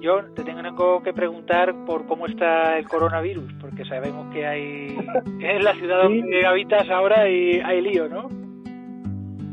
Yo 0.00 0.22
te 0.34 0.44
tengo 0.44 1.02
que 1.02 1.14
preguntar 1.14 1.74
por 1.86 2.06
cómo 2.06 2.26
está 2.26 2.78
el 2.78 2.86
coronavirus, 2.86 3.54
porque 3.60 3.84
sabemos 3.86 4.32
que 4.34 4.46
hay 4.46 4.98
en 5.40 5.64
la 5.64 5.72
ciudad 5.74 6.02
donde 6.02 6.44
habitas 6.44 6.90
ahora 6.90 7.28
y 7.28 7.60
hay 7.60 7.80
lío, 7.80 8.08
¿no? 8.08 8.28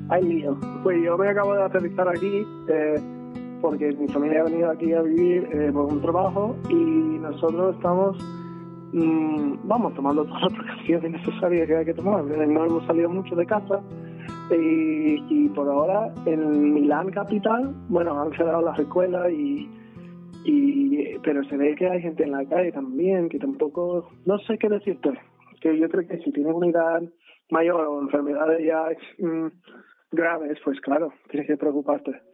Hay 0.10 0.24
lío. 0.24 0.58
Pues 0.84 1.02
yo 1.04 1.18
me 1.18 1.30
acabo 1.30 1.54
de 1.54 1.64
aterrizar 1.64 2.10
aquí 2.10 2.46
eh, 2.68 2.96
porque 3.62 3.94
mi 3.94 4.10
familia 4.10 4.42
ha 4.42 4.44
venido 4.44 4.72
aquí 4.72 4.92
a 4.92 5.02
vivir 5.02 5.48
eh, 5.54 5.70
por 5.72 5.86
un 5.86 6.02
trabajo 6.02 6.58
y 6.70 6.74
nosotros 6.74 7.76
estamos 7.76 8.18
Mm, 8.94 9.68
vamos 9.68 9.94
tomando 9.94 10.26
todas 10.26 10.44
las 10.44 10.54
precauciones 10.54 11.12
necesarias 11.12 11.68
que 11.68 11.76
hay 11.78 11.86
que 11.86 11.94
tomar. 11.94 12.24
No 12.26 12.66
hemos 12.66 12.86
salido 12.86 13.10
mucho 13.10 13.36
de 13.36 13.46
casa 13.46 13.82
y, 14.52 15.48
por 15.50 15.70
ahora 15.70 16.14
en 16.26 16.74
Milán 16.74 17.10
capital, 17.12 17.74
bueno, 17.88 18.20
han 18.20 18.32
cerrado 18.32 18.62
las 18.62 18.78
escuelas 18.80 19.32
y, 19.32 19.70
y 20.44 21.18
pero 21.24 21.44
se 21.46 21.56
ve 21.56 21.76
que 21.76 21.90
hay 21.90 22.02
gente 22.02 22.24
en 22.24 22.32
la 22.32 22.46
calle 22.46 22.72
también 22.72 23.30
que 23.30 23.40
tampoco, 23.40 24.10
no 24.26 24.40
sé 24.40 24.58
qué 24.58 24.68
decirte, 24.68 25.12
que 25.62 25.78
yo 25.78 25.88
creo 25.90 26.08
que 26.08 26.18
si 26.20 26.32
tienes 26.32 26.54
una 26.54 26.68
edad 26.68 27.02
mayor 27.50 27.88
o 27.88 28.02
enfermedades 28.02 28.66
ya 28.66 28.88
mm, 29.20 29.48
graves, 30.12 30.58
pues 30.64 30.82
claro, 30.82 31.14
tienes 31.30 31.48
que 31.48 31.58
preocuparte 31.58 32.31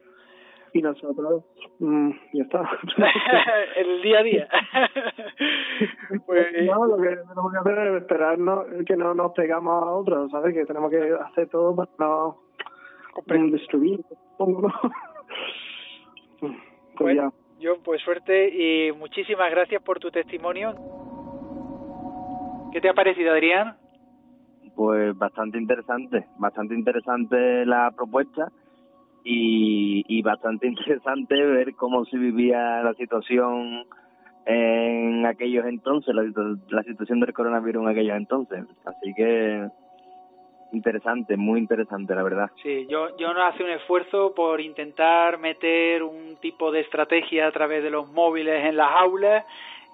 y 0.74 0.82
nosotros 0.82 1.44
mmm, 1.80 2.12
ya 2.34 2.44
está. 2.44 2.70
El 3.76 4.02
día 4.02 4.20
a 4.20 4.24
día. 4.24 4.48
Pues 6.26 6.48
no 6.66 6.86
lo 6.86 6.98
que 6.98 7.10
tenemos 7.10 7.52
que 7.52 7.58
hacer 7.60 7.88
es 7.88 8.02
esperar 8.02 8.38
que 8.86 8.96
no 8.96 9.14
nos 9.14 9.32
pegamos 9.34 9.84
a 9.84 9.92
otros 9.92 10.32
sabes 10.32 10.54
que 10.54 10.66
tenemos 10.66 10.90
que 10.90 11.14
hacer 11.14 11.48
todo 11.50 11.76
para 11.76 11.90
no 12.00 12.38
destruir 13.26 14.02
pues 16.98 17.16
ya. 17.16 17.32
yo 17.60 17.80
pues 17.84 18.02
suerte 18.02 18.50
y 18.50 18.92
muchísimas 18.94 19.50
gracias 19.52 19.82
por 19.84 20.00
tu 20.00 20.12
testimonio. 20.12 20.74
¿qué 22.72 22.82
te 22.82 22.90
ha 22.90 22.94
parecido 22.94 23.32
Adrián? 23.32 23.78
pues 24.76 25.18
bastante 25.18 25.58
interesante 25.58 26.26
bastante 26.38 26.76
interesante 26.76 27.66
la 27.66 27.92
propuesta 27.96 28.52
y, 29.30 30.22
bastante 30.22 30.68
interesante 30.68 31.36
ver 31.36 31.76
cómo 31.76 32.06
se 32.06 32.18
vivía 32.18 32.82
la 32.82 32.94
situación 32.94 33.86
en 34.46 35.26
aquellos 35.26 35.66
entonces, 35.66 36.16
la, 36.16 36.84
situación 36.84 37.20
del 37.20 37.34
coronavirus 37.34 37.84
en 37.84 37.90
aquellos 37.90 38.16
entonces. 38.16 38.64
Así 38.86 39.14
que 39.14 39.68
interesante, 40.72 41.38
muy 41.38 41.60
interesante, 41.60 42.14
la 42.16 42.24
verdad. 42.24 42.52
Sí, 42.62 42.88
yo, 42.90 43.16
yo 43.18 43.34
no 43.34 43.44
hace 43.44 43.64
un 43.64 43.70
esfuerzo 43.70 44.34
por 44.34 44.62
intentar 44.62 45.38
meter 45.40 46.04
un 46.04 46.38
tipo 46.42 46.72
de 46.72 46.82
estrategia 46.82 47.48
a 47.48 47.52
través 47.52 47.84
de 47.84 47.90
los 47.90 48.10
móviles 48.12 48.66
en 48.66 48.78
las 48.78 48.92
aulas 48.92 49.46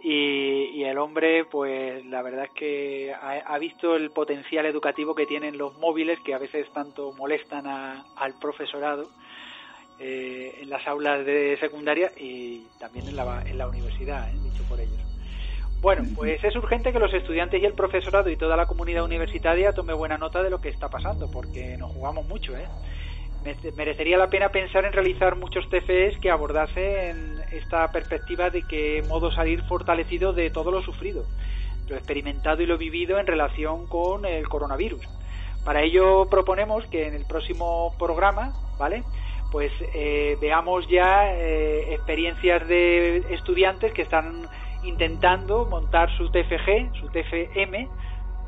y, 0.03 0.83
el 0.83 0.97
hombre, 0.97 1.45
pues 1.45 2.05
la 2.05 2.21
verdad 2.21 2.45
es 2.45 2.51
que 2.51 3.13
ha, 3.13 3.57
visto 3.57 3.95
el 3.95 4.11
potencial 4.11 4.65
educativo 4.65 5.15
que 5.15 5.25
tienen 5.25 5.57
los 5.57 5.77
móviles 5.77 6.19
que 6.19 6.33
a 6.33 6.39
veces 6.39 6.69
tanto 6.73 7.13
molestan 7.13 7.65
al 7.67 8.33
profesorado 8.41 9.07
eh, 9.99 10.59
en 10.61 10.69
las 10.69 10.85
aulas 10.87 11.25
de 11.25 11.57
secundaria 11.59 12.11
y 12.17 12.65
también 12.79 13.07
en 13.07 13.15
la, 13.15 13.43
en 13.45 13.57
la 13.57 13.67
universidad, 13.67 14.29
¿eh? 14.29 14.37
dicho 14.43 14.63
por 14.63 14.79
ellos. 14.79 14.99
Bueno, 15.81 16.03
pues 16.15 16.41
es 16.43 16.55
urgente 16.55 16.93
que 16.93 16.99
los 16.99 17.13
estudiantes 17.13 17.61
y 17.61 17.65
el 17.65 17.73
profesorado 17.73 18.29
y 18.29 18.37
toda 18.37 18.55
la 18.55 18.65
comunidad 18.65 19.03
universitaria 19.03 19.73
tome 19.73 19.93
buena 19.93 20.17
nota 20.17 20.41
de 20.41 20.49
lo 20.49 20.61
que 20.61 20.69
está 20.69 20.87
pasando, 20.89 21.29
porque 21.29 21.75
nos 21.77 21.91
jugamos 21.91 22.25
mucho, 22.25 22.55
¿eh? 22.55 22.65
merecería 23.75 24.17
la 24.17 24.29
pena 24.29 24.49
pensar 24.49 24.85
en 24.85 24.93
realizar 24.93 25.35
muchos 25.35 25.69
TFEs 25.69 26.17
que 26.19 26.31
abordasen 26.31 27.41
esta 27.51 27.91
perspectiva 27.91 28.49
de 28.49 28.63
qué 28.63 29.03
modo 29.07 29.31
salir 29.31 29.61
fortalecido 29.63 30.33
de 30.33 30.49
todo 30.49 30.71
lo 30.71 30.81
sufrido, 30.81 31.25
lo 31.89 31.95
experimentado 31.95 32.61
y 32.61 32.65
lo 32.65 32.77
vivido 32.77 33.19
en 33.19 33.27
relación 33.27 33.87
con 33.87 34.25
el 34.25 34.47
coronavirus. 34.47 35.05
Para 35.65 35.81
ello 35.81 36.27
proponemos 36.29 36.85
que 36.87 37.07
en 37.07 37.15
el 37.15 37.25
próximo 37.25 37.95
programa, 37.99 38.53
¿vale? 38.77 39.03
Pues 39.53 39.71
eh, 39.93 40.35
veamos 40.41 40.87
ya 40.87 41.31
eh, 41.31 41.93
experiencias 41.93 42.67
de 42.67 43.17
estudiantes 43.35 43.93
que 43.93 44.01
están 44.01 44.47
intentando 44.83 45.67
montar 45.67 46.09
su 46.17 46.31
TFG, 46.31 46.91
su 46.99 47.07
TFM, 47.09 47.87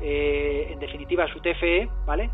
eh, 0.00 0.68
en 0.72 0.80
definitiva 0.80 1.28
su 1.28 1.38
TFE, 1.38 1.88
¿vale? 2.06 2.30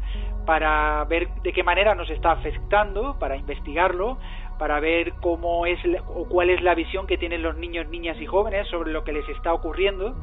Para 0.46 1.04
ver 1.04 1.28
de 1.42 1.52
qué 1.52 1.62
manera 1.62 1.94
nos 1.94 2.08
está 2.08 2.32
afectando, 2.32 3.18
para 3.18 3.36
investigarlo, 3.36 4.16
para 4.58 4.80
ver 4.80 5.12
cómo 5.20 5.66
es 5.66 5.78
o 6.08 6.26
cuál 6.26 6.48
es 6.48 6.62
la 6.62 6.74
visión 6.74 7.06
que 7.06 7.18
tienen 7.18 7.42
los 7.42 7.58
niños, 7.58 7.86
niñas 7.90 8.18
y 8.22 8.24
jóvenes 8.24 8.66
sobre 8.68 8.90
lo 8.90 9.04
que 9.04 9.12
les 9.12 9.28
está 9.28 9.52
ocurriendo, 9.52 10.14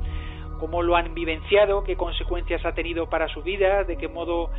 cómo 0.59 0.81
lo 0.81 0.95
han 0.95 1.13
vivenciado, 1.13 1.83
qué 1.83 1.95
consecuencias 1.95 2.65
ha 2.65 2.73
tenido 2.73 3.11
para 3.11 3.27
su 3.27 3.43
vida, 3.43 3.83
de 3.83 3.95
qué 3.95 4.07
modo 4.07 4.49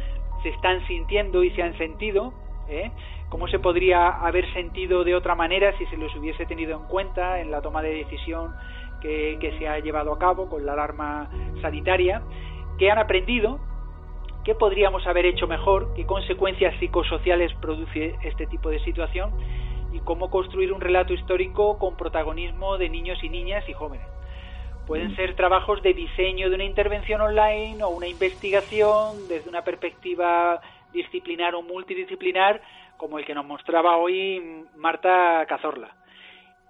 se 0.44 0.50
están 0.50 0.86
sintiendo 0.86 1.42
y 1.42 1.50
se 1.56 1.62
han 1.64 1.76
sentido, 1.76 2.32
¿eh? 2.68 2.90
cómo 3.28 3.48
se 3.48 3.58
podría 3.58 4.08
haber 4.08 4.52
sentido 4.52 5.04
de 5.04 5.14
otra 5.14 5.34
manera 5.34 5.76
si 5.78 5.86
se 5.86 5.96
los 5.96 6.14
hubiese 6.16 6.46
tenido 6.46 6.76
en 6.76 6.86
cuenta 6.86 7.40
en 7.40 7.50
la 7.50 7.60
toma 7.62 7.82
de 7.82 7.94
decisión 7.94 8.54
que, 9.00 9.38
que 9.40 9.58
se 9.58 9.68
ha 9.68 9.78
llevado 9.78 10.12
a 10.12 10.18
cabo 10.18 10.48
con 10.48 10.66
la 10.66 10.72
alarma 10.72 11.30
sanitaria 11.62 12.22
qué 12.80 12.90
han 12.90 12.98
aprendido, 12.98 13.60
qué 14.42 14.54
podríamos 14.54 15.06
haber 15.06 15.26
hecho 15.26 15.46
mejor, 15.46 15.92
qué 15.94 16.06
consecuencias 16.06 16.74
psicosociales 16.80 17.52
produce 17.60 18.16
este 18.22 18.46
tipo 18.46 18.70
de 18.70 18.80
situación 18.80 19.30
y 19.92 20.00
cómo 20.00 20.30
construir 20.30 20.72
un 20.72 20.80
relato 20.80 21.12
histórico 21.12 21.78
con 21.78 21.98
protagonismo 21.98 22.78
de 22.78 22.88
niños 22.88 23.22
y 23.22 23.28
niñas 23.28 23.68
y 23.68 23.74
jóvenes. 23.74 24.06
Pueden 24.86 25.14
ser 25.14 25.36
trabajos 25.36 25.82
de 25.82 25.92
diseño 25.92 26.48
de 26.48 26.54
una 26.54 26.64
intervención 26.64 27.20
online 27.20 27.84
o 27.84 27.90
una 27.90 28.08
investigación 28.08 29.28
desde 29.28 29.50
una 29.50 29.62
perspectiva 29.62 30.58
disciplinar 30.92 31.54
o 31.54 31.62
multidisciplinar, 31.62 32.60
como 32.96 33.18
el 33.18 33.24
que 33.24 33.34
nos 33.34 33.46
mostraba 33.46 33.96
hoy 33.96 34.64
Marta 34.76 35.44
Cazorla. 35.48 35.94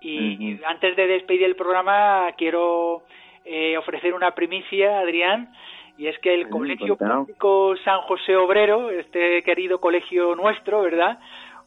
Y, 0.01 0.59
antes 0.67 0.97
de 0.97 1.07
despedir 1.07 1.45
el 1.45 1.57
programa, 1.57 2.33
quiero 2.39 3.03
eh, 3.45 3.77
ofrecer 3.77 4.15
una 4.15 4.31
primicia, 4.35 5.01
Adrián, 5.01 5.53
y 5.99 6.07
es 6.07 6.19
que 6.21 6.33
el 6.33 6.49
Colegio 6.49 6.97
Público 6.97 7.77
San 7.85 8.01
José 8.03 8.35
Obrero, 8.37 8.89
este 8.91 9.43
querido 9.43 9.81
colegio 9.81 10.35
nuestro, 10.35 10.81
¿verdad? 10.81 11.19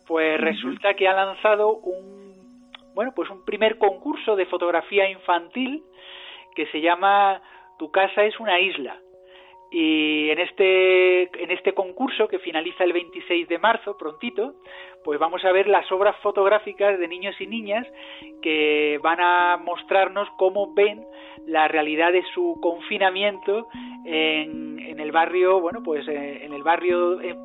Pues 0.07 0.41
resulta 0.41 0.95
que 0.95 1.07
ha 1.07 1.13
lanzado 1.13 1.75
un 1.75 2.23
bueno, 2.93 3.11
pues 3.15 3.29
un 3.29 3.43
primer 3.43 3.77
concurso 3.77 4.35
de 4.35 4.45
fotografía 4.45 5.09
infantil 5.09 5.83
que 6.55 6.67
se 6.67 6.81
llama 6.81 7.41
Tu 7.79 7.91
casa 7.91 8.23
es 8.23 8.39
una 8.39 8.59
isla. 8.59 8.97
Y 9.75 10.29
en 10.29 10.37
este, 10.37 11.23
en 11.43 11.49
este 11.49 11.73
concurso, 11.73 12.27
que 12.27 12.37
finaliza 12.37 12.83
el 12.83 12.93
26 12.93 13.47
de 13.47 13.57
marzo, 13.57 13.97
prontito, 13.97 14.53
pues 15.03 15.19
vamos 15.19 15.43
a 15.43 15.51
ver 15.51 15.67
las 15.67 15.91
obras 15.91 16.15
fotográficas 16.21 16.99
de 16.99 17.07
niños 17.07 17.35
y 17.41 17.47
niñas 17.47 17.87
que 18.43 18.99
van 19.01 19.19
a 19.19 19.57
mostrarnos 19.57 20.29
cómo 20.37 20.75
ven 20.75 21.03
la 21.47 21.67
realidad 21.67 22.11
de 22.11 22.23
su 22.35 22.59
confinamiento 22.61 23.67
en, 24.05 24.77
en 24.79 24.99
el 24.99 25.11
barrio, 25.11 25.59
bueno, 25.59 25.81
pues 25.81 26.07
eh, 26.07 26.45
en 26.45 26.53
el 26.53 26.61
barrio 26.61 27.19
eh, 27.21 27.35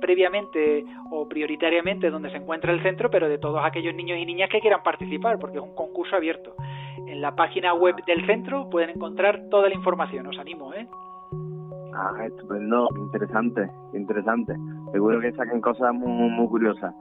previamente 0.00 0.86
o 1.10 1.28
prioritariamente 1.28 2.08
donde 2.08 2.30
se 2.30 2.38
encuentra 2.38 2.72
el 2.72 2.82
centro, 2.82 3.10
pero 3.10 3.28
de 3.28 3.36
todos 3.36 3.62
aquellos 3.62 3.94
niños 3.94 4.18
y 4.18 4.24
niñas 4.24 4.48
que 4.48 4.60
quieran 4.60 4.82
participar, 4.82 5.38
porque 5.38 5.58
es 5.58 5.62
un 5.62 5.74
concurso 5.74 6.16
abierto. 6.16 6.54
En 7.06 7.20
la 7.20 7.36
página 7.36 7.74
web 7.74 7.96
del 8.06 8.24
centro 8.24 8.70
pueden 8.70 8.88
encontrar 8.88 9.50
toda 9.50 9.68
la 9.68 9.74
información, 9.74 10.26
os 10.26 10.38
animo, 10.38 10.72
¿eh? 10.72 10.86
Ah, 11.94 12.24
estupendo, 12.24 12.88
interesante, 12.96 13.68
interesante. 13.92 14.54
Seguro 14.92 15.20
que 15.20 15.32
saquen 15.32 15.60
cosas 15.60 15.92
muy, 15.94 16.30
muy 16.30 16.48
curiosas. 16.48 16.94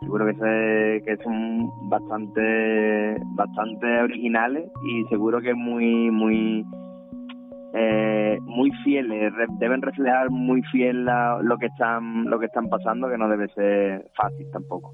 Seguro 0.00 0.24
que, 0.26 0.34
se, 0.34 1.04
que 1.04 1.16
son 1.22 1.70
bastante, 1.88 3.16
bastante 3.34 4.02
originales 4.02 4.70
y 4.82 5.04
seguro 5.06 5.40
que 5.40 5.52
muy, 5.52 6.10
muy, 6.10 6.64
eh, 7.74 8.38
muy 8.42 8.70
fieles. 8.84 9.32
Deben 9.58 9.82
reflejar 9.82 10.30
muy 10.30 10.62
fiel 10.62 11.04
lo 11.04 11.58
que 11.58 11.66
están, 11.66 12.24
lo 12.30 12.38
que 12.38 12.46
están 12.46 12.68
pasando, 12.68 13.08
que 13.08 13.18
no 13.18 13.28
debe 13.28 13.48
ser 13.48 14.10
fácil 14.16 14.46
tampoco. 14.52 14.92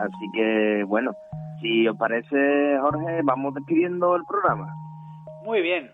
Así 0.00 0.30
que, 0.34 0.84
bueno, 0.86 1.12
si 1.60 1.88
os 1.88 1.96
parece, 1.96 2.78
Jorge, 2.80 3.22
vamos 3.24 3.54
despidiendo 3.54 4.14
el 4.14 4.22
programa. 4.28 4.68
Muy 5.44 5.62
bien, 5.62 5.90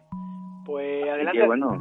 pues 0.65 1.09
adelante. 1.09 1.39
Que, 1.39 1.47
bueno, 1.47 1.81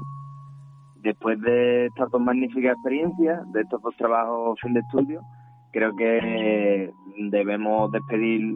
después 0.97 1.39
de 1.41 1.87
estas 1.87 2.09
dos 2.11 2.21
magníficas 2.21 2.73
experiencias, 2.73 3.51
de 3.51 3.61
estos 3.61 3.81
dos 3.81 3.95
trabajos 3.95 4.59
fin 4.61 4.73
de 4.73 4.81
estudio, 4.81 5.21
creo 5.71 5.95
que 5.95 6.91
debemos 7.17 7.91
despedir 7.91 8.55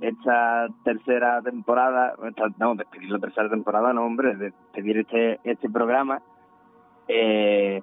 esta 0.00 0.68
tercera 0.82 1.42
temporada, 1.42 2.14
no, 2.58 2.74
despedir 2.74 3.10
la 3.10 3.18
tercera 3.18 3.50
temporada, 3.50 3.92
no, 3.92 4.04
hombre, 4.04 4.34
despedir 4.36 4.98
este, 4.98 5.40
este 5.44 5.68
programa, 5.68 6.22
eh, 7.06 7.82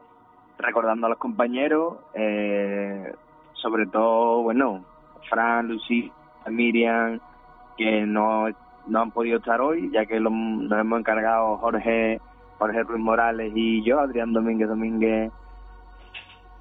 recordando 0.57 1.05
a 1.05 1.09
los 1.11 1.19
compañeros, 1.19 1.97
eh, 2.15 3.13
sobre 3.53 3.85
todo, 3.85 4.41
bueno, 4.41 4.83
Fran, 5.29 5.67
Lucy, 5.67 6.11
Miriam, 6.49 7.19
que 7.77 8.05
no 8.05 8.47
no 8.87 9.01
han 9.01 9.11
podido 9.11 9.37
estar 9.37 9.61
hoy, 9.61 9.89
ya 9.91 10.05
que 10.05 10.19
nos 10.19 10.31
hemos 10.79 10.99
encargado 10.99 11.57
Jorge, 11.57 12.19
Jorge 12.57 12.83
Ruiz 12.83 13.01
Morales 13.01 13.51
y 13.55 13.83
yo, 13.83 13.99
Adrián 13.99 14.33
Domínguez 14.33 14.69
Domínguez, 14.69 15.31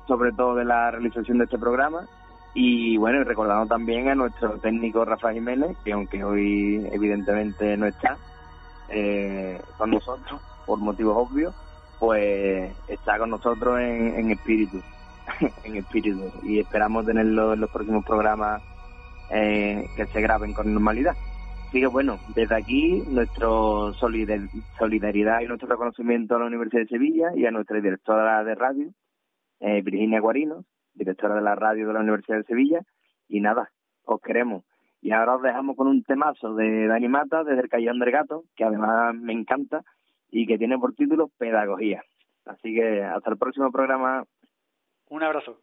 sobre 0.06 0.32
todo 0.32 0.54
de 0.54 0.64
la 0.64 0.90
realización 0.90 1.38
de 1.38 1.44
este 1.44 1.58
programa. 1.58 2.06
Y 2.54 2.96
bueno, 2.96 3.22
recordando 3.22 3.66
también 3.66 4.08
a 4.08 4.14
nuestro 4.14 4.58
técnico 4.58 5.04
Rafa 5.04 5.32
Jiménez, 5.32 5.76
que 5.84 5.92
aunque 5.92 6.24
hoy 6.24 6.88
evidentemente 6.90 7.76
no 7.76 7.86
está 7.86 8.16
eh, 8.88 9.60
con 9.76 9.90
nosotros, 9.90 10.40
por 10.64 10.78
motivos 10.78 11.28
obvios, 11.28 11.54
pues 11.98 12.72
está 12.88 13.18
con 13.18 13.30
nosotros 13.30 13.78
en, 13.80 14.14
en 14.18 14.30
espíritu, 14.30 14.80
en 15.64 15.76
espíritu. 15.76 16.30
Y 16.44 16.60
esperamos 16.60 17.04
tenerlo 17.04 17.52
en 17.52 17.60
los 17.60 17.70
próximos 17.70 18.04
programas 18.04 18.62
eh, 19.30 19.88
que 19.96 20.06
se 20.06 20.20
graben 20.20 20.52
con 20.52 20.72
normalidad. 20.72 21.14
Así 21.68 21.80
que 21.80 21.88
bueno, 21.88 22.18
desde 22.34 22.54
aquí 22.54 23.02
nuestro 23.08 23.92
solidaridad 23.94 25.40
y 25.40 25.46
nuestro 25.46 25.68
reconocimiento 25.68 26.36
a 26.36 26.38
la 26.38 26.46
Universidad 26.46 26.82
de 26.82 26.88
Sevilla 26.88 27.32
y 27.34 27.44
a 27.44 27.50
nuestra 27.50 27.80
directora 27.80 28.44
de 28.44 28.54
radio, 28.54 28.92
eh, 29.60 29.82
Virginia 29.82 30.20
Guarinos, 30.20 30.64
directora 30.94 31.34
de 31.34 31.42
la 31.42 31.56
radio 31.56 31.88
de 31.88 31.92
la 31.92 32.00
Universidad 32.00 32.38
de 32.38 32.44
Sevilla. 32.44 32.80
Y 33.28 33.40
nada, 33.40 33.70
os 34.04 34.20
queremos. 34.20 34.64
Y 35.02 35.10
ahora 35.10 35.36
os 35.36 35.42
dejamos 35.42 35.76
con 35.76 35.88
un 35.88 36.04
temazo 36.04 36.54
de 36.54 36.86
Dani 36.86 37.08
Mata 37.08 37.42
desde 37.42 37.62
el 37.62 37.68
Callejón 37.68 37.98
del 37.98 38.12
Gato, 38.12 38.44
que 38.54 38.64
además 38.64 39.14
me 39.14 39.32
encanta 39.32 39.82
y 40.30 40.46
que 40.46 40.58
tiene 40.58 40.78
por 40.78 40.94
título 40.94 41.30
Pedagogía. 41.36 42.02
Así 42.44 42.74
que 42.74 43.02
hasta 43.02 43.30
el 43.30 43.38
próximo 43.38 43.72
programa. 43.72 44.24
Un 45.08 45.22
abrazo. 45.22 45.58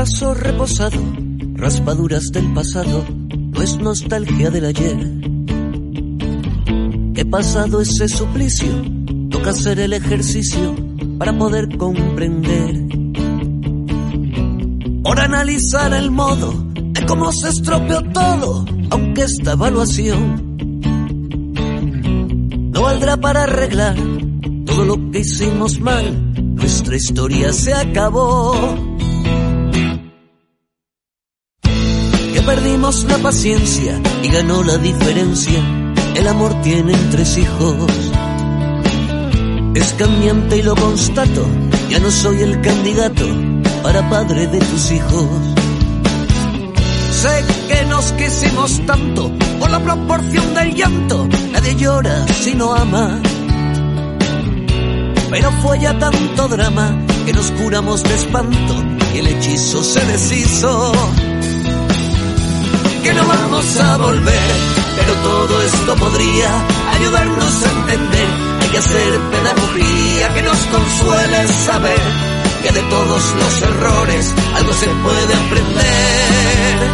Repaso 0.00 0.32
reposado, 0.32 0.98
raspaduras 1.56 2.32
del 2.32 2.54
pasado, 2.54 3.04
no 3.36 3.62
es 3.62 3.76
nostalgia 3.76 4.50
del 4.50 4.64
ayer. 4.64 4.96
He 7.16 7.24
pasado 7.26 7.82
ese 7.82 8.08
suplicio, 8.08 8.72
toca 9.28 9.50
hacer 9.50 9.78
el 9.78 9.92
ejercicio 9.92 10.74
para 11.18 11.36
poder 11.36 11.76
comprender. 11.76 12.82
Por 15.02 15.20
analizar 15.20 15.92
el 15.92 16.10
modo 16.10 16.50
de 16.74 17.04
cómo 17.04 17.30
se 17.30 17.50
estropeó 17.50 18.00
todo, 18.04 18.64
aunque 18.88 19.24
esta 19.24 19.52
evaluación 19.52 20.56
no 22.72 22.80
valdrá 22.80 23.18
para 23.18 23.42
arreglar 23.42 23.96
todo 24.64 24.86
lo 24.86 25.10
que 25.10 25.18
hicimos 25.18 25.78
mal. 25.78 26.32
Nuestra 26.54 26.96
historia 26.96 27.52
se 27.52 27.74
acabó. 27.74 28.89
Perdimos 32.54 33.04
la 33.04 33.16
paciencia 33.18 34.00
y 34.24 34.28
ganó 34.28 34.64
la 34.64 34.76
diferencia. 34.76 35.60
El 36.16 36.26
amor 36.26 36.52
tiene 36.62 36.94
tres 37.12 37.38
hijos. 37.38 37.86
Es 39.76 39.92
cambiante 39.92 40.56
y 40.56 40.62
lo 40.62 40.74
constato. 40.74 41.46
Ya 41.88 42.00
no 42.00 42.10
soy 42.10 42.42
el 42.42 42.60
candidato 42.60 43.24
para 43.84 44.10
padre 44.10 44.48
de 44.48 44.58
tus 44.58 44.90
hijos. 44.90 45.28
Sé 47.22 47.44
que 47.68 47.84
nos 47.84 48.10
quisimos 48.14 48.84
tanto 48.84 49.30
por 49.60 49.70
la 49.70 49.78
proporción 49.78 50.52
del 50.52 50.74
llanto. 50.74 51.28
Nadie 51.52 51.76
llora 51.76 52.26
si 52.26 52.54
no 52.54 52.74
ama. 52.74 53.22
Pero 55.30 55.52
fue 55.62 55.78
ya 55.78 55.96
tanto 55.96 56.48
drama 56.48 56.98
que 57.26 57.32
nos 57.32 57.48
curamos 57.52 58.02
de 58.02 58.14
espanto 58.16 58.74
y 59.14 59.18
el 59.18 59.28
hechizo 59.28 59.84
se 59.84 60.04
deshizo. 60.04 60.92
Que 63.02 63.14
no 63.14 63.26
vamos 63.26 63.80
a 63.80 63.96
volver, 63.96 64.50
pero 64.96 65.14
todo 65.22 65.62
esto 65.62 65.96
podría 65.96 66.50
ayudarnos 66.96 67.62
a 67.62 67.70
entender. 67.70 68.28
Hay 68.60 68.68
que 68.68 68.78
hacer 68.78 69.20
pedagogía 69.30 70.34
que 70.34 70.42
nos 70.42 70.58
consuele 70.58 71.48
saber 71.48 72.00
que 72.62 72.72
de 72.72 72.82
todos 72.82 73.34
los 73.34 73.62
errores 73.62 74.34
algo 74.54 74.72
se 74.74 74.86
puede 74.86 75.34
aprender 75.34 76.90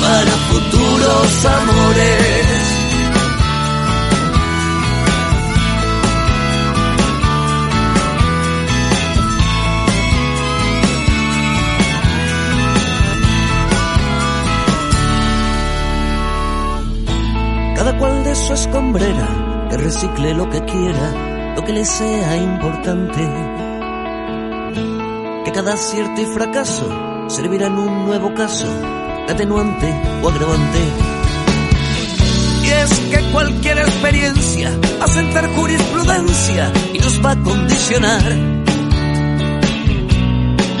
para 0.00 0.32
futuros 0.50 1.44
amores. 1.44 2.55
Su 18.36 18.52
escombrera, 18.52 19.66
que 19.70 19.76
recicle 19.76 20.34
lo 20.34 20.48
que 20.50 20.64
quiera, 20.64 21.54
lo 21.56 21.64
que 21.64 21.72
le 21.72 21.84
sea 21.84 22.36
importante. 22.36 23.20
Que 25.44 25.52
cada 25.52 25.74
acierto 25.74 26.20
y 26.20 26.26
fracaso 26.26 27.28
servirá 27.28 27.66
en 27.66 27.78
un 27.78 28.06
nuevo 28.06 28.34
caso, 28.34 28.66
atenuante 29.28 29.92
o 30.22 30.28
agravante. 30.28 30.78
Y 32.62 32.68
es 32.68 32.98
que 33.10 33.32
cualquier 33.32 33.78
experiencia 33.78 34.70
va 35.00 35.04
a 35.06 35.08
sentar 35.08 35.48
jurisprudencia 35.54 36.72
y 36.92 36.98
nos 36.98 37.24
va 37.24 37.32
a 37.32 37.42
condicionar. 37.42 38.22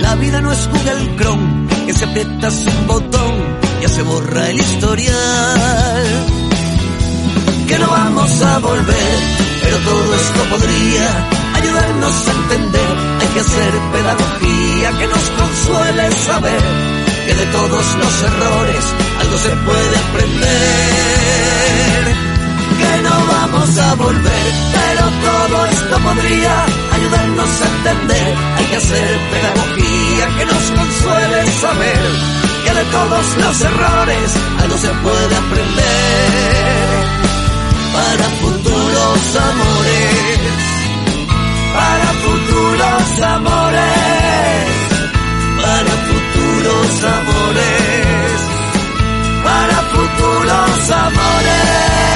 La 0.00 0.14
vida 0.16 0.40
no 0.40 0.52
es 0.52 0.68
Google 0.68 1.16
Chrome, 1.16 1.86
que 1.86 1.92
se 1.94 2.04
aprietas 2.04 2.66
un 2.66 2.86
botón 2.86 3.56
ya 3.80 3.88
se 3.88 4.02
borra 4.02 4.48
el 4.48 4.58
historial 4.58 6.35
que 7.66 7.78
no 7.78 7.88
vamos 7.88 8.42
a 8.42 8.58
volver, 8.58 9.18
pero 9.62 9.76
todo 9.78 10.14
esto 10.14 10.40
podría 10.50 11.08
ayudarnos 11.54 12.28
a 12.28 12.32
entender. 12.32 12.96
Hay 13.20 13.28
que 13.28 13.40
hacer 13.40 13.72
pedagogía 13.92 14.98
que 14.98 15.06
nos 15.08 15.30
consuele 15.30 16.12
saber 16.12 16.62
que 17.26 17.34
de 17.34 17.46
todos 17.46 17.86
los 18.02 18.22
errores 18.22 18.84
algo 19.20 19.38
se 19.38 19.50
puede 19.66 19.96
aprender. 20.08 20.46
Que 22.78 23.02
no 23.02 23.16
vamos 23.34 23.78
a 23.78 23.94
volver, 23.94 24.52
pero 24.76 25.02
todo 25.26 25.66
esto 25.66 25.98
podría 25.98 26.64
ayudarnos 26.96 27.50
a 27.62 27.66
entender. 27.76 28.34
Hay 28.58 28.64
que 28.66 28.76
hacer 28.76 29.20
pedagogía 29.34 30.24
que 30.38 30.46
nos 30.46 30.64
consuele 30.78 31.50
saber 31.60 32.00
que 32.64 32.72
de 32.74 32.84
todos 32.84 33.26
los 33.42 33.60
errores 33.62 34.30
algo 34.62 34.76
se 34.78 34.88
puede 34.88 35.36
aprender 35.36 37.25
para 37.92 38.24
futuros 38.40 39.36
amores, 39.48 40.40
para 41.74 42.08
futuros 42.24 43.22
amores, 43.22 44.72
para 45.62 45.92
futuros 46.08 47.04
amores, 47.04 48.40
para 49.44 49.76
futuros 49.92 50.90
amores. 50.90 52.15